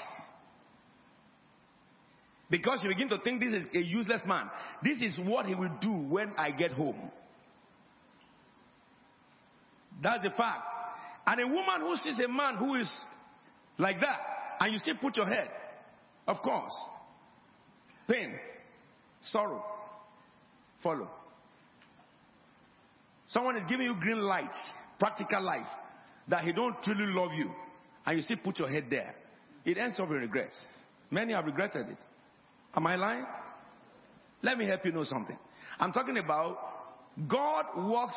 Because 2.50 2.80
you 2.82 2.88
begin 2.88 3.08
to 3.10 3.18
think 3.22 3.40
this 3.40 3.54
is 3.54 3.66
a 3.74 3.78
useless 3.78 4.22
man. 4.26 4.50
This 4.82 4.98
is 5.00 5.18
what 5.24 5.46
he 5.46 5.54
will 5.54 5.76
do 5.80 5.92
when 5.92 6.32
I 6.36 6.50
get 6.50 6.72
home. 6.72 7.10
That's 10.02 10.24
the 10.24 10.30
fact. 10.30 10.62
And 11.26 11.40
a 11.40 11.46
woman 11.46 11.82
who 11.82 11.96
sees 11.96 12.18
a 12.18 12.28
man 12.28 12.56
who 12.56 12.74
is 12.74 12.90
like 13.78 14.00
that, 14.00 14.18
and 14.58 14.72
you 14.72 14.78
still 14.80 14.96
put 15.00 15.16
your 15.16 15.26
head, 15.26 15.48
of 16.26 16.38
course, 16.42 16.72
pain, 18.10 18.32
sorrow, 19.22 19.64
follow. 20.82 21.08
Someone 23.26 23.56
is 23.56 23.62
giving 23.68 23.86
you 23.86 23.94
green 23.94 24.20
light, 24.20 24.54
practical 24.98 25.42
life, 25.42 25.68
that 26.28 26.44
he 26.44 26.52
don't 26.52 26.82
truly 26.82 27.06
love 27.06 27.32
you, 27.32 27.50
and 28.04 28.16
you 28.16 28.22
still 28.22 28.38
put 28.42 28.58
your 28.58 28.68
head 28.68 28.86
there. 28.90 29.14
It 29.64 29.78
ends 29.78 30.00
up 30.00 30.08
in 30.08 30.16
regrets. 30.16 30.58
Many 31.10 31.32
have 31.32 31.44
regretted 31.44 31.88
it. 31.88 31.98
Am 32.74 32.86
I 32.86 32.96
lying? 32.96 33.26
Let 34.42 34.58
me 34.58 34.66
help 34.66 34.84
you 34.84 34.92
know 34.92 35.04
something. 35.04 35.38
I'm 35.78 35.92
talking 35.92 36.18
about 36.18 36.58
God 37.28 37.64
works 37.90 38.16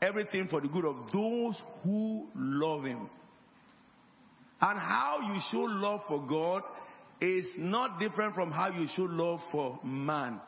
everything 0.00 0.48
for 0.48 0.60
the 0.60 0.68
good 0.68 0.84
of 0.84 0.96
those 1.12 1.60
who 1.82 2.28
love 2.34 2.84
Him. 2.84 3.08
And 4.60 4.78
how 4.78 5.18
you 5.32 5.40
show 5.50 5.62
love 5.62 6.02
for 6.06 6.24
God 6.26 6.62
is 7.22 7.46
not 7.56 8.00
different 8.00 8.34
from 8.34 8.50
how 8.50 8.68
you 8.68 8.88
should 8.94 9.10
love 9.10 9.40
for 9.52 9.78
man. 9.84 10.40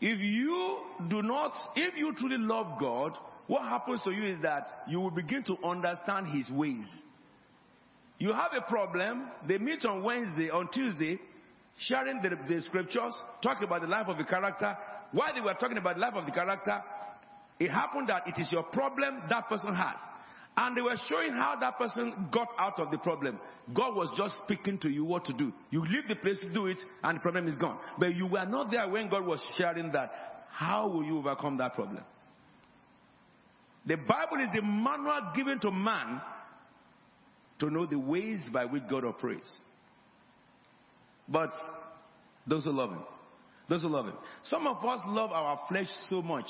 If 0.00 0.20
you 0.20 0.78
do 1.08 1.22
not, 1.22 1.50
if 1.74 1.96
you 1.96 2.14
truly 2.14 2.38
love 2.38 2.78
God, 2.78 3.18
what 3.48 3.62
happens 3.62 4.00
to 4.04 4.12
you 4.12 4.22
is 4.22 4.40
that 4.42 4.84
you 4.88 5.00
will 5.00 5.10
begin 5.10 5.42
to 5.44 5.56
understand 5.64 6.28
His 6.28 6.48
ways. 6.50 6.86
You 8.18 8.32
have 8.32 8.52
a 8.56 8.60
problem, 8.62 9.28
they 9.46 9.58
meet 9.58 9.84
on 9.84 10.04
Wednesday, 10.04 10.50
on 10.50 10.68
Tuesday, 10.72 11.18
sharing 11.78 12.22
the, 12.22 12.38
the 12.48 12.62
scriptures, 12.62 13.12
talking 13.42 13.64
about 13.64 13.80
the 13.80 13.88
life 13.88 14.06
of 14.06 14.18
the 14.18 14.24
character. 14.24 14.76
While 15.10 15.34
they 15.34 15.40
were 15.40 15.54
talking 15.54 15.78
about 15.78 15.96
the 15.96 16.00
life 16.00 16.14
of 16.14 16.26
the 16.26 16.32
character, 16.32 16.80
it 17.58 17.70
happened 17.70 18.08
that 18.08 18.28
it 18.28 18.40
is 18.40 18.50
your 18.52 18.62
problem 18.62 19.22
that 19.28 19.48
person 19.48 19.74
has. 19.74 19.98
And 20.56 20.76
they 20.76 20.82
were 20.82 20.96
showing 21.08 21.32
how 21.32 21.56
that 21.60 21.78
person 21.78 22.28
got 22.32 22.48
out 22.58 22.78
of 22.78 22.90
the 22.92 22.98
problem. 22.98 23.40
God 23.72 23.96
was 23.96 24.10
just 24.16 24.36
speaking 24.44 24.78
to 24.78 24.88
you 24.88 25.04
what 25.04 25.24
to 25.24 25.32
do. 25.32 25.52
You 25.70 25.84
leave 25.84 26.06
the 26.06 26.14
place 26.14 26.38
to 26.42 26.52
do 26.52 26.66
it 26.66 26.78
and 27.02 27.16
the 27.16 27.20
problem 27.20 27.48
is 27.48 27.56
gone. 27.56 27.78
But 27.98 28.14
you 28.14 28.26
were 28.26 28.44
not 28.44 28.70
there 28.70 28.88
when 28.88 29.08
God 29.08 29.26
was 29.26 29.42
sharing 29.56 29.90
that. 29.92 30.12
How 30.50 30.88
will 30.88 31.04
you 31.04 31.18
overcome 31.18 31.56
that 31.58 31.74
problem? 31.74 32.04
The 33.86 33.96
Bible 33.96 34.42
is 34.42 34.48
the 34.54 34.62
manual 34.62 35.32
given 35.34 35.58
to 35.60 35.72
man 35.72 36.20
to 37.58 37.70
know 37.70 37.86
the 37.86 37.98
ways 37.98 38.48
by 38.52 38.64
which 38.64 38.84
God 38.88 39.04
operates. 39.04 39.60
But 41.28 41.50
those 42.46 42.64
who 42.64 42.70
love 42.70 42.90
Him, 42.90 43.02
those 43.68 43.82
who 43.82 43.88
love 43.88 44.06
Him. 44.06 44.14
Some 44.44 44.66
of 44.66 44.84
us 44.84 45.00
love 45.06 45.32
our 45.32 45.60
flesh 45.68 45.88
so 46.08 46.22
much 46.22 46.46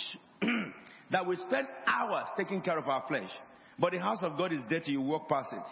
that 1.11 1.27
we 1.27 1.37
spend 1.37 1.67
hours 1.87 2.27
taking 2.37 2.61
care 2.61 2.79
of 2.79 2.89
our 2.89 3.05
flesh. 3.09 3.31
But 3.79 3.93
the 3.93 3.99
house 3.99 4.23
of 4.23 4.37
God 4.39 4.53
is 4.53 4.61
dirty, 4.69 4.93
you 4.93 5.01
walk 5.01 5.29
past 5.29 5.53
it. 5.53 5.63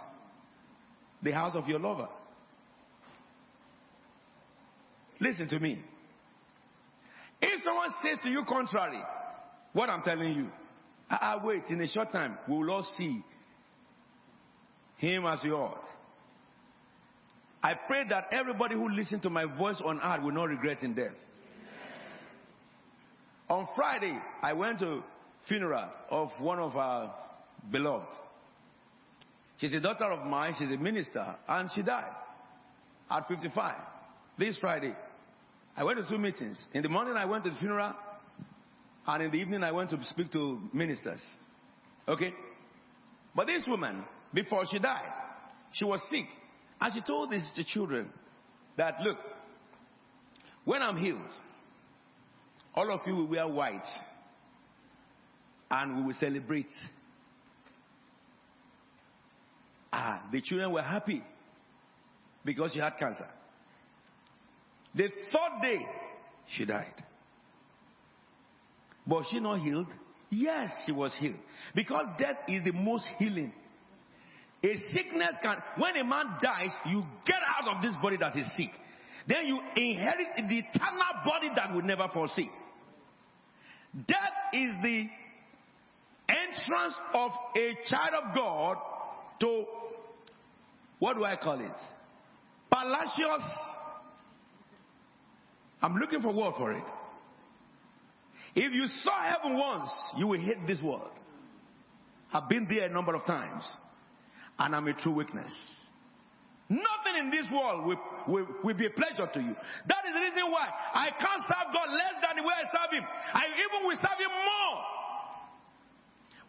The 1.23 1.33
house 1.33 1.55
of 1.55 1.69
your 1.69 1.79
lover. 1.79 2.09
Listen 5.21 5.49
to 5.49 5.61
me. 5.61 5.79
If 7.41 7.63
someone 7.63 7.91
says 8.03 8.19
to 8.25 8.29
you 8.29 8.45
contrary, 8.45 9.01
what 9.73 9.89
I'm 9.89 10.03
telling 10.03 10.35
you, 10.35 10.49
I, 11.09 11.35
I 11.35 11.45
wait, 11.45 11.65
in 11.69 11.81
a 11.81 11.87
short 11.87 12.11
time, 12.13 12.39
we 12.49 12.57
will 12.57 12.71
all 12.71 12.87
see 12.99 13.23
him 14.97 15.25
as 15.27 15.43
you 15.45 15.55
ought. 15.55 15.85
I 17.63 17.75
pray 17.87 18.05
that 18.09 18.27
everybody 18.33 18.75
who 18.75 18.89
listens 18.89 19.23
to 19.23 19.31
my 19.31 19.45
voice 19.45 19.81
on 19.85 20.01
earth 20.03 20.23
will 20.23 20.33
not 20.33 20.49
regret 20.49 20.83
in 20.83 20.95
death. 20.95 21.15
On 23.49 23.69
Friday, 23.77 24.19
I 24.43 24.53
went 24.55 24.81
to 24.81 25.03
funeral 25.47 25.89
of 26.11 26.31
one 26.39 26.59
of 26.59 26.77
our 26.77 27.15
beloved. 27.71 28.07
She's 29.59 29.73
a 29.73 29.81
daughter 29.81 30.07
of 30.07 30.27
mine, 30.27 30.55
she's 30.59 30.71
a 30.71 30.77
minister, 30.77 31.37
and 31.47 31.71
she 31.75 31.83
died 31.83 32.13
at 33.11 33.29
55. 33.29 33.77
This 34.39 34.59
Friday. 34.59 34.95
I 35.77 35.85
went 35.85 35.99
to 35.99 36.09
two 36.09 36.19
meetings. 36.19 36.63
In 36.75 36.83
the 36.83 36.89
morning 36.89 37.15
I 37.17 37.25
went 37.25 37.45
to 37.45 37.51
the 37.51 37.57
funeral, 37.57 37.95
and 39.07 39.23
in 39.23 39.31
the 39.31 39.37
evening 39.39 39.63
I 39.63 39.73
went 39.73 39.91
to 39.91 40.05
speak 40.05 40.31
to 40.33 40.61
ministers. 40.73 41.23
Okay? 42.09 42.33
But 43.35 43.47
this 43.47 43.65
woman, 43.67 44.05
before 44.35 44.65
she 44.71 44.79
died, 44.79 45.13
she 45.73 45.85
was 45.85 46.01
sick. 46.11 46.27
And 46.81 46.93
she 46.93 47.01
told 47.01 47.31
these 47.31 47.49
the 47.57 47.65
children 47.65 48.11
that, 48.77 49.01
look, 49.03 49.19
when 50.65 50.83
I'm 50.83 50.97
healed, 50.97 51.31
all 52.75 52.91
of 52.91 53.01
you 53.07 53.15
will 53.15 53.29
wear 53.29 53.49
white 53.49 53.87
and 55.71 55.97
we 55.97 56.03
will 56.07 56.19
celebrate. 56.19 56.67
Ah, 59.93 60.23
the 60.33 60.41
children 60.41 60.73
were 60.73 60.83
happy 60.83 61.23
because 62.45 62.73
she 62.73 62.79
had 62.79 62.97
cancer. 62.99 63.29
The 64.95 65.09
third 65.09 65.63
day, 65.63 65.87
she 66.49 66.65
died. 66.65 67.05
Was 69.07 69.27
she 69.31 69.41
not 69.41 69.61
healed? 69.61 69.89
Yes, 70.31 70.71
she 70.87 70.93
was 70.93 71.15
healed. 71.19 71.39
Because 71.75 72.07
death 72.19 72.37
is 72.49 72.63
the 72.65 72.73
most 72.73 73.07
healing. 73.19 73.53
A 74.65 74.75
sickness 74.95 75.35
can, 75.43 75.57
when 75.77 75.97
a 75.97 76.05
man 76.05 76.37
dies, 76.41 76.71
you 76.87 77.05
get 77.27 77.41
out 77.59 77.77
of 77.77 77.83
this 77.83 77.95
body 78.01 78.17
that 78.19 78.37
is 78.37 78.47
sick. 78.57 78.71
then 79.27 79.47
you 79.47 79.59
inherit 79.77 80.29
the 80.37 80.59
eternal 80.59 81.13
body 81.25 81.51
that 81.57 81.75
will 81.75 81.83
never 81.83 82.09
fall 82.09 82.29
sick. 82.35 82.51
Death 84.07 84.55
is 84.55 84.73
the 84.83 85.07
entrance 86.29 86.95
of 87.13 87.33
a 87.57 87.77
child 87.89 88.25
of 88.25 88.35
God 88.35 88.77
to 89.43 89.67
what 90.99 91.17
do 91.17 91.25
I 91.25 91.35
call 91.37 91.59
it? 91.59 91.77
Palacios. 92.71 93.43
I'm 95.83 95.97
looking 95.97 96.23
for 96.23 96.33
word 96.33 96.55
for 96.57 96.73
it. 96.73 96.85
If 98.55 98.73
you 98.73 98.87
saw 99.03 99.23
heaven 99.25 99.59
once, 99.59 99.91
you 100.17 100.29
will 100.29 100.41
hate 100.41 100.65
this 100.67 100.81
world. 100.81 101.11
I've 102.33 102.49
been 102.49 102.69
there 102.71 102.87
a 102.87 102.89
number 102.89 103.17
of 103.17 103.27
times, 103.27 103.69
and 104.61 104.77
I'm 104.77 104.87
a 104.87 104.95
true 104.95 105.15
witness. 105.15 105.53
Nothing 106.69 107.19
in 107.19 107.31
this 107.31 107.47
world 107.53 107.85
will, 107.85 108.01
will, 108.29 108.47
will, 108.63 108.77
be 108.77 108.87
a 108.87 108.91
pleasure 108.91 109.27
to 109.27 109.41
you. 109.41 109.57
That 109.89 110.07
is 110.07 110.15
the 110.15 110.21
reason 110.21 110.53
why 110.53 110.69
I 110.95 111.11
can't 111.11 111.43
serve 111.43 111.75
God 111.75 111.91
less 111.91 112.23
than 112.23 112.37
the 112.37 112.47
way 112.47 112.55
I 112.55 112.65
serve 112.71 112.93
Him. 112.95 113.05
I 113.35 113.43
even 113.59 113.89
will 113.89 113.97
serve 113.97 114.19
Him 114.23 114.31
more. 114.31 115.02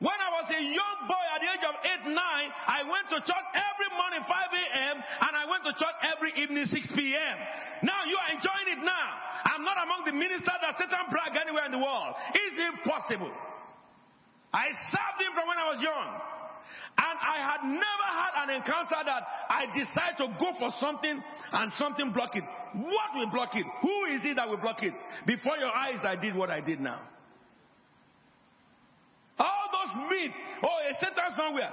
When 0.04 0.20
I 0.20 0.30
was 0.36 0.52
a 0.52 0.60
young 0.60 1.00
boy 1.08 1.24
at 1.32 1.40
the 1.40 1.48
age 1.48 1.64
of 1.64 1.76
8, 1.80 2.12
9, 2.12 2.12
I 2.12 2.84
went 2.92 3.08
to 3.16 3.24
church 3.24 3.48
every 3.56 3.90
morning 3.96 4.20
5 4.28 4.28
a.m. 4.28 4.96
and 5.00 5.32
I 5.32 5.48
went 5.48 5.64
to 5.64 5.72
church 5.80 5.96
every 6.04 6.36
evening 6.44 6.68
6 6.68 6.76
p.m. 6.92 7.36
Now 7.88 8.04
you 8.04 8.20
are 8.20 8.36
enjoying 8.36 8.68
it 8.76 8.84
now. 8.84 9.08
I'm 9.48 9.64
not 9.64 9.80
among 9.80 10.04
the 10.04 10.12
ministers 10.12 10.60
that 10.60 10.76
Satan 10.76 11.08
brag 11.08 11.40
anywhere 11.40 11.64
in 11.64 11.72
the 11.72 11.80
world. 11.80 12.20
It's 12.36 12.60
impossible. 12.68 13.32
I 14.52 14.76
served 14.92 15.24
him 15.24 15.32
from 15.40 15.48
when 15.48 15.56
I 15.56 15.72
was 15.72 15.80
young. 15.80 16.10
And 17.00 17.16
I 17.24 17.38
had 17.40 17.62
never 17.64 18.08
had 18.12 18.34
an 18.44 18.50
encounter 18.60 19.00
that 19.08 19.24
I 19.48 19.72
decide 19.72 20.20
to 20.20 20.28
go 20.36 20.52
for 20.60 20.68
something 20.84 21.16
and 21.16 21.72
something 21.80 22.12
block 22.12 22.36
it. 22.36 22.44
What 22.76 23.16
will 23.16 23.32
block 23.32 23.56
it? 23.56 23.64
Who 23.80 23.96
is 24.12 24.20
it 24.28 24.36
that 24.36 24.52
will 24.52 24.60
block 24.60 24.84
it? 24.84 24.94
Before 25.26 25.56
your 25.56 25.72
eyes, 25.72 26.04
I 26.04 26.20
did 26.20 26.36
what 26.36 26.52
I 26.52 26.60
did 26.60 26.84
now. 26.84 27.00
Meat, 30.10 30.32
oh, 30.64 30.78
a 30.90 30.94
Satan 31.00 31.32
somewhere. 31.36 31.72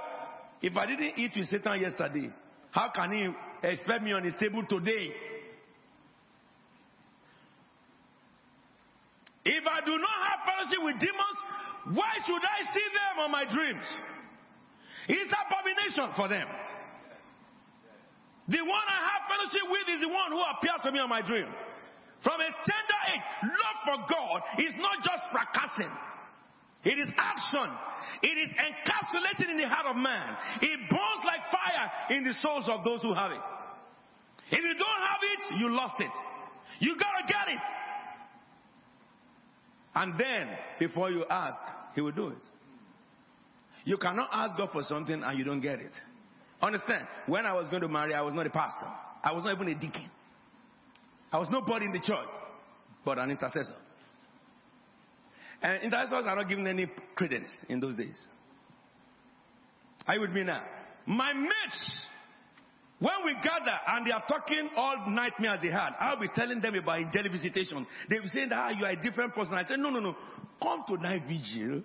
If 0.61 0.77
I 0.77 0.85
didn't 0.85 1.17
eat 1.17 1.31
with 1.35 1.49
Satan 1.49 1.81
yesterday, 1.81 2.29
how 2.71 2.91
can 2.93 3.11
he 3.11 3.67
expect 3.67 4.03
me 4.03 4.13
on 4.13 4.23
his 4.23 4.35
table 4.39 4.63
today? 4.67 5.11
If 9.43 9.63
I 9.65 9.81
do 9.85 9.97
not 9.97 10.17
have 10.29 10.39
fellowship 10.45 10.83
with 10.85 10.99
demons, 11.01 11.97
why 11.97 12.13
should 12.25 12.43
I 12.45 12.61
see 12.73 12.87
them 12.93 13.25
on 13.25 13.31
my 13.31 13.45
dreams? 13.45 13.85
It's 15.07 15.33
abomination 15.33 16.13
for 16.15 16.27
them. 16.27 16.47
The 18.47 18.61
one 18.61 18.85
I 18.85 18.99
have 19.01 19.23
fellowship 19.25 19.65
with 19.65 19.87
is 19.97 20.01
the 20.01 20.13
one 20.13 20.31
who 20.31 20.41
appeared 20.41 20.81
to 20.83 20.91
me 20.91 20.99
on 20.99 21.09
my 21.09 21.21
dream. 21.21 21.47
From 22.23 22.39
a 22.39 22.49
tender 22.53 22.99
age, 23.09 23.25
love 23.49 23.77
for 23.85 23.97
God 24.13 24.41
is 24.61 24.73
not 24.77 24.97
just 25.01 25.23
fracassing. 25.33 25.89
It 26.83 26.97
is 26.97 27.09
action. 27.17 27.69
It 28.23 28.37
is 28.37 28.51
encapsulated 28.51 29.51
in 29.51 29.57
the 29.57 29.67
heart 29.67 29.87
of 29.87 29.95
man. 29.95 30.35
It 30.61 30.79
burns 30.89 31.23
like 31.25 31.41
fire 31.51 32.15
in 32.15 32.23
the 32.23 32.33
souls 32.41 32.67
of 32.69 32.83
those 32.83 33.01
who 33.01 33.13
have 33.13 33.31
it. 33.31 33.41
If 34.51 34.63
you 34.63 34.73
don't 34.77 35.01
have 35.01 35.21
it, 35.21 35.59
you 35.59 35.69
lost 35.69 35.95
it. 35.99 36.11
You 36.79 36.95
gotta 36.97 37.23
get 37.27 37.55
it. 37.55 37.63
And 39.93 40.13
then, 40.17 40.49
before 40.79 41.11
you 41.11 41.25
ask, 41.29 41.61
He 41.95 42.01
will 42.01 42.11
do 42.11 42.29
it. 42.29 42.43
You 43.83 43.97
cannot 43.97 44.29
ask 44.31 44.57
God 44.57 44.69
for 44.71 44.83
something 44.83 45.21
and 45.23 45.37
you 45.37 45.43
don't 45.43 45.61
get 45.61 45.79
it. 45.79 45.91
Understand? 46.61 47.07
When 47.25 47.45
I 47.45 47.53
was 47.53 47.67
going 47.69 47.81
to 47.81 47.87
marry, 47.87 48.13
I 48.13 48.21
was 48.21 48.33
not 48.33 48.45
a 48.45 48.51
pastor. 48.51 48.87
I 49.23 49.33
was 49.33 49.43
not 49.43 49.55
even 49.55 49.67
a 49.67 49.79
deacon. 49.79 50.09
I 51.31 51.39
was 51.39 51.49
nobody 51.49 51.85
in 51.85 51.91
the 51.91 51.99
church, 51.99 52.27
but 53.03 53.17
an 53.17 53.31
intercessor. 53.31 53.75
And 55.61 55.83
intercessors 55.83 56.25
are 56.25 56.35
not 56.35 56.49
given 56.49 56.65
any 56.67 56.91
credence 57.15 57.49
in 57.69 57.79
those 57.79 57.95
days. 57.95 58.27
Are 60.07 60.15
you 60.15 60.21
with 60.21 60.31
me 60.31 60.43
now? 60.43 60.63
My 61.05 61.33
mates, 61.33 62.01
when 62.99 63.13
we 63.25 63.33
gather 63.35 63.77
and 63.87 64.05
they 64.05 64.11
are 64.11 64.23
talking 64.27 64.69
all 64.75 65.09
nightmares 65.09 65.59
they 65.61 65.69
had, 65.69 65.91
I'll 65.99 66.19
be 66.19 66.27
telling 66.35 66.61
them 66.61 66.75
about 66.75 66.97
angelic 66.97 67.31
visitation. 67.31 67.85
They'll 68.09 68.23
be 68.23 68.27
saying 68.29 68.49
that 68.49 68.57
ah, 68.57 68.69
you 68.69 68.85
are 68.85 68.91
a 68.91 69.01
different 69.01 69.33
person. 69.33 69.53
I 69.53 69.63
said, 69.67 69.79
no, 69.79 69.89
no, 69.89 69.99
no. 69.99 70.15
Come 70.61 70.83
to 70.87 70.97
night 70.97 71.23
vigil. 71.27 71.83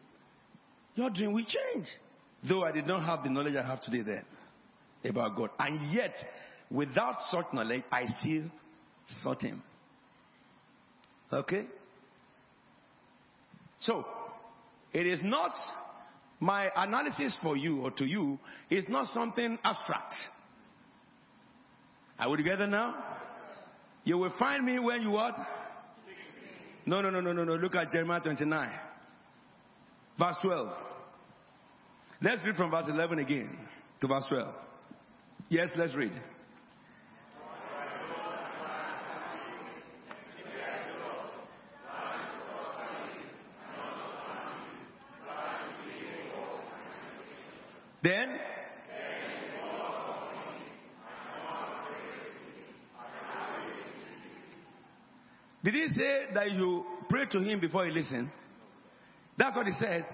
Your 0.95 1.11
dream 1.11 1.33
will 1.33 1.45
change. 1.45 1.87
Though 2.49 2.64
I 2.64 2.72
did 2.72 2.87
not 2.87 3.05
have 3.05 3.22
the 3.22 3.31
knowledge 3.31 3.57
I 3.57 3.66
have 3.66 3.81
today 3.81 4.03
then 4.03 4.24
about 5.05 5.37
God. 5.37 5.51
And 5.59 5.95
yet, 5.95 6.14
without 6.70 7.16
such 7.31 7.47
knowledge, 7.53 7.83
I 7.91 8.05
still 8.18 8.45
sought 9.22 9.43
Him. 9.43 9.62
Okay? 11.33 11.66
So, 13.81 14.05
it 14.93 15.07
is 15.07 15.20
not 15.22 15.53
my 16.41 16.70
analysis 16.77 17.37
for 17.43 17.57
you 17.57 17.83
or 17.83 17.91
to 17.93 18.05
you 18.05 18.39
is 18.70 18.85
not 18.89 19.07
something 19.09 19.59
abstract. 19.64 20.14
Are 22.18 22.31
we 22.31 22.39
together 22.39 22.66
now? 22.66 22.95
You 24.05 24.18
will 24.18 24.33
find 24.39 24.64
me 24.64 24.79
when 24.79 25.03
you 25.03 25.11
what? 25.11 25.35
No, 26.87 27.03
no, 27.03 27.11
no, 27.11 27.20
no, 27.20 27.33
no, 27.33 27.45
no. 27.45 27.55
Look 27.55 27.74
at 27.74 27.91
Jeremiah 27.91 28.20
29. 28.20 28.70
Verse 30.18 30.37
12. 30.43 30.68
Let's 32.22 32.43
read 32.45 32.57
from 32.57 32.70
verse 32.70 32.87
11 32.89 33.18
again 33.18 33.59
to 34.01 34.07
verse 34.07 34.24
12. 34.29 34.55
Yes, 35.51 35.68
let's 35.77 35.95
read. 35.95 36.12
Then 48.03 48.39
Did 55.67 55.75
he 55.75 55.89
say 55.99 56.27
that 56.33 56.53
you 56.53 56.87
pray 57.09 57.25
to 57.33 57.41
him 57.41 57.59
before 57.59 57.85
he 57.87 57.91
listen? 57.91 58.31
That's 59.37 59.57
what 59.57 59.67
he 59.67 59.73
says. 59.73 60.05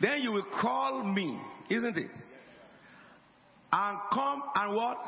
Then 0.00 0.22
you 0.22 0.32
will 0.32 0.46
call 0.60 1.04
me, 1.04 1.40
isn't 1.70 1.96
it? 1.96 2.10
And 3.72 3.98
come 4.12 4.42
and 4.56 4.74
what? 4.74 4.98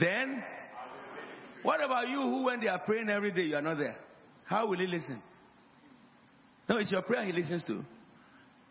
Then, 0.00 0.42
what 1.62 1.84
about 1.84 2.08
you 2.08 2.16
who, 2.16 2.44
when 2.44 2.60
they 2.60 2.68
are 2.68 2.78
praying 2.78 3.10
every 3.10 3.30
day, 3.30 3.42
you 3.42 3.56
are 3.56 3.60
not 3.60 3.76
there? 3.76 3.98
How 4.46 4.66
will 4.66 4.78
he 4.78 4.86
listen? 4.86 5.22
No, 6.66 6.78
it's 6.78 6.90
your 6.90 7.02
prayer 7.02 7.26
he 7.26 7.32
listens 7.32 7.62
to. 7.64 7.84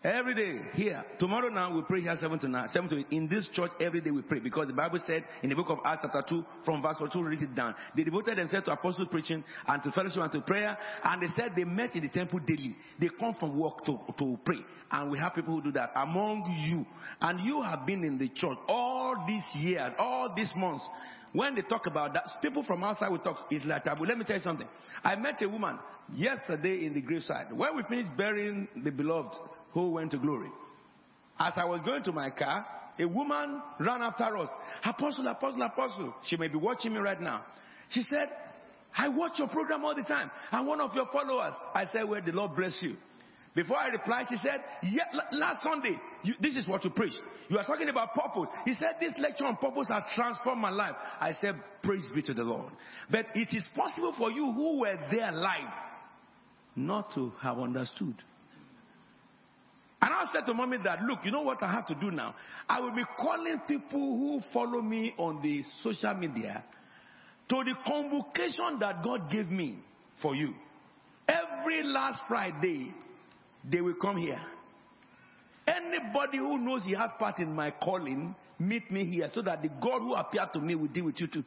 Every 0.05 0.35
day 0.35 0.61
here. 0.75 1.03
Tomorrow 1.17 1.49
now 1.49 1.75
we 1.75 1.81
pray 1.81 1.99
here 1.99 2.15
7 2.15 2.37
to 2.37 2.47
9. 2.47 2.69
7 2.69 2.89
to 2.89 2.99
8. 2.99 3.07
In 3.09 3.27
this 3.27 3.47
church 3.51 3.71
every 3.81 4.01
day 4.01 4.11
we 4.11 4.21
pray 4.21 4.37
because 4.37 4.67
the 4.67 4.73
Bible 4.73 4.99
said 5.03 5.23
in 5.41 5.49
the 5.49 5.55
book 5.55 5.71
of 5.71 5.79
Acts 5.83 6.01
chapter 6.03 6.23
2 6.29 6.45
from 6.63 6.83
verse 6.83 6.97
2 7.11 7.23
read 7.23 7.41
it 7.41 7.55
down. 7.55 7.73
They 7.97 8.03
devoted 8.03 8.37
themselves 8.37 8.67
to 8.67 8.73
apostle 8.73 9.07
preaching 9.07 9.43
and 9.65 9.81
to 9.81 9.91
fellowship 9.93 10.21
and 10.21 10.31
to 10.33 10.41
prayer 10.41 10.77
and 11.03 11.23
they 11.23 11.27
said 11.35 11.53
they 11.55 11.63
met 11.63 11.95
in 11.95 12.03
the 12.03 12.09
temple 12.09 12.39
daily. 12.45 12.75
They 12.99 13.09
come 13.19 13.33
from 13.39 13.59
work 13.59 13.83
to, 13.87 13.97
to 14.19 14.37
pray 14.45 14.59
and 14.91 15.09
we 15.09 15.17
have 15.17 15.33
people 15.33 15.55
who 15.55 15.63
do 15.63 15.71
that 15.71 15.89
among 15.95 16.55
you. 16.69 16.85
And 17.19 17.43
you 17.43 17.63
have 17.63 17.87
been 17.87 18.03
in 18.03 18.19
the 18.19 18.29
church 18.29 18.59
all 18.67 19.25
these 19.27 19.43
years, 19.55 19.91
all 19.97 20.31
these 20.37 20.51
months. 20.55 20.87
When 21.33 21.55
they 21.55 21.63
talk 21.63 21.87
about 21.87 22.13
that, 22.13 22.25
people 22.43 22.63
from 22.63 22.83
outside 22.83 23.09
will 23.09 23.17
talk, 23.17 23.47
it's 23.49 23.65
like 23.65 23.83
taboo. 23.83 24.05
Let 24.05 24.19
me 24.19 24.23
tell 24.23 24.37
you 24.37 24.43
something. 24.43 24.67
I 25.03 25.15
met 25.15 25.41
a 25.41 25.49
woman 25.49 25.79
yesterday 26.13 26.85
in 26.85 26.93
the 26.93 27.01
graveside. 27.01 27.51
When 27.51 27.75
we 27.75 27.81
finished 27.89 28.15
burying 28.15 28.67
the 28.83 28.91
beloved, 28.91 29.35
who 29.75 29.91
went 29.91 30.09
to 30.11 30.17
glory. 30.17 30.49
As 31.37 31.53
I 31.57 31.65
was 31.65 31.81
going 31.81 32.01
to 32.03 32.13
my 32.13 32.29
car, 32.31 32.65
a 32.97 33.05
woman 33.05 33.61
ran 33.79 34.01
after 34.01 34.37
us. 34.37 34.49
Apostle, 34.85 35.27
apostle, 35.27 35.61
apostle. 35.61 36.15
She 36.23 36.37
may 36.37 36.47
be 36.47 36.57
watching 36.57 36.93
me 36.93 36.99
right 36.99 37.19
now. 37.19 37.43
She 37.89 38.01
said, 38.03 38.29
I 38.97 39.09
watch 39.09 39.33
your 39.37 39.49
program 39.49 39.83
all 39.83 39.93
the 39.93 40.03
time. 40.03 40.31
I'm 40.49 40.65
one 40.65 40.79
of 40.79 40.95
your 40.95 41.07
followers. 41.11 41.53
I 41.73 41.85
said, 41.91 42.07
well, 42.07 42.21
the 42.25 42.31
Lord 42.31 42.55
bless 42.55 42.79
you. 42.81 42.95
Before 43.53 43.77
I 43.77 43.89
replied, 43.89 44.27
she 44.29 44.37
said, 44.37 44.63
yeah, 44.83 45.03
last 45.33 45.61
Sunday, 45.61 45.99
you, 46.23 46.35
this 46.41 46.55
is 46.55 46.67
what 46.67 46.83
you 46.85 46.89
preached. 46.89 47.17
You 47.49 47.57
are 47.57 47.65
talking 47.65 47.89
about 47.89 48.13
purpose. 48.13 48.49
He 48.63 48.73
said, 48.73 48.95
this 49.01 49.13
lecture 49.17 49.45
on 49.45 49.57
purpose 49.57 49.87
has 49.91 50.03
transformed 50.15 50.61
my 50.61 50.71
life. 50.71 50.95
I 51.19 51.33
said, 51.33 51.55
praise 51.83 52.09
be 52.15 52.21
to 52.23 52.33
the 52.33 52.43
Lord. 52.43 52.71
But 53.11 53.27
it 53.35 53.49
is 53.53 53.65
possible 53.75 54.13
for 54.17 54.31
you 54.31 54.51
who 54.53 54.79
were 54.79 54.97
there 55.11 55.33
live 55.33 55.73
not 56.77 57.13
to 57.15 57.33
have 57.41 57.59
understood. 57.59 58.15
And 60.05 60.13
I 60.13 60.25
said 60.31 60.45
to 60.45 60.53
mommy 60.53 60.77
that, 60.83 61.01
look, 61.01 61.25
you 61.25 61.31
know 61.31 61.41
what 61.41 61.63
I 61.63 61.71
have 61.71 61.87
to 61.87 61.95
do 61.95 62.11
now? 62.11 62.35
I 62.69 62.79
will 62.79 62.93
be 62.93 63.03
calling 63.17 63.59
people 63.67 63.99
who 63.99 64.39
follow 64.53 64.79
me 64.79 65.15
on 65.17 65.41
the 65.41 65.63
social 65.81 66.13
media 66.13 66.63
to 67.49 67.55
the 67.63 67.73
convocation 67.87 68.77
that 68.81 69.03
God 69.03 69.31
gave 69.31 69.47
me 69.49 69.79
for 70.21 70.35
you. 70.35 70.53
Every 71.27 71.81
last 71.81 72.19
Friday, 72.27 72.93
they 73.67 73.81
will 73.81 73.95
come 73.95 74.17
here. 74.17 74.39
Anybody 75.65 76.37
who 76.37 76.59
knows 76.59 76.83
he 76.85 76.93
has 76.93 77.09
part 77.17 77.39
in 77.39 77.51
my 77.55 77.71
calling, 77.71 78.35
meet 78.59 78.91
me 78.91 79.05
here 79.05 79.27
so 79.33 79.41
that 79.41 79.63
the 79.63 79.69
God 79.69 80.01
who 80.01 80.13
appeared 80.13 80.53
to 80.53 80.59
me 80.59 80.75
will 80.75 80.87
deal 80.87 81.05
with 81.05 81.19
you 81.19 81.25
too. 81.25 81.43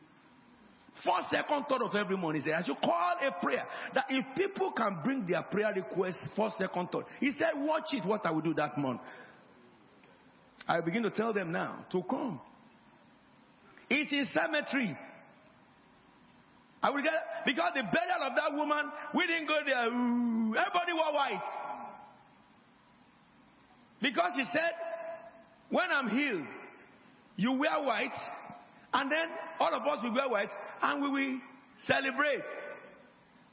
First, 1.05 1.30
second, 1.30 1.64
third 1.68 1.82
of 1.82 1.94
every 1.94 2.16
morning, 2.16 2.42
he 2.42 2.49
said, 2.49 2.59
I 2.59 2.64
should 2.64 2.80
call 2.80 3.16
a 3.20 3.44
prayer. 3.44 3.64
That 3.94 4.07
if 4.09 4.24
people 4.36 4.72
can 4.72 5.01
bring 5.05 5.26
their 5.26 5.42
prayer 5.42 5.72
requests 5.74 6.26
first, 6.36 6.59
second, 6.59 6.88
third, 6.90 7.05
he 7.20 7.32
said, 7.32 7.51
watch 7.57 7.84
it, 7.92 8.05
what 8.05 8.26
I 8.26 8.32
will 8.32 8.40
do 8.40 8.55
that 8.55 8.76
month. 8.78 9.01
I 10.66 10.80
begin 10.80 11.03
to 11.05 11.11
tell 11.11 11.32
them 11.32 11.53
now 11.53 11.86
to 11.92 12.03
come. 12.03 12.40
It's 13.88 14.12
in 14.12 14.26
cemetery. 14.32 14.96
I 16.82 16.90
will 16.90 17.03
get 17.03 17.12
because 17.44 17.72
the 17.74 17.82
burial 17.82 18.22
of 18.22 18.36
that 18.36 18.57
woman, 18.57 18.90
we 19.14 19.26
didn't 19.26 19.49
go 19.49 19.59
there. 19.64 19.84
everybody 19.84 20.92
wore 20.92 21.12
white. 21.12 21.42
Because 24.01 24.32
she 24.36 24.44
said, 24.53 24.72
when 25.70 25.90
I'm 25.90 26.09
healed, 26.09 26.46
you 27.36 27.59
wear 27.59 27.82
white, 27.82 28.12
and 28.93 29.11
then 29.11 29.28
all 29.61 29.74
of 29.74 29.82
us 29.82 30.03
will 30.03 30.14
wear 30.14 30.28
white, 30.28 30.51
and 30.82 31.03
we 31.03 31.11
will 31.11 31.41
celebrate. 31.86 32.43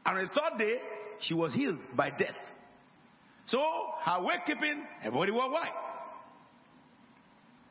And 0.05 0.17
on 0.19 0.23
the 0.23 0.29
third 0.29 0.57
day, 0.57 0.75
she 1.21 1.33
was 1.33 1.53
healed 1.53 1.79
by 1.95 2.09
death. 2.09 2.36
So 3.47 3.59
her 4.03 4.23
wake 4.23 4.45
keeping, 4.45 4.83
everybody 5.03 5.31
wore 5.31 5.49
white. 5.49 5.73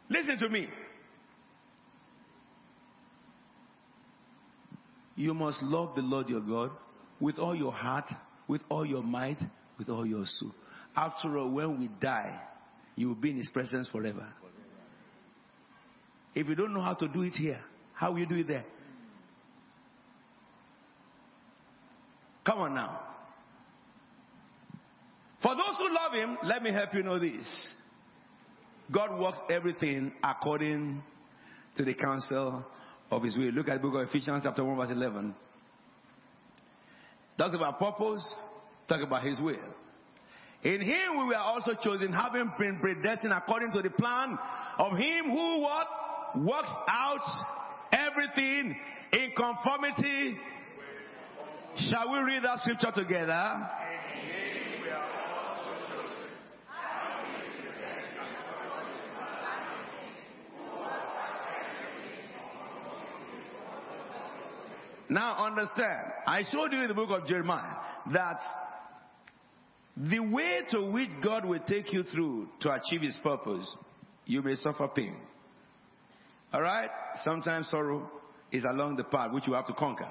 Listen 0.09 0.39
to 0.39 0.49
me. 0.49 0.69
You 5.17 5.33
must 5.33 5.63
love 5.63 5.95
the 5.95 6.03
Lord 6.03 6.29
your 6.29 6.41
God 6.41 6.73
with 7.21 7.39
all 7.39 7.55
your 7.55 7.73
heart, 7.73 8.11
with 8.49 8.63
all 8.69 8.85
your 8.85 9.03
might, 9.03 9.39
with 9.79 9.89
all 9.89 10.05
your 10.05 10.25
soul. 10.27 10.53
After 10.97 11.39
all, 11.39 11.53
when 11.53 11.79
we 11.81 11.89
die, 12.01 12.41
you 12.97 13.09
will 13.09 13.15
be 13.15 13.31
in 13.31 13.37
His 13.37 13.49
presence 13.49 13.89
forever. 13.89 14.27
If 16.35 16.49
you 16.49 16.55
don't 16.55 16.75
know 16.75 16.81
how 16.81 16.95
to 16.95 17.09
do 17.09 17.23
it 17.23 17.35
here, 17.35 17.61
how 17.95 18.13
will 18.13 18.21
you 18.21 18.27
do 18.27 18.35
it 18.37 18.49
there? 18.49 18.65
Come 22.45 22.59
on 22.59 22.75
now. 22.75 23.01
For 25.43 25.55
those 25.55 25.77
who 25.79 25.95
love 25.95 26.13
Him, 26.13 26.39
let 26.45 26.63
me 26.63 26.73
help 26.73 26.95
you 26.95 27.03
know 27.03 27.19
this. 27.19 27.47
God 28.93 29.19
works 29.19 29.39
everything 29.51 30.13
according 30.23 31.03
to 31.77 31.85
the 31.85 31.95
counsel 31.95 32.65
of 33.11 33.23
his 33.23 33.37
will. 33.37 33.51
Look 33.51 33.69
at 33.69 33.81
the 33.81 33.89
book 33.89 33.95
of 33.95 34.09
Ephesians 34.09 34.43
chapter 34.45 34.65
1 34.65 34.77
verse 34.77 34.91
11. 34.91 35.35
Talk 37.39 37.55
about 37.55 37.79
purpose, 37.79 38.27
talk 38.89 39.01
about 39.01 39.25
his 39.25 39.41
will. 39.41 39.57
In 40.63 40.81
him 40.81 41.19
we 41.19 41.25
were 41.27 41.37
also 41.37 41.73
chosen, 41.83 42.13
having 42.13 42.51
been 42.59 42.79
predestined 42.81 43.33
according 43.33 43.73
to 43.73 43.83
the 43.83 43.91
plan 43.91 44.39
of 44.79 44.97
him 44.97 45.25
who 45.31 45.61
what? 45.61 45.87
Works 46.37 46.73
out 46.89 47.21
everything 47.93 48.77
in 49.13 49.33
conformity. 49.37 50.37
Shall 51.77 52.13
we 52.13 52.19
read 52.21 52.43
that 52.43 52.61
scripture 52.61 52.93
together? 52.93 53.71
Now 65.09 65.45
understand, 65.45 66.03
I 66.27 66.43
showed 66.51 66.73
you 66.73 66.83
in 66.83 66.89
the 66.89 66.95
book 66.95 67.11
of 67.11 67.29
Jeremiah 67.29 67.77
that 68.13 68.41
the 69.97 70.19
way 70.19 70.63
to 70.71 70.91
which 70.91 71.11
God 71.23 71.45
will 71.45 71.61
take 71.69 71.93
you 71.93 72.03
through 72.03 72.49
to 72.61 72.73
achieve 72.73 73.03
his 73.03 73.17
purpose, 73.23 73.77
you 74.27 74.43
may 74.43 74.57
suffer 74.57 74.89
pain. 74.89 75.17
Alright? 76.55 76.91
Sometimes 77.25 77.69
sorrow 77.69 78.09
is 78.53 78.65
along 78.65 78.97
the 78.97 79.05
path 79.05 79.33
which 79.33 79.49
you 79.49 79.55
have 79.55 79.67
to 79.67 79.73
conquer. 79.75 80.09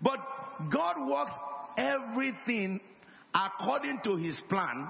But 0.00 0.18
God 0.72 1.06
works 1.06 1.32
everything 1.76 2.80
according 3.34 4.00
to 4.04 4.16
his 4.16 4.40
plan 4.48 4.88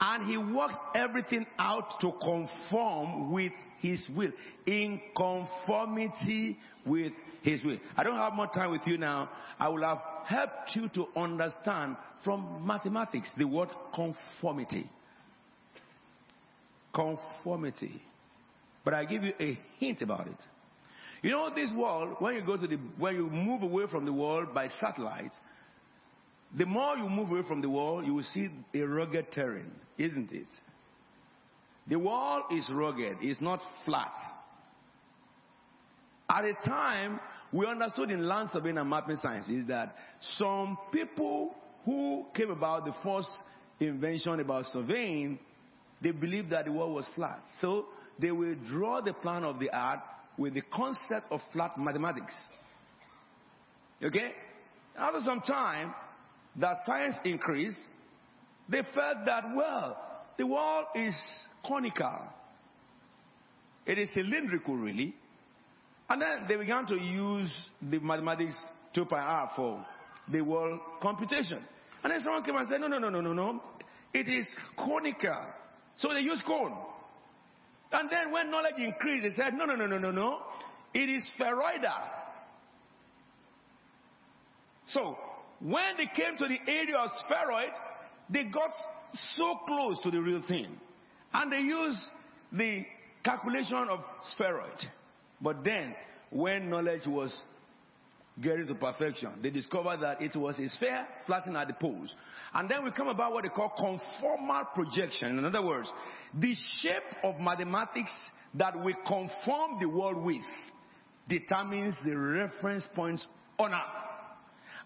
and 0.00 0.26
he 0.26 0.38
works 0.38 0.74
everything 0.94 1.46
out 1.58 2.00
to 2.00 2.12
conform 2.22 3.34
with 3.34 3.52
his 3.80 4.02
will 4.16 4.32
in 4.66 4.98
conformity 5.14 6.56
with 6.86 7.12
his 7.42 7.62
will. 7.62 7.78
I 7.94 8.02
don't 8.02 8.16
have 8.16 8.32
more 8.32 8.46
time 8.46 8.70
with 8.70 8.82
you 8.86 8.96
now. 8.96 9.28
I 9.58 9.68
will 9.68 9.82
have 9.82 9.98
helped 10.24 10.74
you 10.74 10.88
to 10.90 11.06
understand 11.16 11.96
from 12.24 12.66
mathematics 12.66 13.30
the 13.36 13.44
word 13.44 13.68
conformity. 13.94 14.88
Conformity. 16.94 18.02
But 18.88 18.94
I 18.94 19.04
give 19.04 19.22
you 19.22 19.34
a 19.38 19.58
hint 19.78 20.00
about 20.00 20.28
it. 20.28 20.42
You 21.20 21.32
know, 21.32 21.54
this 21.54 21.70
world, 21.76 22.16
when 22.20 22.36
you 22.36 22.40
go 22.40 22.56
to 22.56 22.66
the, 22.66 22.78
when 22.96 23.16
you 23.16 23.28
move 23.28 23.62
away 23.62 23.84
from 23.90 24.06
the 24.06 24.12
world 24.14 24.54
by 24.54 24.68
satellite, 24.80 25.32
the 26.56 26.64
more 26.64 26.96
you 26.96 27.06
move 27.06 27.30
away 27.30 27.42
from 27.46 27.60
the 27.60 27.68
world, 27.68 28.06
you 28.06 28.14
will 28.14 28.22
see 28.22 28.48
a 28.72 28.80
rugged 28.80 29.30
terrain, 29.30 29.70
isn't 29.98 30.32
it? 30.32 30.46
The 31.86 31.98
wall 31.98 32.44
is 32.50 32.66
rugged, 32.72 33.18
it's 33.20 33.42
not 33.42 33.60
flat. 33.84 34.14
At 36.30 36.46
a 36.46 36.54
time, 36.64 37.20
we 37.52 37.66
understood 37.66 38.10
in 38.10 38.26
land 38.26 38.48
surveying 38.54 38.78
and 38.78 38.88
mapping 38.88 39.18
science 39.18 39.50
is 39.50 39.66
that 39.66 39.94
some 40.38 40.78
people 40.94 41.54
who 41.84 42.24
came 42.34 42.50
about 42.50 42.86
the 42.86 42.94
first 43.04 43.28
invention 43.80 44.40
about 44.40 44.64
surveying, 44.72 45.38
they 46.00 46.12
believed 46.12 46.48
that 46.52 46.64
the 46.64 46.72
world 46.72 46.94
was 46.94 47.06
flat. 47.14 47.42
So 47.60 47.84
they 48.18 48.30
will 48.30 48.54
draw 48.68 49.00
the 49.00 49.12
plan 49.12 49.44
of 49.44 49.58
the 49.58 49.70
earth 49.74 50.00
with 50.36 50.54
the 50.54 50.62
concept 50.72 51.30
of 51.30 51.40
flat 51.52 51.78
mathematics. 51.78 52.34
Okay? 54.02 54.32
After 54.96 55.20
some 55.24 55.40
time, 55.40 55.94
that 56.56 56.76
science 56.86 57.16
increased, 57.24 57.78
they 58.68 58.82
felt 58.94 59.24
that, 59.26 59.44
well, 59.54 59.96
the 60.36 60.46
world 60.46 60.86
is 60.94 61.14
conical. 61.66 62.20
It 63.86 63.98
is 63.98 64.10
cylindrical, 64.14 64.76
really. 64.76 65.14
And 66.08 66.22
then 66.22 66.44
they 66.48 66.56
began 66.56 66.86
to 66.86 66.94
use 66.94 67.52
the 67.82 67.98
mathematics 68.00 68.56
2 68.94 69.04
pi 69.04 69.18
r 69.18 69.50
for 69.54 69.84
the 70.30 70.40
world 70.40 70.80
computation. 71.00 71.62
And 72.02 72.12
then 72.12 72.20
someone 72.20 72.44
came 72.44 72.56
and 72.56 72.68
said, 72.68 72.80
no, 72.80 72.86
no, 72.86 72.98
no, 72.98 73.08
no, 73.10 73.20
no, 73.20 73.32
no. 73.32 73.62
It 74.12 74.28
is 74.28 74.46
conical. 74.76 75.44
So 75.96 76.12
they 76.12 76.20
use 76.20 76.42
cone. 76.46 76.76
And 77.92 78.10
then 78.10 78.32
when 78.32 78.50
knowledge 78.50 78.74
increased, 78.76 79.24
they 79.24 79.42
said, 79.42 79.54
no, 79.54 79.64
no, 79.64 79.74
no, 79.74 79.86
no, 79.86 79.98
no, 79.98 80.10
no. 80.10 80.40
It 80.94 81.08
is 81.08 81.26
spheroidal. 81.36 81.90
So 84.86 85.16
when 85.60 85.96
they 85.96 86.06
came 86.06 86.36
to 86.38 86.46
the 86.46 86.58
area 86.70 86.96
of 86.98 87.10
spheroid, 87.24 87.72
they 88.30 88.44
got 88.44 88.70
so 89.36 89.58
close 89.66 90.00
to 90.02 90.10
the 90.10 90.20
real 90.20 90.42
thing. 90.46 90.78
And 91.32 91.52
they 91.52 91.58
used 91.58 92.00
the 92.52 92.84
calculation 93.24 93.86
of 93.90 94.00
spheroid. 94.32 94.86
But 95.40 95.64
then, 95.64 95.94
when 96.30 96.68
knowledge 96.68 97.06
was 97.06 97.42
getting 98.42 98.66
to 98.66 98.74
perfection, 98.74 99.32
they 99.42 99.50
discovered 99.50 99.98
that 100.00 100.22
it 100.22 100.36
was 100.36 100.58
a 100.58 100.68
sphere 100.68 101.06
flattened 101.26 101.56
at 101.56 101.68
the 101.68 101.74
poles. 101.74 102.14
And 102.54 102.70
then 102.70 102.84
we 102.84 102.90
come 102.90 103.08
about 103.08 103.32
what 103.32 103.42
they 103.42 103.48
call 103.48 103.72
conformal 103.78 104.72
projection. 104.74 105.38
In 105.38 105.44
other 105.44 105.64
words, 105.64 105.90
the 106.34 106.54
shape 106.80 107.02
of 107.24 107.40
mathematics 107.40 108.12
that 108.54 108.82
we 108.82 108.94
conform 109.06 109.80
the 109.80 109.88
world 109.88 110.24
with 110.24 110.42
determines 111.28 111.96
the 112.04 112.16
reference 112.16 112.86
points 112.94 113.26
on 113.58 113.72
Earth. 113.72 114.08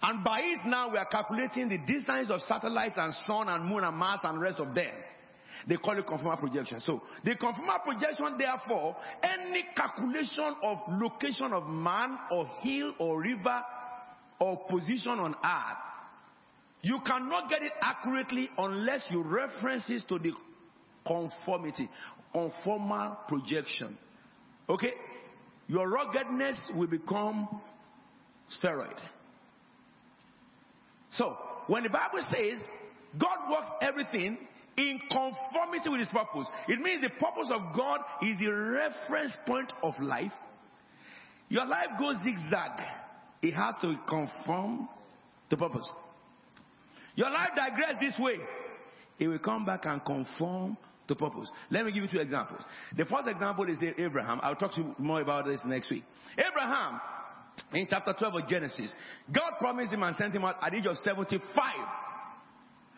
And 0.02 0.24
by 0.24 0.40
it 0.40 0.66
now 0.66 0.90
we 0.90 0.98
are 0.98 1.06
calculating 1.06 1.68
the 1.68 1.78
distance 1.78 2.28
of 2.30 2.40
satellites 2.42 2.96
and 2.96 3.14
sun 3.26 3.48
and 3.48 3.64
moon 3.64 3.84
and 3.84 3.96
Mars 3.96 4.20
and 4.24 4.40
rest 4.40 4.58
of 4.58 4.74
them. 4.74 4.92
They 5.66 5.76
call 5.76 5.98
it 5.98 6.06
conformal 6.06 6.38
projection. 6.38 6.80
So 6.80 7.02
the 7.24 7.36
conformal 7.36 7.82
projection, 7.84 8.36
therefore, 8.38 8.96
any 9.22 9.64
calculation 9.76 10.54
of 10.62 10.78
location 10.88 11.52
of 11.52 11.68
man 11.68 12.18
or 12.30 12.46
hill 12.62 12.94
or 12.98 13.20
river 13.20 13.62
or 14.40 14.66
position 14.68 15.12
on 15.12 15.34
earth, 15.34 15.78
you 16.82 16.98
cannot 17.06 17.48
get 17.48 17.62
it 17.62 17.72
accurately 17.80 18.50
unless 18.58 19.04
you 19.10 19.22
reference 19.22 19.84
it 19.88 20.02
to 20.08 20.18
the 20.18 20.32
conformity, 21.06 21.88
conformal 22.34 23.16
projection. 23.28 23.96
Okay? 24.68 24.92
Your 25.68 25.88
ruggedness 25.88 26.58
will 26.74 26.88
become 26.88 27.60
spheroid. 28.48 28.96
So, 31.10 31.36
when 31.68 31.84
the 31.84 31.90
Bible 31.90 32.24
says 32.32 32.60
God 33.18 33.50
works 33.50 33.68
everything 33.80 34.38
in 34.76 35.00
conformity 35.10 35.88
with 35.88 36.00
his 36.00 36.08
purpose. 36.08 36.46
It 36.68 36.80
means 36.80 37.02
the 37.02 37.10
purpose 37.10 37.50
of 37.50 37.74
God 37.76 38.00
is 38.22 38.38
the 38.38 38.48
reference 38.48 39.36
point 39.46 39.72
of 39.82 39.94
life. 40.00 40.32
Your 41.48 41.66
life 41.66 41.98
goes 41.98 42.16
zigzag. 42.24 42.80
It 43.42 43.52
has 43.52 43.74
to 43.82 43.94
conform 44.08 44.88
to 45.50 45.56
purpose. 45.56 45.88
Your 47.14 47.30
life 47.30 47.50
digress 47.54 48.00
this 48.00 48.14
way. 48.18 48.36
It 49.18 49.28
will 49.28 49.38
come 49.38 49.64
back 49.66 49.84
and 49.84 50.02
conform 50.04 50.76
to 51.08 51.14
purpose. 51.14 51.50
Let 51.70 51.84
me 51.84 51.92
give 51.92 52.04
you 52.04 52.08
two 52.08 52.20
examples. 52.20 52.62
The 52.96 53.04
first 53.04 53.28
example 53.28 53.68
is 53.68 53.78
Abraham. 53.98 54.40
I'll 54.42 54.56
talk 54.56 54.74
to 54.74 54.80
you 54.80 54.94
more 54.98 55.20
about 55.20 55.44
this 55.44 55.60
next 55.64 55.90
week. 55.90 56.04
Abraham 56.38 57.00
in 57.72 57.86
chapter 57.88 58.14
12 58.18 58.34
of 58.34 58.48
Genesis. 58.48 58.94
God 59.34 59.52
promised 59.58 59.92
him 59.92 60.02
and 60.02 60.16
sent 60.16 60.34
him 60.34 60.44
out 60.44 60.56
at 60.62 60.72
the 60.72 60.78
age 60.78 60.86
of 60.86 60.96
75. 60.98 61.42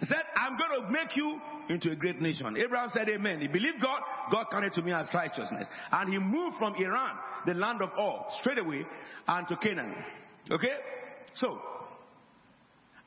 He 0.01 0.07
said, 0.07 0.25
I'm 0.37 0.57
going 0.57 0.83
to 0.83 0.91
make 0.91 1.17
you 1.17 1.41
into 1.69 1.91
a 1.91 1.97
great 1.97 2.21
nation. 2.21 2.47
Abraham 2.57 2.91
said, 2.93 3.09
Amen. 3.09 3.41
He 3.41 3.49
believed 3.49 3.81
God. 3.81 4.01
God 4.31 4.47
counted 4.51 4.73
to 4.75 4.83
me 4.83 4.93
as 4.93 5.09
righteousness. 5.15 5.67
And 5.93 6.13
he 6.13 6.19
moved 6.19 6.57
from 6.59 6.75
Haran, 6.75 7.17
the 7.47 7.55
land 7.55 7.81
of 7.81 7.91
all, 7.97 8.27
straight 8.41 8.59
away, 8.59 8.85
and 9.27 9.49
to 9.49 9.57
Canaan. 9.57 9.95
Okay? 10.51 10.69
So, 11.35 11.61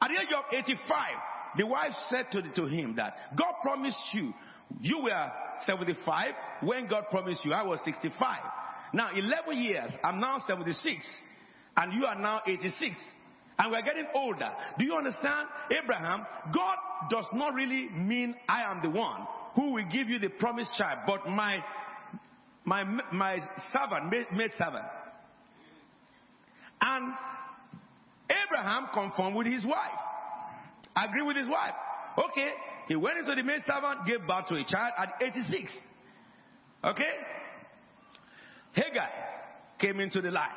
at 0.02 0.08
the 0.08 0.14
age 0.14 0.34
of 0.36 0.46
85, 0.52 0.80
the 1.58 1.68
wife 1.68 1.92
said 2.10 2.28
to, 2.32 2.42
to 2.54 2.66
him 2.66 2.96
that 2.96 3.16
God 3.38 3.54
promised 3.62 4.00
you, 4.14 4.34
you 4.82 5.04
were 5.04 5.32
75 5.62 6.34
when 6.62 6.88
God 6.88 7.06
promised 7.10 7.44
you. 7.46 7.54
I 7.54 7.64
was 7.64 7.80
65. 7.84 8.40
Now, 8.94 9.10
11 9.14 9.58
years, 9.58 9.92
I'm 10.04 10.20
now 10.20 10.40
76, 10.48 11.06
and 11.76 11.94
you 11.94 12.06
are 12.06 12.18
now 12.18 12.42
86 12.46 12.96
and 13.60 13.72
we're 13.72 13.82
getting 13.82 14.08
older. 14.14 14.50
Do 14.78 14.86
you 14.86 14.96
understand? 14.96 15.48
Abraham, 15.72 16.26
God 16.54 16.78
does 17.10 17.26
not 17.34 17.54
really 17.54 17.90
mean 17.90 18.36
I 18.48 18.64
am 18.72 18.82
the 18.82 18.90
one 18.90 19.28
who 19.56 19.74
will 19.74 19.86
give 19.92 20.10
you 20.10 20.20
the 20.20 20.30
promised 20.30 20.72
child, 20.74 21.00
but 21.08 21.28
my 21.28 21.64
my 22.64 22.84
my 23.12 23.40
servant, 23.72 24.12
maid 24.12 24.52
servant. 24.58 24.86
And 26.80 27.14
Abraham 28.30 28.88
conformed 28.94 29.36
with 29.36 29.48
his 29.48 29.66
wife. 29.66 30.00
Agree 30.96 31.24
with 31.24 31.38
his 31.38 31.50
wife. 31.50 31.74
Okay. 32.18 32.50
He 32.88 32.96
went 32.96 33.18
into 33.18 33.36
the 33.36 33.44
maid 33.44 33.62
servant, 33.66 34.06
gave 34.06 34.26
birth 34.28 34.48
to 34.48 34.56
a 34.56 34.64
child 34.66 34.94
at 34.98 35.14
86. 35.22 35.74
Okay? 36.84 37.04
Hagar 38.74 39.10
came 39.80 40.00
into 40.00 40.22
the 40.22 40.32
light 40.32 40.56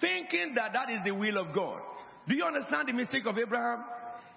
thinking 0.00 0.54
that 0.54 0.72
that 0.72 0.90
is 0.90 0.98
the 1.04 1.12
will 1.12 1.38
of 1.38 1.54
God. 1.54 1.80
Do 2.28 2.34
you 2.34 2.44
understand 2.44 2.88
the 2.88 2.92
mistake 2.92 3.26
of 3.26 3.36
Abraham? 3.38 3.84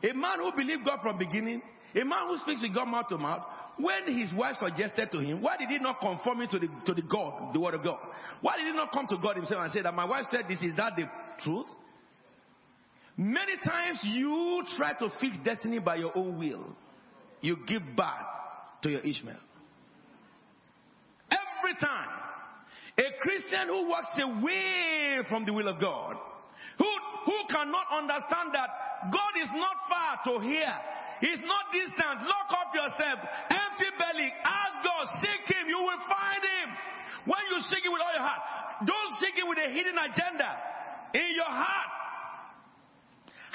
A 0.03 0.13
man 0.13 0.39
who 0.39 0.51
believed 0.51 0.85
God 0.85 0.99
from 1.01 1.17
beginning, 1.17 1.61
a 1.95 2.03
man 2.03 2.27
who 2.27 2.37
speaks 2.37 2.61
with 2.61 2.73
God 2.73 2.87
mouth 2.87 3.07
to 3.09 3.17
mouth, 3.17 3.43
when 3.77 4.15
his 4.15 4.33
wife 4.33 4.57
suggested 4.59 5.11
to 5.11 5.19
him, 5.19 5.41
why 5.41 5.57
did 5.57 5.69
he 5.69 5.79
not 5.79 5.99
conform 5.99 6.45
to 6.51 6.59
the, 6.59 6.67
to 6.85 6.93
the 6.93 7.01
God, 7.01 7.53
the 7.53 7.59
word 7.59 7.73
of 7.73 7.83
God? 7.83 7.99
Why 8.41 8.57
did 8.57 8.67
he 8.67 8.73
not 8.73 8.91
come 8.91 9.07
to 9.07 9.17
God 9.17 9.35
himself 9.35 9.63
and 9.63 9.71
say 9.71 9.81
that 9.81 9.93
my 9.93 10.05
wife 10.05 10.25
said 10.29 10.45
this, 10.47 10.61
is 10.61 10.75
that 10.75 10.93
the 10.95 11.09
truth? 11.43 11.67
Many 13.17 13.53
times 13.63 13.99
you 14.03 14.63
try 14.75 14.93
to 14.93 15.09
fix 15.19 15.35
destiny 15.43 15.79
by 15.79 15.95
your 15.95 16.11
own 16.15 16.39
will. 16.39 16.75
You 17.41 17.57
give 17.67 17.81
birth 17.95 18.07
to 18.83 18.89
your 18.89 19.01
Ishmael. 19.01 19.37
Every 21.29 21.75
time. 21.79 22.22
A 22.97 23.07
Christian 23.21 23.67
who 23.67 23.89
walks 23.89 24.13
away 24.21 25.25
from 25.29 25.45
the 25.45 25.53
will 25.53 25.67
of 25.67 25.81
God, 25.81 26.13
who, 26.77 26.91
who 27.25 27.37
cannot 27.49 27.89
understand 27.89 28.53
that 28.53 28.69
God 29.09 29.33
is 29.41 29.49
not 29.53 29.77
far 29.89 30.13
to 30.29 30.33
hear, 30.45 30.69
He's 31.21 31.41
not 31.41 31.71
distant. 31.71 32.21
Lock 32.27 32.49
up 32.51 32.69
yourself, 32.75 33.17
empty 33.49 33.89
belly, 33.97 34.29
ask 34.43 34.83
God, 34.83 35.07
seek 35.23 35.41
Him, 35.49 35.65
you 35.71 35.79
will 35.79 36.03
find 36.05 36.43
Him. 36.43 36.67
When 37.25 37.41
you 37.49 37.63
seek 37.65 37.81
Him 37.81 37.93
with 37.93 38.03
all 38.03 38.13
your 38.13 38.21
heart, 38.21 38.85
don't 38.85 39.13
seek 39.17 39.41
Him 39.41 39.47
with 39.47 39.57
a 39.57 39.69
hidden 39.73 39.97
agenda 39.97 40.49
in 41.15 41.33
your 41.33 41.49
heart. 41.49 41.91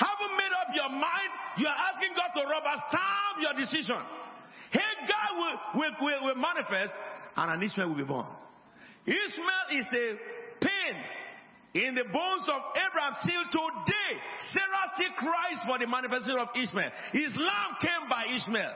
Haven't 0.03 0.35
made 0.35 0.55
up 0.55 0.71
your 0.75 0.91
mind, 0.91 1.31
you 1.59 1.67
are 1.67 1.79
asking 1.95 2.15
God 2.15 2.31
to 2.35 2.43
rubber 2.49 2.75
stamp 2.91 3.37
your 3.39 3.55
decision. 3.55 4.03
Hey, 4.71 5.07
God 5.07 5.31
will, 5.39 5.81
will, 5.83 5.95
will, 6.01 6.21
will 6.27 6.41
manifest 6.41 6.93
and 7.37 7.51
an 7.51 7.63
Ishmael 7.63 7.89
will 7.89 7.97
be 7.97 8.05
born. 8.05 8.27
Ishmael 9.09 9.81
is 9.81 9.87
a 9.89 10.07
pain 10.61 10.95
in 11.87 11.95
the 11.95 12.05
bones 12.05 12.45
of 12.49 12.61
Abraham 12.77 13.15
till 13.25 13.45
today. 13.49 14.13
Sarah 14.53 14.87
still 14.97 15.15
cries 15.17 15.61
for 15.67 15.79
the 15.79 15.87
manifestation 15.89 16.39
of 16.39 16.49
Ishmael. 16.55 16.91
Islam 17.15 17.69
came 17.81 18.05
by 18.09 18.25
Ishmael. 18.37 18.75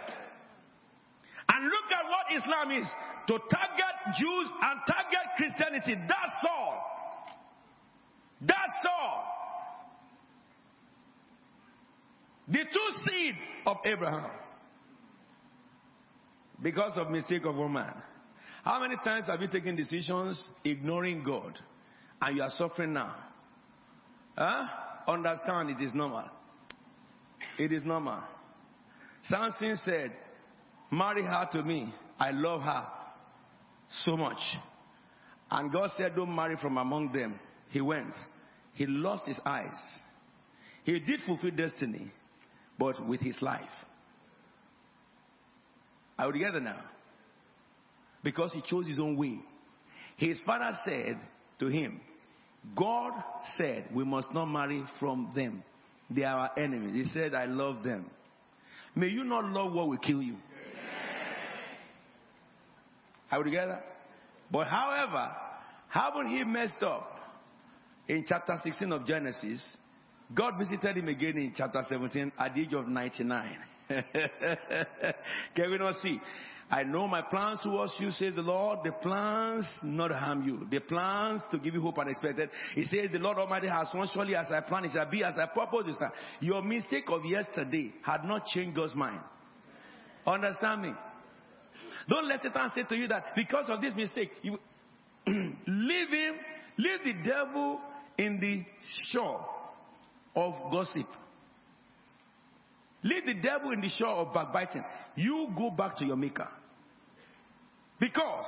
And 1.48 1.64
look 1.64 1.88
at 1.92 2.04
what 2.08 2.26
Islam 2.32 2.70
is 2.80 2.88
to 3.28 3.38
target 3.38 3.96
Jews 4.18 4.48
and 4.62 4.80
target 4.88 5.26
Christianity. 5.36 5.94
That's 6.08 6.44
all. 6.48 6.92
That's 8.40 8.86
all. 8.88 9.24
The 12.48 12.64
two 12.64 13.10
seed 13.10 13.34
of 13.66 13.76
Abraham. 13.84 14.30
Because 16.62 16.92
of 16.96 17.10
mistake 17.10 17.44
of 17.44 17.56
one 17.56 17.72
man. 17.72 18.02
How 18.62 18.80
many 18.80 18.96
times 18.96 19.26
have 19.26 19.40
you 19.40 19.48
taken 19.48 19.74
decisions 19.74 20.48
ignoring 20.64 21.24
God 21.24 21.58
and 22.20 22.36
you 22.36 22.42
are 22.42 22.50
suffering 22.56 22.92
now? 22.92 23.16
Huh? 24.36 24.62
Understand 25.08 25.70
it 25.70 25.82
is 25.82 25.94
normal. 25.94 26.24
It 27.58 27.72
is 27.72 27.84
normal. 27.84 28.22
Samson 29.24 29.76
said, 29.84 30.12
Marry 30.90 31.22
her 31.22 31.48
to 31.52 31.62
me. 31.62 31.92
I 32.18 32.30
love 32.30 32.62
her 32.62 32.86
so 34.04 34.16
much. 34.16 34.38
And 35.50 35.72
God 35.72 35.90
said, 35.96 36.14
Don't 36.14 36.34
marry 36.34 36.56
from 36.56 36.76
among 36.76 37.12
them. 37.12 37.38
He 37.70 37.80
went. 37.80 38.12
He 38.74 38.86
lost 38.86 39.26
his 39.26 39.40
eyes. 39.44 39.76
He 40.84 40.98
did 41.00 41.20
fulfill 41.26 41.50
destiny, 41.50 42.10
but 42.78 43.06
with 43.06 43.20
his 43.20 43.40
life. 43.42 43.60
Are 46.18 46.28
we 46.28 46.34
together 46.34 46.60
now? 46.60 46.80
Because 48.22 48.52
he 48.52 48.62
chose 48.62 48.86
his 48.86 48.98
own 48.98 49.16
way. 49.16 49.38
His 50.16 50.38
father 50.46 50.76
said 50.84 51.18
to 51.58 51.66
him, 51.66 52.00
God 52.76 53.12
said 53.56 53.88
we 53.92 54.04
must 54.04 54.32
not 54.32 54.46
marry 54.46 54.84
from 55.00 55.32
them. 55.34 55.62
They 56.10 56.24
are 56.24 56.38
our 56.38 56.58
enemies. 56.58 56.94
He 56.94 57.04
said, 57.18 57.34
I 57.34 57.46
love 57.46 57.82
them. 57.82 58.10
May 58.94 59.08
you 59.08 59.24
not 59.24 59.44
love 59.46 59.72
what 59.72 59.88
will 59.88 59.98
kill 59.98 60.22
you. 60.22 60.36
Are 63.30 63.38
we 63.38 63.44
together? 63.44 63.80
But 64.50 64.66
however, 64.66 65.32
haven't 65.88 66.28
he 66.28 66.44
messed 66.44 66.82
up 66.82 67.18
in 68.06 68.24
chapter 68.28 68.56
16 68.62 68.92
of 68.92 69.06
Genesis? 69.06 69.76
God 70.34 70.58
visited 70.58 70.98
him 70.98 71.08
again 71.08 71.38
in 71.38 71.54
chapter 71.56 71.82
17 71.88 72.32
at 72.38 72.54
the 72.54 72.60
age 72.60 72.74
of 72.74 72.86
99. 72.86 73.56
Can 75.54 75.70
we 75.70 75.78
not 75.78 75.94
see? 76.02 76.20
I 76.70 76.84
know 76.84 77.06
my 77.06 77.22
plans 77.22 77.58
towards 77.62 77.92
you, 77.98 78.10
says 78.10 78.34
the 78.34 78.42
Lord, 78.42 78.80
the 78.84 78.92
plans 78.92 79.66
not 79.82 80.10
harm 80.10 80.42
you, 80.42 80.66
the 80.70 80.80
plans 80.80 81.42
to 81.50 81.58
give 81.58 81.74
you 81.74 81.80
hope 81.80 81.98
and 81.98 82.08
expected. 82.08 82.50
He 82.74 82.84
says, 82.84 83.10
the 83.12 83.18
Lord 83.18 83.38
Almighty 83.38 83.68
has 83.68 83.88
one 83.92 84.08
surely 84.12 84.34
as 84.34 84.46
I 84.50 84.60
plan, 84.60 84.86
it 84.86 84.92
shall 84.92 85.10
be 85.10 85.22
as 85.22 85.34
I 85.38 85.46
purpose 85.46 85.96
time. 85.98 86.12
Your 86.40 86.62
mistake 86.62 87.04
of 87.08 87.24
yesterday 87.24 87.92
had 88.02 88.24
not 88.24 88.46
changed 88.46 88.76
God's 88.76 88.94
mind. 88.94 89.20
Understand 90.26 90.82
me? 90.82 90.92
Don't 92.08 92.26
let 92.26 92.42
Satan 92.42 92.70
say 92.74 92.84
to 92.84 92.96
you 92.96 93.06
that 93.08 93.34
because 93.36 93.68
of 93.68 93.80
this 93.80 93.94
mistake, 93.94 94.30
you 94.42 94.58
leave 95.26 96.08
him, 96.08 96.34
leave 96.78 97.00
the 97.04 97.14
devil 97.24 97.80
in 98.18 98.40
the 98.40 98.64
shore 99.10 99.46
of 100.34 100.54
gossip. 100.72 101.06
Leave 103.02 103.26
the 103.26 103.34
devil 103.34 103.72
in 103.72 103.80
the 103.80 103.88
shore 103.88 104.08
of 104.08 104.34
backbiting. 104.34 104.84
You 105.16 105.48
go 105.56 105.70
back 105.70 105.96
to 105.98 106.04
your 106.04 106.16
maker. 106.16 106.48
Because 107.98 108.46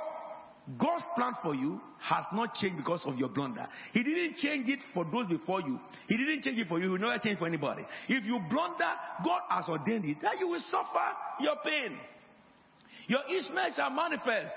God's 0.79 1.03
plan 1.15 1.33
for 1.43 1.53
you 1.53 1.79
has 1.99 2.25
not 2.33 2.55
changed 2.55 2.77
because 2.77 3.01
of 3.05 3.17
your 3.17 3.29
blunder. 3.29 3.67
He 3.93 4.03
didn't 4.03 4.37
change 4.37 4.67
it 4.67 4.79
for 4.93 5.05
those 5.05 5.27
before 5.27 5.61
you. 5.61 5.79
He 6.07 6.17
didn't 6.17 6.43
change 6.43 6.57
it 6.57 6.67
for 6.67 6.79
you. 6.79 6.85
He 6.85 6.89
will 6.89 6.97
never 6.97 7.19
change 7.19 7.37
for 7.37 7.47
anybody. 7.47 7.83
If 8.09 8.25
you 8.25 8.39
blunder, 8.49 8.91
God 9.23 9.41
has 9.49 9.65
ordained 9.69 10.05
it 10.05 10.17
that 10.21 10.39
you 10.39 10.47
will 10.47 10.59
suffer 10.59 11.07
your 11.39 11.55
pain. 11.63 11.97
Your 13.07 13.21
Ishmael 13.29 13.73
shall 13.75 13.91
manifest. 13.91 14.53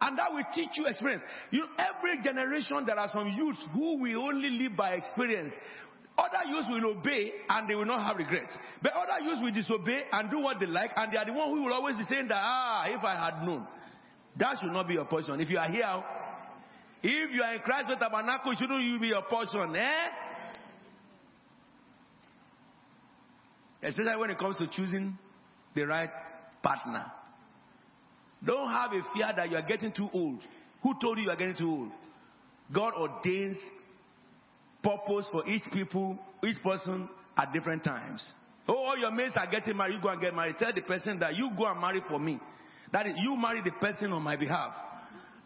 And 0.00 0.18
that 0.18 0.32
will 0.32 0.44
teach 0.54 0.70
you 0.74 0.86
experience. 0.86 1.22
You 1.50 1.64
every 1.78 2.22
generation 2.22 2.84
that 2.86 2.98
has 2.98 3.10
some 3.10 3.28
youths 3.36 3.62
who 3.72 4.00
will 4.00 4.22
only 4.22 4.50
live 4.50 4.76
by 4.76 4.90
experience. 4.90 5.52
Other 6.18 6.50
youths 6.50 6.66
will 6.68 6.98
obey 6.98 7.32
and 7.48 7.70
they 7.70 7.76
will 7.76 7.86
not 7.86 8.04
have 8.04 8.16
regrets. 8.16 8.52
But 8.82 8.92
other 8.92 9.24
youths 9.24 9.40
will 9.40 9.52
disobey 9.52 10.02
and 10.10 10.28
do 10.28 10.40
what 10.40 10.58
they 10.58 10.66
like 10.66 10.90
and 10.96 11.12
they 11.12 11.16
are 11.16 11.24
the 11.24 11.32
one 11.32 11.50
who 11.50 11.62
will 11.62 11.72
always 11.72 11.96
be 11.96 12.02
saying 12.10 12.26
that, 12.28 12.38
ah, 12.38 12.86
if 12.88 13.04
I 13.04 13.14
had 13.14 13.46
known. 13.46 13.64
That 14.36 14.56
should 14.60 14.72
not 14.72 14.88
be 14.88 14.94
your 14.94 15.04
portion. 15.04 15.40
If 15.40 15.48
you 15.48 15.58
are 15.58 15.68
here, 15.68 16.04
if 17.04 17.32
you 17.32 17.42
are 17.42 17.54
in 17.54 17.60
Christ 17.60 17.88
with 17.88 18.00
tabernacle, 18.00 18.52
shouldn't 18.58 18.82
you 18.82 18.98
be 18.98 19.08
your 19.08 19.22
portion, 19.22 19.76
eh? 19.76 20.08
Especially 23.82 24.16
when 24.16 24.30
it 24.30 24.38
comes 24.38 24.56
to 24.58 24.66
choosing 24.66 25.16
the 25.76 25.86
right 25.86 26.10
partner. 26.62 27.12
Don't 28.44 28.70
have 28.70 28.92
a 28.92 29.02
fear 29.14 29.32
that 29.36 29.50
you 29.50 29.56
are 29.56 29.62
getting 29.62 29.92
too 29.92 30.08
old. 30.12 30.40
Who 30.82 30.94
told 31.00 31.18
you 31.18 31.24
you 31.24 31.30
are 31.30 31.36
getting 31.36 31.56
too 31.56 31.70
old? 31.70 31.90
God 32.72 32.94
ordains 32.94 33.56
purpose 34.88 35.26
for 35.30 35.46
each 35.46 35.64
people, 35.72 36.18
each 36.44 36.62
person 36.62 37.08
at 37.36 37.52
different 37.52 37.84
times. 37.84 38.32
Oh, 38.66 38.76
all 38.76 38.98
your 38.98 39.10
mates 39.10 39.34
are 39.36 39.50
getting 39.50 39.76
married, 39.76 39.94
you 39.94 40.02
go 40.02 40.08
and 40.08 40.20
get 40.20 40.34
married. 40.34 40.56
Tell 40.58 40.72
the 40.74 40.82
person 40.82 41.18
that 41.20 41.36
you 41.36 41.50
go 41.56 41.66
and 41.66 41.80
marry 41.80 42.00
for 42.08 42.18
me. 42.18 42.38
That 42.92 43.06
is, 43.06 43.14
you 43.18 43.36
marry 43.36 43.60
the 43.62 43.72
person 43.72 44.12
on 44.12 44.22
my 44.22 44.36
behalf. 44.36 44.74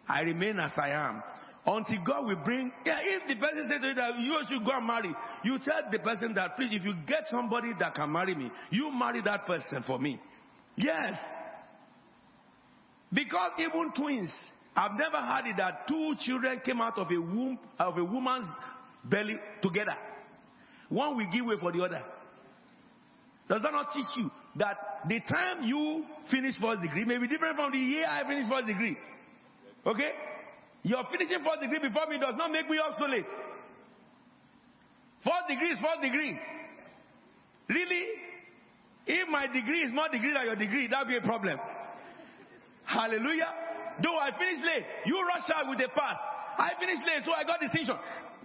I 0.09 0.21
remain 0.23 0.59
as 0.59 0.73
I 0.77 0.91
am. 0.91 1.23
Until 1.65 2.03
God 2.05 2.27
will 2.27 2.45
bring, 2.45 2.73
yeah, 2.85 2.99
if 3.01 3.29
the 3.29 3.37
person 3.37 3.69
says 3.69 3.81
to 3.81 3.89
you 3.89 3.95
that 3.95 4.19
you 4.19 4.37
should 4.49 4.65
go 4.65 4.73
and 4.75 4.87
marry, 4.87 5.15
you 5.45 5.59
tell 5.65 5.83
the 5.91 5.99
person 6.01 6.35
that, 6.35 6.57
please, 6.57 6.71
if 6.73 6.85
you 6.85 6.95
get 7.07 7.23
somebody 7.31 7.73
that 7.79 7.95
can 7.95 8.11
marry 8.13 8.35
me, 8.35 8.51
you 8.71 8.91
marry 8.91 9.23
that 9.23 9.47
person 9.47 9.85
for 9.87 9.99
me. 9.99 10.21
Yes. 10.77 11.15
Because 13.13 13.53
even 13.59 13.93
twins, 13.97 14.33
I've 14.75 14.99
never 14.99 15.19
had 15.19 15.47
it 15.47 15.57
that 15.59 15.87
two 15.87 16.15
children 16.21 16.61
came 16.65 16.81
out 16.81 16.99
of 16.99 17.09
a 17.11 17.21
womb, 17.21 17.59
of 17.79 17.97
a 17.97 18.05
woman's 18.05 18.47
belly 19.05 19.39
together. 19.63 19.97
One 20.89 21.17
will 21.17 21.31
give 21.33 21.47
way 21.47 21.57
for 21.61 21.73
the 21.73 21.83
other. 21.85 22.03
Does 23.49 23.63
that 23.63 23.73
not 23.73 23.93
teach 23.93 24.07
you 24.17 24.31
that 24.57 24.77
the 25.09 25.21
time 25.21 25.65
you 25.65 26.05
finish 26.31 26.55
first 26.61 26.83
degree 26.83 27.05
may 27.05 27.19
be 27.19 27.29
different 27.29 27.57
from 27.57 27.73
the 27.73 27.79
year 27.79 28.07
I 28.09 28.23
finish 28.27 28.49
first 28.49 28.67
degree? 28.67 28.97
Okay? 29.87 30.13
Your 30.83 31.05
finishing 31.11 31.43
first 31.45 31.61
degree 31.61 31.81
before 31.81 32.07
me 32.07 32.19
does 32.19 32.35
not 32.37 32.51
make 32.51 32.69
me 32.69 32.79
obsolete. 32.79 33.27
First 35.25 35.49
degree 35.49 35.71
is 35.71 35.79
first 35.79 36.03
degree. 36.03 36.39
Really? 37.69 38.05
If 39.07 39.29
my 39.29 39.47
degree 39.47 39.83
is 39.83 39.93
more 39.93 40.09
degree 40.09 40.33
than 40.33 40.47
your 40.47 40.57
degree, 40.57 40.87
that'll 40.89 41.07
be 41.07 41.17
a 41.17 41.23
problem. 41.23 41.59
Hallelujah. 42.85 43.53
Though 44.03 44.19
I 44.19 44.31
finished 44.37 44.65
late, 44.65 44.85
you 45.07 45.21
rush 45.27 45.49
out 45.55 45.69
with 45.69 45.81
a 45.81 45.89
pass. 45.89 46.17
I 46.59 46.71
finished 46.79 47.03
late, 47.07 47.23
so 47.25 47.33
I 47.33 47.45
got 47.45 47.61
distinction. 47.61 47.97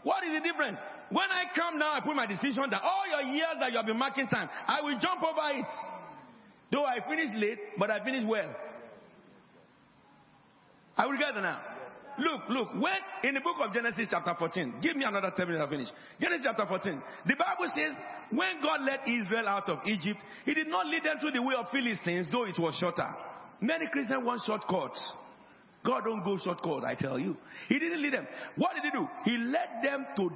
What 0.08 0.24
is 0.24 0.32
the 0.32 0.40
difference? 0.40 0.78
When 1.10 1.28
I 1.30 1.52
come 1.54 1.78
now, 1.78 1.92
I 1.92 2.00
put 2.00 2.16
my 2.16 2.26
decision 2.26 2.64
that 2.72 2.82
all 2.82 3.04
your 3.12 3.34
years 3.36 3.60
that 3.60 3.72
you 3.72 3.78
have 3.78 3.86
been 3.86 4.00
marking 4.00 4.28
time, 4.28 4.48
I 4.66 4.80
will 4.80 4.98
jump 5.00 5.22
over 5.22 5.60
it. 5.60 5.66
Though 6.72 6.86
I 6.86 7.04
finish 7.10 7.36
late, 7.36 7.60
but 7.78 7.92
I 7.92 8.02
finish 8.06 8.24
well. 8.26 8.56
Are 10.98 11.10
we 11.10 11.18
together 11.18 11.42
now? 11.42 11.60
Look, 12.20 12.42
look, 12.48 12.74
when 12.82 12.96
in 13.24 13.34
the 13.36 13.42
book 13.42 13.58
of 13.60 13.74
Genesis 13.74 14.08
chapter 14.10 14.34
14, 14.40 14.76
give 14.82 14.96
me 14.96 15.04
another 15.04 15.32
10 15.36 15.46
minutes 15.46 15.66
to 15.66 15.70
finish. 15.70 15.90
Genesis 16.22 16.48
chapter 16.48 16.66
14, 16.66 17.04
the 17.28 17.36
Bible 17.36 17.70
says, 17.76 17.94
when 18.32 18.62
God 18.64 18.82
led 18.84 19.02
Israel 19.06 19.48
out 19.50 19.68
of 19.68 19.80
Egypt, 19.86 20.24
He 20.46 20.54
did 20.54 20.68
not 20.68 20.88
lead 20.88 21.04
them 21.04 21.20
through 21.20 21.32
the 21.32 21.44
way 21.44 21.54
of 21.54 21.68
Philistines, 21.70 22.28
though 22.32 22.46
it 22.46 22.58
was 22.58 22.76
shorter. 22.80 23.12
Many 23.60 23.88
Christians 23.92 24.24
want 24.24 24.40
shortcuts. 24.48 25.04
God 25.88 26.04
don't 26.04 26.24
go 26.26 26.38
short 26.38 26.60
shortcut, 26.62 26.84
I 26.84 26.96
tell 26.96 27.18
you. 27.18 27.38
He 27.70 27.80
didn't 27.80 28.02
lead 28.02 28.12
them. 28.12 28.28
What 28.58 28.76
did 28.76 28.84
He 28.84 28.92
do? 28.92 29.08
He 29.24 29.38
led 29.38 29.70
them 29.82 30.06
to 30.18 30.30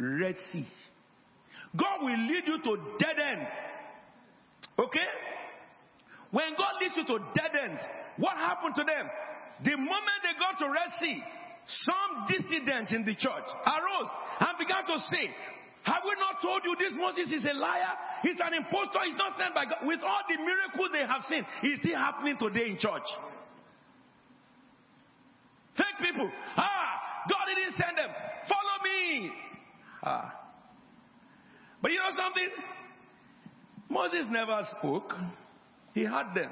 Red 0.00 0.34
Sea. 0.52 0.66
God 1.78 2.02
will 2.02 2.18
lead 2.18 2.42
you 2.46 2.58
to 2.58 2.76
dead 2.98 3.16
end. 3.16 3.46
Okay? 4.76 5.08
When 6.32 6.50
God 6.58 6.82
leads 6.82 6.96
you 6.96 7.06
to 7.06 7.24
dead 7.32 7.52
end, 7.54 7.78
what 8.18 8.36
happened 8.36 8.74
to 8.74 8.82
them? 8.82 9.06
The 9.62 9.76
moment 9.76 10.18
they 10.26 10.34
got 10.36 10.58
to 10.58 10.66
Red 10.66 10.90
Sea, 11.00 11.22
some 11.68 12.26
dissidents 12.26 12.92
in 12.92 13.04
the 13.04 13.14
church 13.14 13.46
arose 13.46 14.10
and 14.40 14.58
began 14.58 14.82
to 14.86 14.98
say, 15.06 15.30
have 15.84 16.02
we 16.02 16.10
not 16.18 16.42
told 16.42 16.62
you 16.64 16.74
this 16.74 16.92
Moses 16.98 17.30
is 17.30 17.46
a 17.46 17.54
liar? 17.54 17.94
He's 18.22 18.40
an 18.42 18.54
impostor. 18.54 18.98
He's 19.06 19.14
not 19.14 19.38
sent 19.38 19.54
by 19.54 19.66
God. 19.66 19.86
With 19.86 20.02
all 20.02 20.26
the 20.26 20.42
miracles 20.42 20.90
they 20.92 21.06
have 21.06 21.22
seen, 21.30 21.46
it's 21.62 21.80
still 21.86 21.96
happening 21.96 22.36
today 22.36 22.74
in 22.74 22.78
church. 22.78 23.06
People. 26.00 26.30
Ah, 26.56 27.24
God 27.28 27.44
didn't 27.46 27.72
send 27.72 27.96
them. 27.96 28.10
Follow 28.48 28.84
me. 28.84 29.30
Ah. 30.02 30.40
But 31.82 31.92
you 31.92 31.98
know 31.98 32.10
something? 32.16 32.48
Moses 33.88 34.26
never 34.30 34.62
spoke. 34.78 35.12
He 35.94 36.04
had 36.04 36.34
them. 36.34 36.50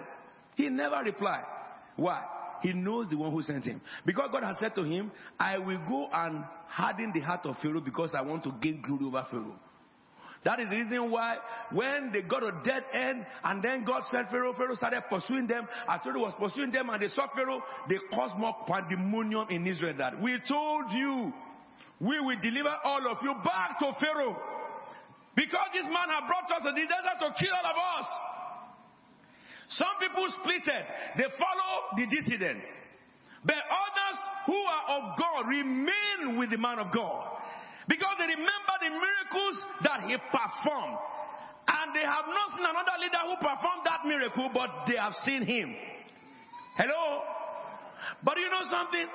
He 0.56 0.68
never 0.68 1.02
replied. 1.04 1.44
Why? 1.96 2.22
He 2.62 2.72
knows 2.72 3.08
the 3.08 3.16
one 3.18 3.30
who 3.30 3.42
sent 3.42 3.64
him. 3.64 3.80
Because 4.06 4.30
God 4.32 4.42
has 4.42 4.56
said 4.58 4.74
to 4.76 4.84
him, 4.84 5.10
I 5.38 5.58
will 5.58 5.84
go 5.86 6.08
and 6.12 6.44
harden 6.68 7.12
the 7.14 7.20
heart 7.20 7.44
of 7.44 7.56
Pharaoh 7.58 7.80
because 7.80 8.14
I 8.14 8.22
want 8.22 8.44
to 8.44 8.52
gain 8.60 8.82
glory 8.82 9.04
over 9.06 9.26
Pharaoh. 9.30 9.58
That 10.44 10.60
is 10.60 10.68
the 10.68 10.76
reason 10.76 11.10
why 11.10 11.38
when 11.72 12.12
they 12.12 12.20
got 12.20 12.42
a 12.42 12.60
dead 12.64 12.84
end 12.92 13.26
and 13.42 13.62
then 13.62 13.84
God 13.84 14.02
sent 14.10 14.28
Pharaoh, 14.28 14.52
Pharaoh 14.52 14.74
started 14.74 15.02
pursuing 15.08 15.46
them. 15.46 15.66
As 15.88 16.00
Pharaoh 16.04 16.20
was 16.20 16.34
pursuing 16.38 16.70
them 16.70 16.90
and 16.90 17.02
they 17.02 17.08
saw 17.08 17.26
Pharaoh, 17.34 17.62
they 17.88 17.96
caused 18.12 18.36
more 18.36 18.54
pandemonium 18.66 19.48
in 19.48 19.66
Israel 19.66 19.94
that 19.98 20.20
we 20.20 20.38
told 20.46 20.92
you 20.92 21.32
we 22.00 22.20
will 22.20 22.36
deliver 22.42 22.74
all 22.84 23.08
of 23.10 23.18
you 23.22 23.34
back 23.42 23.78
to 23.78 23.92
Pharaoh. 23.98 24.36
Because 25.34 25.68
this 25.72 25.84
man 25.84 26.08
had 26.12 26.28
brought 26.28 26.50
us 26.52 26.62
to 26.62 26.72
the 26.72 26.86
to 26.86 27.34
kill 27.40 27.54
all 27.54 27.70
of 27.70 27.76
us. 27.98 28.06
Some 29.70 29.96
people 29.98 30.26
splitted. 30.44 30.84
They 31.16 31.24
follow 31.38 31.96
the 31.96 32.06
dissident. 32.06 32.62
But 33.44 33.56
others 33.56 34.18
who 34.46 34.54
are 34.54 34.84
of 34.98 35.18
God 35.18 35.48
remain 35.48 36.38
with 36.38 36.50
the 36.50 36.58
man 36.58 36.78
of 36.78 36.92
God. 36.92 37.28
Because 37.88 38.16
they 38.18 38.26
remember 38.26 38.74
the 38.80 38.90
miracles 38.90 39.56
that 39.82 40.00
he 40.08 40.16
performed. 40.16 40.98
And 41.66 41.94
they 41.94 42.04
have 42.04 42.28
not 42.28 42.56
seen 42.56 42.66
another 42.66 42.96
leader 43.00 43.22
who 43.24 43.36
performed 43.36 43.84
that 43.84 44.04
miracle, 44.04 44.50
but 44.52 44.84
they 44.86 44.96
have 44.96 45.14
seen 45.24 45.44
him. 45.44 45.74
Hello? 46.76 47.22
But 48.22 48.36
you 48.38 48.50
know 48.50 48.64
something? 48.68 49.06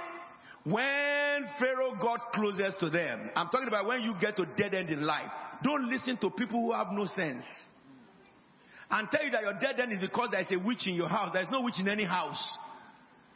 When 0.64 1.48
Pharaoh 1.60 1.96
got 2.02 2.34
closest 2.34 2.80
to 2.80 2.90
them, 2.90 3.32
I'm 3.36 3.50
talking 3.50 3.68
about 3.68 3.86
when 3.86 4.02
you 4.02 4.14
get 4.20 4.36
to 4.38 4.46
dead 4.58 4.74
end 4.74 4.90
in 4.90 5.02
life, 5.02 5.30
don't 5.64 5.90
listen 5.90 6.18
to 6.18 6.30
people 6.30 6.62
who 6.62 6.74
have 6.74 6.88
no 6.92 7.06
sense. 7.06 7.46
And 8.92 9.08
tell 9.12 9.24
you 9.24 9.32
that 9.32 9.42
your 9.42 9.54
dead 9.60 9.80
end 9.80 9.94
is 9.94 10.00
because 10.00 10.30
there's 10.32 10.52
a 10.52 10.58
witch 10.58 10.88
in 10.88 10.96
your 10.96 11.08
house. 11.08 11.30
There's 11.34 11.50
no 11.52 11.62
witch 11.62 11.80
in 11.80 11.88
any 11.88 12.06
house. 12.06 12.58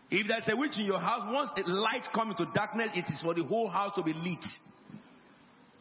If 0.09 0.27
there's 0.27 0.43
a 0.47 0.59
witch 0.59 0.77
in 0.77 0.85
your 0.85 0.99
house, 0.99 1.21
once 1.31 1.49
a 1.57 1.69
light 1.69 2.07
comes 2.13 2.35
into 2.37 2.51
darkness, 2.53 2.89
it 2.95 3.05
is 3.11 3.21
for 3.21 3.33
the 3.33 3.43
whole 3.43 3.69
house 3.69 3.95
to 3.95 4.03
be 4.03 4.13
lit. 4.13 4.43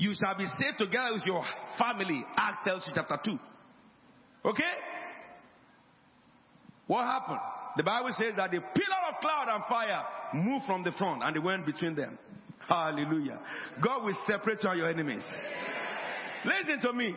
You 0.03 0.15
shall 0.19 0.37
be 0.37 0.47
saved 0.59 0.79
together 0.79 1.15
with 1.15 1.23
your 1.25 1.45
family. 1.79 2.27
Acts 2.37 2.59
tells 2.65 2.85
you 2.89 2.93
chapter 2.93 3.21
2. 3.25 3.39
Okay? 4.47 4.75
What 6.89 7.05
happened? 7.05 7.39
The 7.77 7.85
Bible 7.85 8.11
says 8.19 8.35
that 8.37 8.51
the 8.51 8.59
pillar 8.59 9.03
of 9.09 9.21
cloud 9.21 9.47
and 9.47 9.63
fire 9.69 10.03
moved 10.35 10.67
from 10.67 10.83
the 10.83 10.91
front 10.91 11.23
and 11.23 11.37
they 11.37 11.39
went 11.39 11.65
between 11.65 11.95
them. 11.95 12.19
Hallelujah. 12.69 13.39
God 13.81 14.03
will 14.03 14.17
separate 14.27 14.59
you 14.65 14.71
and 14.71 14.79
your 14.81 14.91
enemies. 14.91 15.23
Listen 16.47 16.81
to 16.81 16.93
me. 16.93 17.15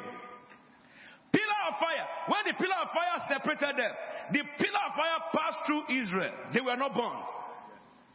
Pillar 1.33 1.61
of 1.73 1.79
fire. 1.79 2.05
When 2.27 2.43
the 2.45 2.53
pillar 2.53 2.77
of 2.83 2.89
fire 2.93 3.33
separated 3.33 3.81
them, 3.81 3.91
the 4.31 4.43
pillar 4.61 4.83
of 4.85 4.93
fire 4.93 5.19
passed 5.33 5.57
through 5.65 5.89
Israel. 5.89 6.33
They 6.53 6.61
were 6.61 6.77
not 6.77 6.93
burnt. 6.93 7.25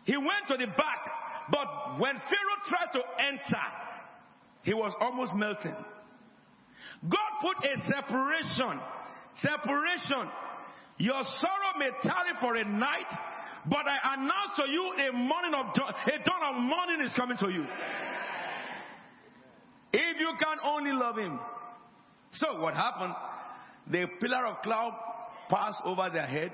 He 0.05 0.17
went 0.17 0.47
to 0.47 0.57
the 0.57 0.69
back, 0.79 1.03
but 1.51 1.99
when 1.99 2.15
Pharaoh 2.15 2.63
tried 2.69 2.93
to 2.93 3.03
enter, 3.19 3.67
he 4.63 4.75
was 4.75 4.95
almost 5.01 5.35
melting. 5.35 5.75
God 7.03 7.31
put 7.41 7.65
a 7.65 7.79
separation. 7.93 8.81
Separation. 9.37 10.31
Your 10.99 11.23
sorrow 11.23 11.79
may 11.79 11.91
tarry 12.03 12.37
for 12.41 12.57
a 12.57 12.65
night, 12.65 13.11
but 13.67 13.87
I 13.87 14.15
announce 14.15 14.57
to 14.57 14.71
you 14.71 15.09
a 15.09 15.13
morning 15.13 15.55
of 15.55 15.75
dawn, 15.75 15.95
a 16.07 16.25
dawn 16.25 16.55
of 16.55 16.61
morning 16.61 17.07
is 17.07 17.13
coming 17.15 17.39
to 17.39 17.49
you. 17.49 17.67
If 19.93 20.21
you 20.21 20.33
can 20.39 20.59
only 20.65 20.93
love 20.93 21.17
him. 21.17 21.41
So 22.33 22.61
what 22.61 22.75
happened? 22.75 23.15
The 23.91 24.07
pillar 24.21 24.47
of 24.47 24.63
cloud 24.63 24.95
passed 25.49 25.81
over 25.85 26.11
their 26.13 26.27
head 26.27 26.53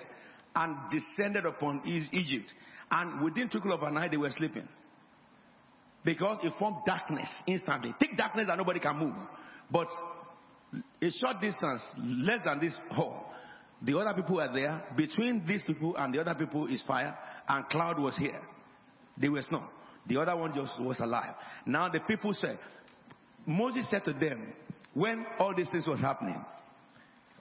and 0.54 0.76
descended 0.90 1.44
upon 1.44 1.82
Egypt. 1.84 2.52
And 2.90 3.22
within 3.22 3.48
twinkle 3.48 3.72
of 3.72 3.82
an 3.82 3.96
eye, 3.96 4.08
they 4.08 4.16
were 4.16 4.30
sleeping. 4.30 4.66
Because 6.06 6.38
it 6.44 6.52
formed 6.56 6.76
darkness 6.86 7.28
instantly. 7.48 7.92
Thick 7.98 8.16
darkness 8.16 8.46
that 8.46 8.56
nobody 8.56 8.78
can 8.78 8.96
move. 8.96 9.16
But 9.68 9.88
a 11.02 11.10
short 11.10 11.40
distance, 11.40 11.82
less 11.98 12.44
than 12.44 12.60
this 12.60 12.74
hall, 12.92 13.32
the 13.82 13.98
other 13.98 14.14
people 14.14 14.36
were 14.36 14.48
there. 14.54 14.84
Between 14.96 15.44
these 15.44 15.62
people 15.66 15.96
and 15.96 16.14
the 16.14 16.20
other 16.20 16.36
people 16.36 16.68
is 16.68 16.80
fire, 16.86 17.18
and 17.48 17.68
cloud 17.68 17.98
was 17.98 18.16
here. 18.16 18.40
They 19.20 19.28
were 19.28 19.42
snow. 19.42 19.64
The 20.06 20.20
other 20.20 20.36
one 20.36 20.54
just 20.54 20.80
was 20.80 21.00
alive. 21.00 21.34
Now 21.66 21.88
the 21.88 21.98
people 21.98 22.32
said, 22.34 22.60
Moses 23.44 23.88
said 23.90 24.04
to 24.04 24.12
them, 24.12 24.52
when 24.94 25.26
all 25.40 25.56
these 25.56 25.70
things 25.70 25.88
was 25.88 26.00
happening, 26.00 26.40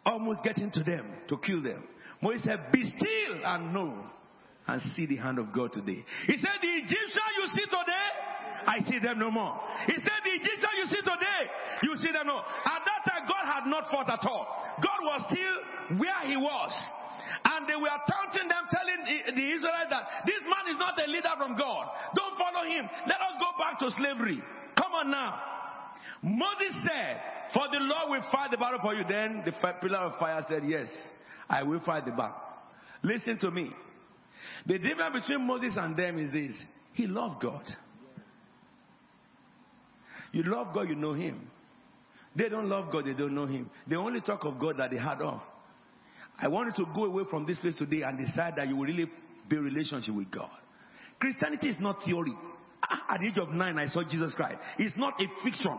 almost 0.03 0.41
getting 0.43 0.71
to 0.71 0.83
them 0.83 1.05
to 1.27 1.37
kill 1.37 1.61
them, 1.61 1.83
Moses 2.19 2.45
said, 2.45 2.71
Be 2.71 2.91
still 2.97 3.45
and 3.45 3.71
know 3.71 4.09
and 4.67 4.81
see 4.95 5.05
the 5.05 5.17
hand 5.17 5.37
of 5.37 5.53
God 5.53 5.71
today. 5.73 6.03
He 6.25 6.37
said, 6.37 6.51
The 6.61 6.67
Egyptian 6.67 7.29
you 7.37 7.47
see 7.53 7.65
today, 7.65 8.07
I 8.65 8.81
see 8.89 8.99
them 8.99 9.19
no 9.19 9.31
more. 9.31 9.59
He 9.85 9.93
said, 9.93 10.19
The 10.23 10.33
Egyptian 10.35 10.73
you 10.77 10.85
see 10.87 11.01
today, 11.01 11.41
you 11.83 11.95
see 11.97 12.11
them 12.11 12.27
no. 12.27 12.37
At 12.37 12.81
that 12.85 13.01
time, 13.05 13.23
God 13.27 13.45
had 13.45 13.65
not 13.69 13.89
fought 13.89 14.09
at 14.09 14.25
all. 14.25 14.47
God 14.81 14.99
was 15.01 15.21
still 15.29 15.97
where 15.97 16.21
He 16.25 16.35
was. 16.35 16.73
And 17.45 17.67
they 17.67 17.75
were 17.75 17.99
taunting 18.09 18.47
them, 18.49 18.65
telling 18.71 19.01
the 19.05 19.45
Israelites 19.53 19.89
that 19.89 20.25
this 20.25 20.41
man 20.41 20.65
is 20.73 20.79
not 20.79 20.97
a 20.97 21.07
leader 21.09 21.33
from 21.37 21.55
God. 21.55 21.89
Don't 22.15 22.37
follow 22.37 22.65
him. 22.65 22.89
Let 23.05 23.21
us 23.21 23.33
go 23.39 23.49
back 23.57 23.79
to 23.79 23.91
slavery. 23.91 24.41
Come 24.75 24.91
on 24.93 25.11
now. 25.11 25.39
Moses 26.21 26.73
said, 26.81 27.21
For 27.53 27.63
the 27.71 27.79
Lord 27.79 28.09
will 28.09 28.31
fight 28.31 28.51
the 28.51 28.57
battle 28.57 28.79
for 28.81 28.93
you. 28.93 29.03
Then 29.07 29.43
the 29.45 29.53
pillar 29.81 30.09
of 30.09 30.19
fire 30.19 30.43
said, 30.47 30.63
Yes, 30.65 30.87
I 31.49 31.63
will 31.63 31.81
fight 31.81 32.05
the 32.05 32.11
battle. 32.11 32.41
Listen 33.03 33.37
to 33.39 33.51
me. 33.51 33.71
The 34.65 34.79
difference 34.79 35.19
between 35.21 35.45
Moses 35.45 35.75
and 35.77 35.95
them 35.95 36.17
is 36.19 36.31
this 36.31 36.59
He 36.93 37.07
loved 37.07 37.41
God. 37.41 37.63
You 40.35 40.43
love 40.43 40.73
God, 40.75 40.89
you 40.89 40.95
know 40.95 41.13
Him. 41.13 41.49
They 42.35 42.49
don't 42.49 42.67
love 42.67 42.91
God, 42.91 43.05
they 43.05 43.13
don't 43.13 43.33
know 43.33 43.45
Him. 43.45 43.69
They 43.87 43.95
only 43.95 44.19
talk 44.19 44.43
of 44.43 44.59
God 44.59 44.75
that 44.79 44.91
they 44.91 44.97
had 44.97 45.21
of. 45.21 45.39
I 46.37 46.49
want 46.49 46.77
you 46.77 46.83
to 46.83 46.91
go 46.93 47.05
away 47.05 47.23
from 47.29 47.45
this 47.45 47.57
place 47.57 47.75
today 47.75 48.01
and 48.01 48.17
decide 48.19 48.55
that 48.57 48.67
you 48.67 48.75
will 48.75 48.83
really 48.83 49.09
build 49.47 49.63
relationship 49.63 50.13
with 50.13 50.29
God. 50.29 50.49
Christianity 51.21 51.69
is 51.69 51.77
not 51.79 52.03
theory. 52.03 52.33
Ah, 52.83 53.13
at 53.13 53.21
the 53.21 53.27
age 53.27 53.37
of 53.37 53.47
nine, 53.53 53.77
I 53.77 53.87
saw 53.87 54.03
Jesus 54.03 54.33
Christ. 54.33 54.57
It's 54.77 54.97
not 54.97 55.13
a 55.21 55.25
fiction. 55.41 55.71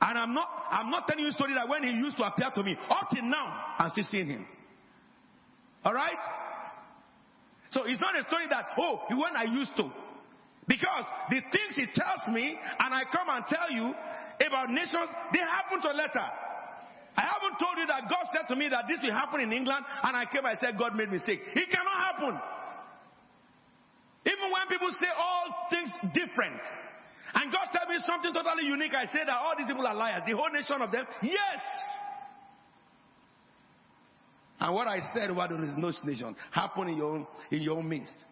And 0.00 0.18
I'm 0.18 0.32
not, 0.32 0.48
I'm 0.70 0.90
not 0.90 1.06
telling 1.06 1.24
you 1.24 1.30
a 1.32 1.34
story 1.34 1.52
that 1.52 1.68
when 1.68 1.82
he 1.82 1.90
used 1.90 2.16
to 2.16 2.22
appear 2.22 2.48
to 2.54 2.62
me, 2.62 2.74
up 2.88 3.10
till 3.12 3.24
now, 3.24 3.74
I'm 3.78 3.90
still 3.90 4.06
seeing 4.10 4.28
him. 4.28 4.46
Alright? 5.84 6.16
So 7.68 7.84
it's 7.84 8.00
not 8.00 8.18
a 8.18 8.24
story 8.24 8.46
that, 8.48 8.64
oh, 8.78 9.00
when 9.10 9.36
I 9.36 9.44
used 9.44 9.76
to. 9.76 9.92
Because 10.68 11.04
the 11.30 11.40
things 11.40 11.72
he 11.74 11.86
tells 11.96 12.28
me, 12.28 12.52
and 12.52 12.90
I 12.92 13.02
come 13.10 13.26
and 13.26 13.42
tell 13.48 13.72
you 13.72 13.88
about 14.46 14.68
nations, 14.68 15.08
they 15.32 15.40
happen 15.40 15.80
to 15.80 15.96
letter. 15.96 16.28
I 17.16 17.24
haven't 17.24 17.58
told 17.58 17.80
you 17.80 17.86
that 17.88 18.06
God 18.06 18.28
said 18.36 18.46
to 18.52 18.54
me 18.54 18.68
that 18.68 18.84
this 18.86 19.00
will 19.02 19.16
happen 19.16 19.40
in 19.40 19.50
England, 19.50 19.82
and 20.04 20.14
I 20.14 20.24
came 20.30 20.44
and 20.44 20.58
said 20.60 20.78
God 20.78 20.94
made 20.94 21.08
mistake. 21.08 21.40
It 21.56 21.68
cannot 21.72 21.98
happen. 21.98 22.38
Even 24.28 24.52
when 24.52 24.68
people 24.68 24.90
say 25.00 25.08
all 25.16 25.66
things 25.72 25.90
different, 26.12 26.60
and 27.34 27.50
God 27.50 27.72
tell 27.72 27.88
me 27.88 27.96
something 28.06 28.32
totally 28.32 28.68
unique, 28.68 28.94
I 28.94 29.06
say 29.06 29.24
that 29.24 29.34
all 29.34 29.54
these 29.56 29.66
people 29.66 29.86
are 29.86 29.94
liars. 29.94 30.22
The 30.26 30.36
whole 30.36 30.50
nation 30.52 30.80
of 30.80 30.92
them, 30.92 31.06
yes. 31.22 31.60
And 34.60 34.74
what 34.74 34.86
I 34.86 35.00
said 35.14 35.30
about 35.30 35.50
those 35.50 35.98
nations 36.04 36.36
happen 36.50 36.88
in 36.88 36.96
your 36.96 37.14
own, 37.14 37.26
in 37.50 37.62
your 37.62 37.78
own 37.78 37.88
midst. 37.88 38.24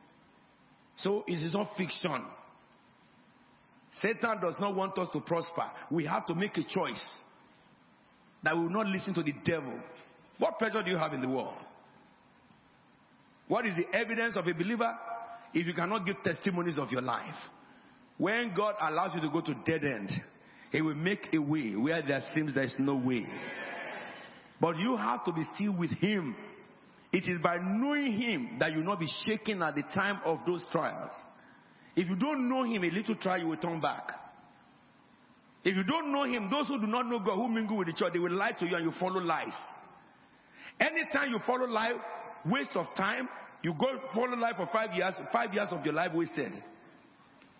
So 0.97 1.24
it 1.26 1.42
is 1.42 1.53
not 1.53 1.76
fiction. 1.76 2.24
Satan 4.01 4.40
does 4.40 4.55
not 4.61 4.74
want 4.74 4.99
us 4.99 5.09
to 5.12 5.20
prosper. 5.20 5.70
We 5.90 6.05
have 6.07 6.26
to 6.26 6.34
make 6.34 6.57
a 6.59 6.64
choice 6.64 7.24
that 8.42 8.55
we 8.55 8.62
will 8.62 8.70
not 8.70 8.86
listen 8.86 9.14
to 9.14 9.22
the 9.22 9.34
devil. 9.44 9.78
What 10.38 10.59
pleasure 10.59 10.82
do 10.82 10.90
you 10.90 10.97
have 10.97 11.12
in 11.12 11.22
the 11.22 11.28
world? 11.28 11.57
What 13.49 13.64
is 13.66 13.74
the 13.76 13.97
evidence 13.97 14.36
of 14.36 14.47
a 14.47 14.53
believer? 14.53 14.92
If 15.55 15.66
you 15.66 15.74
cannot 15.74 16.05
give 16.05 16.16
testimonies 16.22 16.78
of 16.78 16.90
your 16.90 17.03
life. 17.03 17.34
When 18.18 18.55
God 18.55 18.74
allows 18.80 19.14
you 19.14 19.20
to 19.20 19.30
go 19.30 19.40
to 19.40 19.55
dead 19.64 19.84
end, 19.84 20.11
He 20.72 20.80
will 20.82 20.94
make 20.94 21.28
a 21.32 21.38
way 21.38 21.74
where 21.76 22.03
there 22.03 22.22
seems 22.34 22.55
there 22.55 22.64
is 22.64 22.74
no 22.78 22.97
way. 22.97 23.26
But 24.61 24.78
you 24.78 24.97
have 24.97 25.24
to 25.24 25.32
be 25.32 25.44
still 25.55 25.76
with 25.78 25.90
Him. 25.90 26.34
It 27.17 27.27
is 27.29 27.41
by 27.41 27.57
knowing 27.57 28.12
Him 28.12 28.59
that 28.59 28.73
you 28.73 28.79
will 28.81 28.85
not 28.85 29.01
be 29.01 29.09
shaken 29.25 29.62
at 29.62 29.75
the 29.75 29.85
time 29.95 30.21
of 30.27 30.41
those 30.47 30.62
trials. 30.71 31.12
If 31.97 32.11
you 32.11 32.14
don't 32.14 32.47
know 32.47 32.64
Him, 32.64 32.85
a 32.85 32.91
little 32.91 33.14
trial, 33.14 33.39
you 33.39 33.47
will 33.47 33.57
turn 33.57 33.81
back. 33.81 34.11
If 35.64 35.75
you 35.75 35.83
don't 35.83 36.12
know 36.12 36.25
Him, 36.25 36.51
those 36.51 36.69
who 36.69 36.79
do 36.79 36.87
not 36.87 37.07
know 37.07 37.19
God, 37.21 37.37
who 37.37 37.49
mingle 37.49 37.79
with 37.79 37.87
the 37.87 37.95
church, 37.95 38.12
they 38.12 38.19
will 38.19 38.35
lie 38.35 38.53
to 38.53 38.67
you 38.67 38.77
and 38.77 38.85
you 38.85 38.93
follow 39.01 39.23
lies. 39.23 39.57
Anytime 40.79 41.31
you 41.31 41.39
follow 41.47 41.67
life, 41.67 41.95
waste 42.45 42.77
of 42.77 42.85
time, 42.95 43.31
you 43.62 43.73
go 43.81 43.99
follow 44.12 44.37
life 44.37 44.57
for 44.57 44.69
five 44.71 44.93
years, 44.93 45.14
five 45.33 45.55
years 45.55 45.69
of 45.71 45.83
your 45.87 45.95
life 45.95 46.11
wasted. 46.12 46.53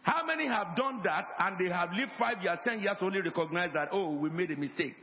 How 0.03 0.27
many 0.27 0.47
have 0.49 0.77
done 0.77 1.01
that 1.05 1.29
and 1.39 1.57
they 1.59 1.73
have 1.73 1.93
lived 1.93 2.13
five 2.19 2.43
years, 2.43 2.59
ten 2.63 2.81
years 2.81 2.99
only 3.01 3.23
recognize 3.23 3.71
that, 3.73 3.89
oh, 3.91 4.19
we 4.19 4.29
made 4.29 4.51
a 4.51 4.57
mistake. 4.57 4.97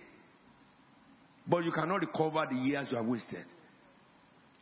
But 1.48 1.66
you 1.66 1.72
cannot 1.72 2.02
recover 2.02 2.46
the 2.52 2.56
years 2.56 2.90
you 2.92 2.98
have 2.98 3.08
wasted. 3.08 3.46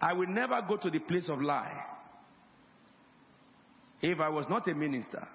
I 0.02 0.14
will 0.14 0.28
never 0.28 0.60
go 0.68 0.78
to 0.78 0.90
the 0.90 1.00
place 1.00 1.30
of 1.30 1.42
lie. 1.42 1.86
If 4.02 4.20
I 4.20 4.30
was 4.30 4.48
not 4.50 4.68
a 4.68 4.74
minister, 4.74 5.28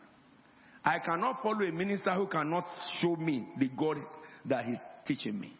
I 0.84 0.98
cannot 0.98 1.42
follow 1.42 1.62
a 1.62 1.70
minister 1.72 2.12
who 2.14 2.26
cannot 2.26 2.64
show 3.00 3.14
me 3.14 3.46
the 3.58 3.68
God 3.68 3.98
that 4.46 4.64
he's 4.64 4.78
teaching 5.06 5.38
me. 5.38 5.52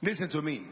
Listen 0.00 0.28
to 0.30 0.40
me. 0.40 0.66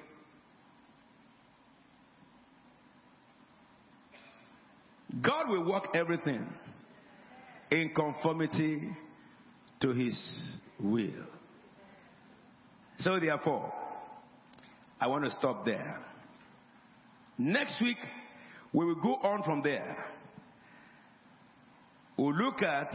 God 5.22 5.48
will 5.48 5.70
work 5.70 5.88
everything 5.94 6.46
in 7.70 7.92
conformity 7.94 8.90
to 9.80 9.92
his 9.92 10.16
will. 10.80 11.10
So 12.98 13.20
therefore, 13.20 13.72
I 15.04 15.06
want 15.06 15.24
to 15.24 15.30
stop 15.32 15.66
there. 15.66 15.98
Next 17.36 17.78
week, 17.82 17.98
we 18.72 18.86
will 18.86 18.94
go 18.94 19.16
on 19.16 19.42
from 19.42 19.60
there. 19.60 20.02
We'll 22.16 22.34
look 22.34 22.62
at 22.62 22.90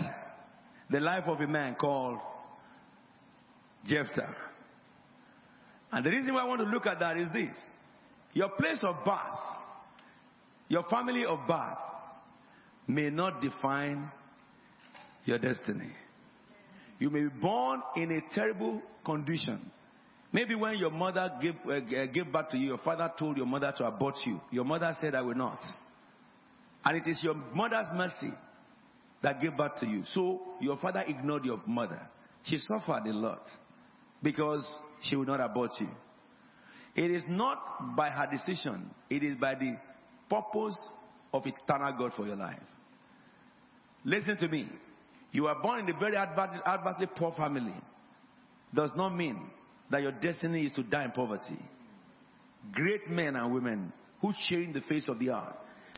the 0.89 1.01
life 1.01 1.26
of 1.28 1.39
a 1.39 1.45
man 1.45 1.76
called 1.76 2.18
Jephthah. 3.86 4.36
And 5.91 6.03
the 6.03 6.10
reason 6.10 6.34
why 6.34 6.41
I 6.41 6.47
want 6.47 6.62
to 6.62 6.66
look 6.66 6.88
at 6.88 6.99
that 6.99 7.16
is 7.16 7.30
this. 7.32 7.55
Your 8.34 8.49
place 8.49 8.80
of 8.82 9.05
birth, 9.05 9.39
your 10.68 10.86
family 10.89 11.26
of 11.26 11.38
birth, 11.47 11.78
may 12.88 13.12
not 13.12 13.39
define 13.39 14.10
your 15.26 15.38
destiny. 15.38 15.91
You 16.97 17.12
may 17.12 17.22
be 17.22 17.39
born 17.39 17.84
in 17.95 18.12
a 18.14 18.34
terrible 18.34 18.82
condition. 19.05 19.72
Maybe 20.32 20.54
when 20.56 20.78
your 20.78 20.92
mother 20.92 21.32
gave, 21.42 21.56
uh, 21.66 21.80
gave 21.80 22.32
birth 22.32 22.50
to 22.50 22.58
you, 22.58 22.68
your 22.68 22.78
father 22.78 23.12
told 23.18 23.38
your 23.38 23.48
mother 23.48 23.74
to 23.78 23.86
abort 23.86 24.16
you. 24.26 24.40
Your 24.52 24.64
mother 24.64 24.96
said, 25.02 25.16
I 25.16 25.22
will 25.22 25.36
not. 25.36 25.60
And 26.86 26.98
it 26.98 27.10
is 27.10 27.20
your 27.24 27.34
mother's 27.34 27.88
mercy 27.94 28.32
that 29.24 29.42
gave 29.42 29.58
birth 29.58 29.76
to 29.80 29.88
you. 29.88 30.04
So 30.06 30.40
your 30.62 30.78
father 30.78 31.04
ignored 31.08 31.46
your 31.46 31.62
mother. 31.66 32.02
She 32.44 32.58
suffered 32.60 33.08
a 33.08 33.14
lot 33.14 33.42
because 34.22 34.78
she 35.02 35.16
would 35.16 35.28
not 35.28 35.42
abort 35.42 35.72
you. 35.80 35.90
It 36.96 37.12
is 37.12 37.24
not 37.28 37.96
by 37.96 38.10
her 38.10 38.28
decision, 38.30 38.90
it 39.10 39.24
is 39.24 39.36
by 39.36 39.56
the 39.56 39.78
purpose 40.30 40.78
of 41.34 41.44
eternal 41.46 41.94
God 41.98 42.14
for 42.16 42.26
your 42.26 42.36
life. 42.36 42.60
Listen 44.04 44.38
to 44.38 44.47
me. 44.47 44.68
You 45.32 45.47
are 45.47 45.62
born 45.62 45.82
in 45.82 45.96
a 45.96 46.00
very 46.00 46.16
adversely 46.16 47.08
poor 47.16 47.34
family. 47.34 47.76
Does 48.74 48.92
not 48.96 49.16
mean 49.16 49.50
that 49.89 50.01
your 50.01 50.11
destiny 50.11 50.66
is 50.66 50.71
to 50.74 50.83
die 50.83 51.05
in 51.05 51.11
poverty. 51.11 51.59
Great 52.74 53.09
men 53.09 53.36
and 53.36 53.53
women 53.53 53.91
who 54.21 54.33
change 54.47 54.74
the 54.74 54.82
face 54.82 55.07
of 55.07 55.20
the 55.20 55.32
earth, 55.32 55.55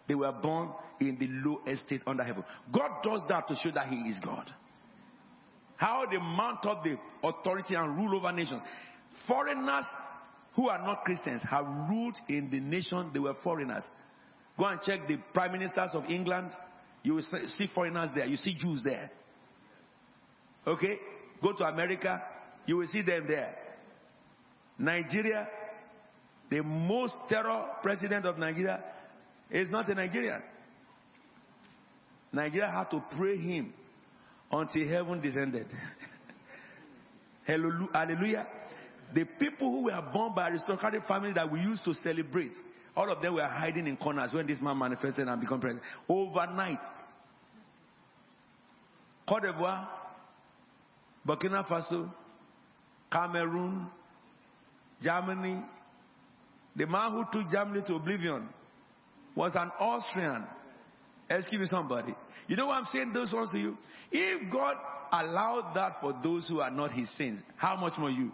they 0.07 0.15
were 0.15 0.31
born 0.31 0.69
in 0.99 1.17
the 1.19 1.27
low 1.49 1.61
estate 1.67 2.01
under 2.05 2.23
heaven. 2.23 2.43
God 2.71 2.89
does 3.03 3.21
that 3.29 3.47
to 3.47 3.55
show 3.55 3.71
that 3.71 3.87
He 3.87 3.97
is 4.09 4.19
God. 4.23 4.51
How 5.75 6.05
they 6.09 6.17
mount 6.17 6.65
up 6.65 6.83
the 6.83 6.97
authority 7.23 7.75
and 7.75 7.97
rule 7.97 8.15
over 8.15 8.31
nations. 8.31 8.61
Foreigners 9.27 9.85
who 10.55 10.69
are 10.69 10.77
not 10.77 11.03
Christians 11.03 11.41
have 11.49 11.65
ruled 11.89 12.15
in 12.29 12.49
the 12.51 12.59
nation, 12.59 13.09
they 13.13 13.19
were 13.19 13.35
foreigners. 13.43 13.83
Go 14.57 14.65
and 14.65 14.79
check 14.81 15.07
the 15.07 15.17
prime 15.33 15.53
ministers 15.53 15.89
of 15.93 16.05
England, 16.05 16.51
you 17.03 17.15
will 17.15 17.23
see 17.23 17.67
foreigners 17.73 18.09
there. 18.13 18.25
You 18.25 18.37
see 18.37 18.55
Jews 18.55 18.81
there. 18.83 19.09
Okay? 20.67 20.99
Go 21.41 21.53
to 21.53 21.63
America. 21.63 22.21
You 22.67 22.77
will 22.77 22.87
see 22.87 23.01
them 23.01 23.25
there. 23.27 23.55
Nigeria, 24.81 25.47
the 26.49 26.61
most 26.63 27.13
terror 27.29 27.65
president 27.83 28.25
of 28.25 28.37
Nigeria 28.37 28.83
is 29.49 29.69
not 29.69 29.87
a 29.89 29.95
Nigerian. 29.95 30.41
Nigeria 32.33 32.69
had 32.71 32.89
to 32.91 33.03
pray 33.15 33.37
him 33.37 33.73
until 34.51 34.87
heaven 34.87 35.21
descended. 35.21 35.67
Hallelujah. 37.45 38.47
The 39.13 39.25
people 39.39 39.69
who 39.71 39.83
were 39.85 40.09
born 40.13 40.33
by 40.33 40.49
aristocratic 40.49 41.03
family 41.07 41.33
that 41.33 41.51
we 41.51 41.59
used 41.59 41.83
to 41.85 41.93
celebrate 41.95 42.51
all 42.95 43.09
of 43.09 43.21
them 43.21 43.35
were 43.35 43.47
hiding 43.47 43.87
in 43.87 43.95
corners 43.97 44.33
when 44.33 44.47
this 44.47 44.59
man 44.61 44.77
manifested 44.77 45.27
and 45.27 45.39
became 45.39 45.59
president. 45.59 45.83
Overnight. 46.09 46.79
Cote 49.27 49.43
d'Ivoire, 49.43 49.87
Burkina 51.25 51.65
Faso, 51.65 52.11
Cameroon, 53.11 53.87
Germany. 55.01 55.63
The 56.75 56.87
man 56.87 57.11
who 57.11 57.25
took 57.31 57.51
Germany 57.51 57.83
to 57.87 57.95
oblivion 57.95 58.47
was 59.35 59.53
an 59.55 59.71
Austrian. 59.79 60.45
Excuse 61.29 61.61
me, 61.61 61.67
somebody. 61.67 62.13
You 62.47 62.55
know 62.55 62.67
why 62.67 62.77
I'm 62.77 62.87
saying 62.91 63.13
those 63.13 63.31
ones 63.31 63.49
to 63.51 63.59
you? 63.59 63.77
If 64.11 64.51
God 64.51 64.75
allowed 65.11 65.73
that 65.75 66.01
for 66.01 66.17
those 66.23 66.47
who 66.47 66.59
are 66.59 66.71
not 66.71 66.91
his 66.91 67.09
saints, 67.17 67.41
how 67.55 67.75
much 67.75 67.93
more 67.97 68.09
you? 68.09 68.31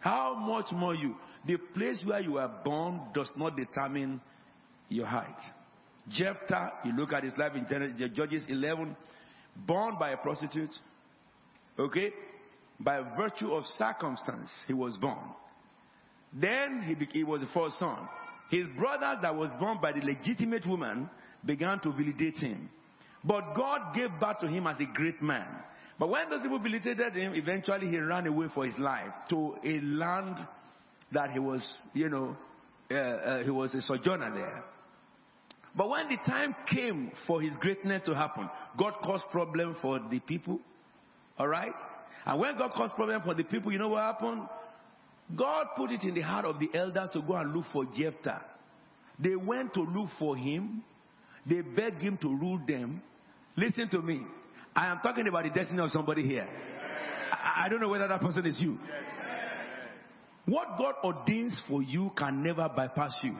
How 0.00 0.34
much 0.34 0.66
more 0.72 0.94
you? 0.94 1.16
The 1.46 1.56
place 1.56 2.02
where 2.04 2.20
you 2.20 2.38
are 2.38 2.50
born 2.64 3.00
does 3.14 3.30
not 3.36 3.56
determine 3.56 4.20
your 4.88 5.06
height. 5.06 5.38
Jephthah, 6.08 6.72
you 6.84 6.92
look 6.92 7.12
at 7.12 7.24
his 7.24 7.32
life 7.36 7.52
in 7.54 7.66
Judges 8.14 8.44
11, 8.48 8.96
born 9.66 9.96
by 9.98 10.10
a 10.10 10.16
prostitute, 10.16 10.70
okay? 11.78 12.12
By 12.78 13.00
virtue 13.16 13.52
of 13.52 13.64
circumstance, 13.64 14.52
he 14.68 14.72
was 14.74 14.96
born. 14.98 15.30
Then 16.38 16.82
he, 16.82 16.94
became, 16.94 17.12
he 17.14 17.24
was 17.24 17.40
the 17.40 17.48
first 17.48 17.78
son. 17.78 18.08
His 18.50 18.66
brother 18.78 19.18
that 19.22 19.34
was 19.34 19.50
born 19.58 19.78
by 19.80 19.92
the 19.92 20.00
legitimate 20.00 20.66
woman 20.66 21.08
began 21.44 21.80
to 21.80 21.90
validate 21.90 22.36
him. 22.36 22.68
But 23.24 23.54
God 23.54 23.94
gave 23.94 24.10
birth 24.20 24.40
to 24.40 24.46
him 24.46 24.66
as 24.66 24.76
a 24.80 24.86
great 24.94 25.20
man. 25.22 25.46
But 25.98 26.10
when 26.10 26.28
those 26.28 26.42
people 26.42 26.58
validated 26.58 27.14
him, 27.14 27.34
eventually 27.34 27.88
he 27.88 27.98
ran 27.98 28.26
away 28.26 28.46
for 28.54 28.66
his 28.66 28.78
life 28.78 29.12
to 29.30 29.56
a 29.64 29.80
land 29.80 30.36
that 31.12 31.30
he 31.30 31.38
was, 31.38 31.64
you 31.94 32.08
know, 32.08 32.36
uh, 32.90 32.94
uh, 32.94 33.44
he 33.44 33.50
was 33.50 33.74
a 33.74 33.80
sojourner 33.80 34.32
there. 34.34 34.64
But 35.74 35.88
when 35.88 36.08
the 36.08 36.16
time 36.18 36.54
came 36.72 37.12
for 37.26 37.40
his 37.40 37.56
greatness 37.58 38.02
to 38.02 38.14
happen, 38.14 38.48
God 38.78 38.94
caused 39.02 39.24
problem 39.30 39.76
for 39.80 39.98
the 40.10 40.20
people. 40.20 40.60
All 41.38 41.48
right? 41.48 41.74
And 42.24 42.40
when 42.40 42.56
God 42.56 42.72
caused 42.72 42.94
problem 42.94 43.22
for 43.22 43.34
the 43.34 43.44
people, 43.44 43.72
you 43.72 43.78
know 43.78 43.88
what 43.88 44.02
happened? 44.02 44.42
God 45.34 45.68
put 45.76 45.90
it 45.90 46.04
in 46.04 46.14
the 46.14 46.20
heart 46.20 46.44
of 46.44 46.60
the 46.60 46.68
elders 46.74 47.10
to 47.14 47.22
go 47.22 47.34
and 47.34 47.54
look 47.54 47.66
for 47.72 47.84
Jephthah. 47.84 48.44
They 49.18 49.34
went 49.34 49.74
to 49.74 49.80
look 49.80 50.10
for 50.18 50.36
him. 50.36 50.84
They 51.44 51.62
begged 51.62 52.02
him 52.02 52.18
to 52.18 52.28
rule 52.28 52.60
them. 52.66 53.02
Listen 53.56 53.88
to 53.90 54.02
me. 54.02 54.22
I 54.74 54.88
am 54.88 55.00
talking 55.02 55.26
about 55.26 55.44
the 55.44 55.50
destiny 55.50 55.80
of 55.80 55.90
somebody 55.90 56.22
here. 56.26 56.46
I, 57.32 57.64
I 57.64 57.68
don't 57.68 57.80
know 57.80 57.88
whether 57.88 58.06
that 58.06 58.20
person 58.20 58.44
is 58.46 58.58
you. 58.60 58.78
What 60.44 60.78
God 60.78 60.94
ordains 61.02 61.60
for 61.68 61.82
you 61.82 62.10
can 62.16 62.42
never 62.42 62.68
bypass 62.68 63.18
you. 63.22 63.36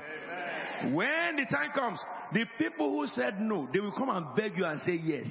When 0.92 1.36
the 1.36 1.46
time 1.48 1.70
comes, 1.72 2.00
the 2.32 2.44
people 2.58 2.90
who 2.90 3.06
said 3.06 3.40
no, 3.40 3.68
they 3.72 3.80
will 3.80 3.92
come 3.92 4.08
and 4.08 4.34
beg 4.34 4.56
you 4.56 4.64
and 4.64 4.80
say 4.80 4.94
yes. 4.94 5.26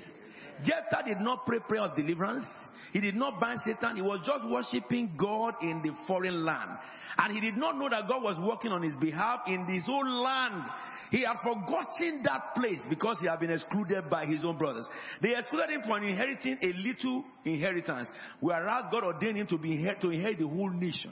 Jephthah 0.64 1.04
did 1.06 1.20
not 1.20 1.46
pray 1.46 1.60
prayer 1.60 1.84
of 1.84 1.96
deliverance. 1.96 2.46
He 2.94 3.02
did 3.02 3.16
not 3.16 3.40
bind 3.40 3.60
Satan. 3.66 3.96
He 3.96 4.02
was 4.02 4.20
just 4.26 4.48
worshiping 4.48 5.12
God 5.18 5.56
in 5.62 5.82
the 5.82 5.92
foreign 6.08 6.46
land. 6.46 6.70
And 7.18 7.34
he 7.34 7.42
did 7.42 7.58
not 7.58 7.78
know 7.78 7.90
that 7.90 8.08
God 8.08 8.24
was 8.24 8.38
working 8.40 8.72
on 8.72 8.82
his 8.82 8.96
behalf 8.98 9.42
in 9.48 9.66
his 9.66 9.84
own 9.90 10.24
land. 10.24 10.64
He 11.12 11.22
had 11.22 11.38
forgotten 11.44 12.22
that 12.24 12.56
place 12.56 12.80
because 12.90 13.18
he 13.22 13.28
had 13.28 13.40
been 13.40 13.52
excluded 13.52 14.10
by 14.10 14.26
his 14.26 14.44
own 14.44 14.58
brothers. 14.58 14.88
They 15.22 15.36
excluded 15.36 15.70
him 15.70 15.82
from 15.86 16.04
inheriting 16.04 16.58
a 16.62 16.74
little 16.74 17.24
inheritance, 17.44 18.10
whereas 18.40 18.86
God 18.92 19.04
ordained 19.04 19.38
him 19.38 19.48
to, 19.48 19.58
be, 19.58 19.78
to 20.02 20.10
inherit 20.10 20.40
the 20.40 20.48
whole 20.48 20.72
nation. 20.72 21.12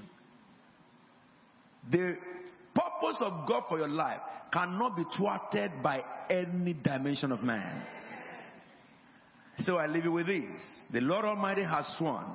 The 1.91 2.18
purpose 2.74 3.18
of 3.22 3.48
God 3.48 3.64
for 3.70 3.78
your 3.78 3.90
life 3.90 4.20
cannot 4.52 4.95
be 4.95 5.03
thwarted 5.15 5.72
by 5.82 6.02
any 6.30 6.74
dimension 6.74 7.32
of 7.32 7.44
man. 7.44 7.84
So 9.60 9.78
I 9.78 9.88
leave 9.88 10.06
you 10.06 10.12
with 10.12 10.28
this. 10.28 10.60
The 10.92 11.02
Lord 11.02 11.26
Almighty 11.26 11.64
has 11.64 11.86
sworn, 11.98 12.26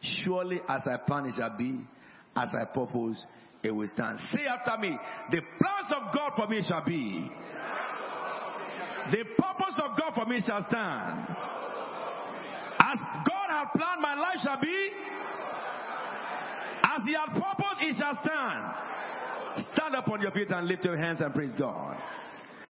surely 0.00 0.60
as 0.68 0.82
I 0.86 0.96
plan 1.06 1.26
it 1.26 1.34
shall 1.36 1.56
be, 1.56 1.80
as 2.36 2.48
I 2.54 2.64
purpose 2.66 3.24
it 3.62 3.74
will 3.74 3.88
stand. 3.92 4.18
Say 4.32 4.46
after 4.46 4.78
me, 4.78 4.96
the 5.30 5.40
plans 5.40 5.92
of 5.96 6.14
God 6.14 6.32
for 6.36 6.46
me 6.46 6.62
shall 6.66 6.84
be. 6.84 7.30
The 9.10 9.24
purpose 9.36 9.80
of 9.82 9.98
God 9.98 10.12
for 10.14 10.26
me 10.26 10.40
shall 10.46 10.62
stand. 10.68 11.26
As 12.78 12.98
God 13.26 13.48
has 13.48 13.68
planned 13.74 14.00
my 14.00 14.14
life 14.14 14.38
shall 14.42 14.60
be, 14.60 14.90
as 16.84 17.02
He 17.04 17.14
has 17.14 17.28
purposed 17.32 17.82
it 17.82 17.96
shall 17.98 18.18
stand. 18.22 19.66
Stand 19.72 19.96
up 19.96 20.08
on 20.08 20.20
your 20.22 20.30
feet 20.30 20.50
and 20.50 20.68
lift 20.68 20.84
your 20.84 20.96
hands 20.96 21.20
and 21.20 21.34
praise 21.34 21.54
God. 21.58 21.96